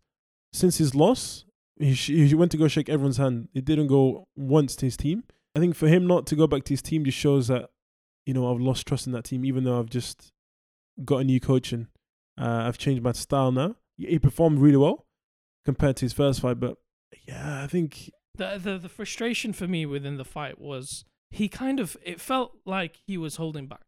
since 0.54 0.78
his 0.78 0.96
loss, 0.96 1.46
he 1.78 1.94
sh- 1.94 2.08
he 2.10 2.34
went 2.36 2.52
to 2.52 2.58
go 2.58 2.68
shake 2.68 2.90
everyone's 2.90 3.18
hand. 3.18 3.50
It 3.54 3.66
didn't 3.66 3.88
go 3.88 4.28
once 4.36 4.76
to 4.78 4.86
his 4.86 4.98
team. 4.98 5.24
I 5.56 5.60
think 5.60 5.76
for 5.76 5.88
him 5.88 6.08
not 6.08 6.26
to 6.28 6.36
go 6.36 6.48
back 6.48 6.64
to 6.66 6.70
his 6.74 6.82
team 6.82 7.04
just 7.06 7.18
shows 7.18 7.48
that 7.48 7.70
you 8.26 8.34
know 8.34 8.52
I've 8.54 8.62
lost 8.62 8.86
trust 8.88 9.08
in 9.08 9.14
that 9.14 9.24
team, 9.26 9.44
even 9.46 9.64
though 9.64 9.80
I've 9.80 9.90
just 9.90 10.32
got 11.04 11.18
a 11.18 11.24
new 11.24 11.40
coach 11.40 11.72
and 11.72 11.88
uh, 12.40 12.64
I've 12.68 12.78
changed 12.78 13.04
my 13.04 13.12
style 13.14 13.52
now. 13.52 13.76
He 13.98 14.20
performed 14.20 14.60
really 14.60 14.78
well 14.78 15.06
compared 15.66 15.98
to 15.98 16.06
his 16.06 16.14
first 16.14 16.40
fight, 16.42 16.60
but 16.60 16.78
yeah, 17.28 17.64
I 17.64 17.68
think 17.68 18.10
The, 18.38 18.60
the 18.62 18.78
the 18.78 18.90
frustration 18.90 19.52
for 19.54 19.68
me 19.68 19.86
within 19.86 20.18
the 20.18 20.26
fight 20.26 20.60
was 20.60 21.04
he 21.32 21.48
kind 21.50 21.80
of 21.80 21.98
it 22.04 22.22
felt 22.22 22.58
like 22.66 22.98
he 23.08 23.18
was 23.18 23.36
holding 23.38 23.68
back. 23.68 23.82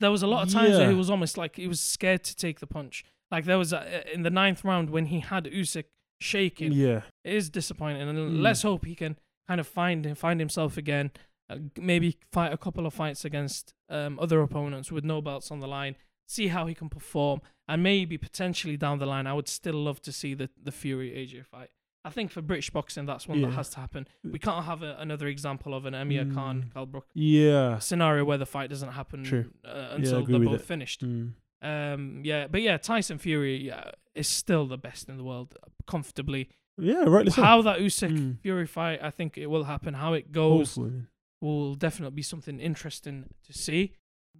There 0.00 0.10
was 0.10 0.22
a 0.22 0.26
lot 0.26 0.46
of 0.46 0.52
times 0.52 0.76
where 0.78 0.90
he 0.90 0.96
was 0.96 1.10
almost 1.10 1.36
like 1.38 1.56
he 1.56 1.66
was 1.66 1.80
scared 1.80 2.22
to 2.24 2.36
take 2.36 2.60
the 2.60 2.66
punch. 2.66 3.04
Like 3.30 3.44
there 3.44 3.58
was 3.58 3.72
a, 3.72 4.12
in 4.14 4.22
the 4.22 4.30
ninth 4.30 4.64
round 4.64 4.90
when 4.90 5.06
he 5.06 5.20
had 5.20 5.44
Usyk 5.44 5.84
shaking. 6.20 6.72
yeah, 6.72 7.02
It 7.24 7.34
is 7.34 7.50
disappointing, 7.50 8.02
and 8.08 8.18
Mm. 8.18 8.40
let's 8.42 8.62
hope 8.62 8.84
he 8.86 8.94
can 8.94 9.18
kind 9.46 9.60
of 9.60 9.66
find 9.66 10.16
find 10.18 10.40
himself 10.40 10.76
again. 10.76 11.10
Uh, 11.50 11.56
maybe 11.80 12.18
fight 12.32 12.52
a 12.52 12.58
couple 12.58 12.84
of 12.86 12.92
fights 12.92 13.24
against 13.24 13.74
um, 13.88 14.18
other 14.20 14.40
opponents 14.42 14.92
with 14.92 15.04
no 15.04 15.20
belts 15.22 15.50
on 15.50 15.60
the 15.60 15.66
line. 15.68 15.96
See 16.26 16.48
how 16.48 16.66
he 16.66 16.74
can 16.74 16.90
perform, 16.90 17.40
and 17.66 17.82
maybe 17.82 18.18
potentially 18.18 18.76
down 18.76 18.98
the 18.98 19.06
line, 19.06 19.26
I 19.26 19.32
would 19.32 19.48
still 19.48 19.74
love 19.82 20.00
to 20.02 20.12
see 20.12 20.34
the 20.34 20.50
the 20.62 20.72
Fury 20.72 21.10
AJ 21.12 21.44
fight. 21.46 21.70
I 22.04 22.10
think 22.10 22.30
for 22.30 22.40
British 22.42 22.70
boxing, 22.70 23.06
that's 23.06 23.26
one 23.28 23.40
that 23.42 23.52
has 23.52 23.68
to 23.70 23.80
happen. 23.80 24.06
We 24.24 24.38
can't 24.38 24.64
have 24.64 24.82
a, 24.82 24.96
another 24.98 25.26
example 25.26 25.74
of 25.74 25.84
an 25.84 25.94
Amir 25.94 26.26
Khan 26.34 26.62
Mm. 26.64 26.72
Kell 26.72 26.86
Brook 26.86 27.06
yeah, 27.14 27.78
scenario 27.80 28.24
where 28.24 28.38
the 28.38 28.46
fight 28.46 28.70
doesn't 28.70 28.92
happen 28.92 29.20
uh, 29.64 29.88
until 29.92 30.18
agree 30.18 30.38
they're 30.38 30.44
both 30.48 30.64
finished. 30.64 31.04
Mm. 31.04 31.32
Um, 31.62 32.22
yeah, 32.24 32.46
but 32.46 32.62
yeah, 32.62 32.76
Tyson 32.78 33.18
Fury 33.18 33.72
is 34.14 34.28
still 34.28 34.66
the 34.66 34.78
best 34.78 35.08
in 35.08 35.16
the 35.16 35.24
world, 35.24 35.56
comfortably. 35.86 36.48
yeah, 36.76 37.04
rightly 37.04 37.30
so. 37.32 37.42
How 37.42 37.62
that 37.62 37.78
Usyk 37.80 38.10
Mm. 38.10 38.40
Fury 38.40 38.66
fight, 38.66 39.00
I 39.02 39.10
think 39.10 39.36
it 39.38 39.46
will 39.46 39.64
happen. 39.64 39.94
How 39.94 40.12
it 40.14 40.30
goes 40.32 40.76
Hopefully. 40.76 41.02
will 41.40 41.74
definitely 41.74 42.14
be 42.16 42.22
something 42.22 42.60
interesting 42.60 43.30
to 43.46 43.52
see. 43.52 43.92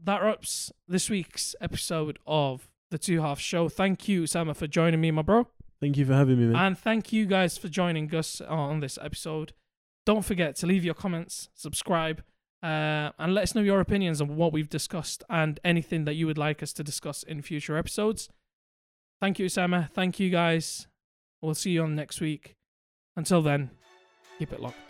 That 0.05 0.23
wraps 0.23 0.71
this 0.87 1.11
week's 1.11 1.57
episode 1.61 2.19
of 2.27 2.69
the 2.91 2.99
Two 2.99 3.21
Halves 3.21 3.41
Show. 3.41 3.69
Thank 3.69 4.07
you, 4.09 4.27
Sama, 4.27 4.55
for 4.55 4.67
joining 4.69 5.01
me, 5.01 5.11
my 5.11 5.23
bro. 5.23 5.49
Thank 5.81 5.97
you 5.97 6.07
for 6.07 6.15
having 6.15 6.39
me, 6.39 6.47
man. 6.47 6.57
And 6.57 6.79
thank 6.79 7.13
you 7.13 7.27
guys 7.27 7.59
for 7.59 7.69
joining 7.69 8.13
us 8.15 8.41
on 8.41 8.81
this 8.81 8.99
episode. 9.03 9.53
Don't 10.07 10.25
forget 10.25 10.55
to 10.57 10.67
leave 10.67 10.85
your 10.85 10.95
comments, 10.95 11.49
subscribe, 11.55 12.23
uh, 12.63 13.11
and 13.19 13.35
let 13.35 13.45
us 13.45 13.55
know 13.55 13.61
your 13.61 13.81
opinions 13.81 14.21
on 14.21 14.37
what 14.37 14.53
we've 14.53 14.69
discussed 14.69 15.23
and 15.29 15.61
anything 15.65 16.05
that 16.05 16.15
you 16.15 16.27
would 16.27 16.39
like 16.39 16.63
us 16.63 16.73
to 16.75 16.85
discuss 16.85 17.23
in 17.23 17.43
future 17.43 17.77
episodes. 17.77 18.29
Thank 19.21 19.39
you, 19.39 19.49
Sama. 19.49 19.91
Thank 19.93 20.21
you, 20.21 20.31
guys. 20.31 20.87
We'll 21.41 21.55
see 21.55 21.71
you 21.71 21.83
on 21.83 21.95
next 21.95 22.21
week. 22.21 22.57
Until 23.17 23.43
then, 23.43 23.71
keep 24.39 24.53
it 24.53 24.61
locked. 24.61 24.88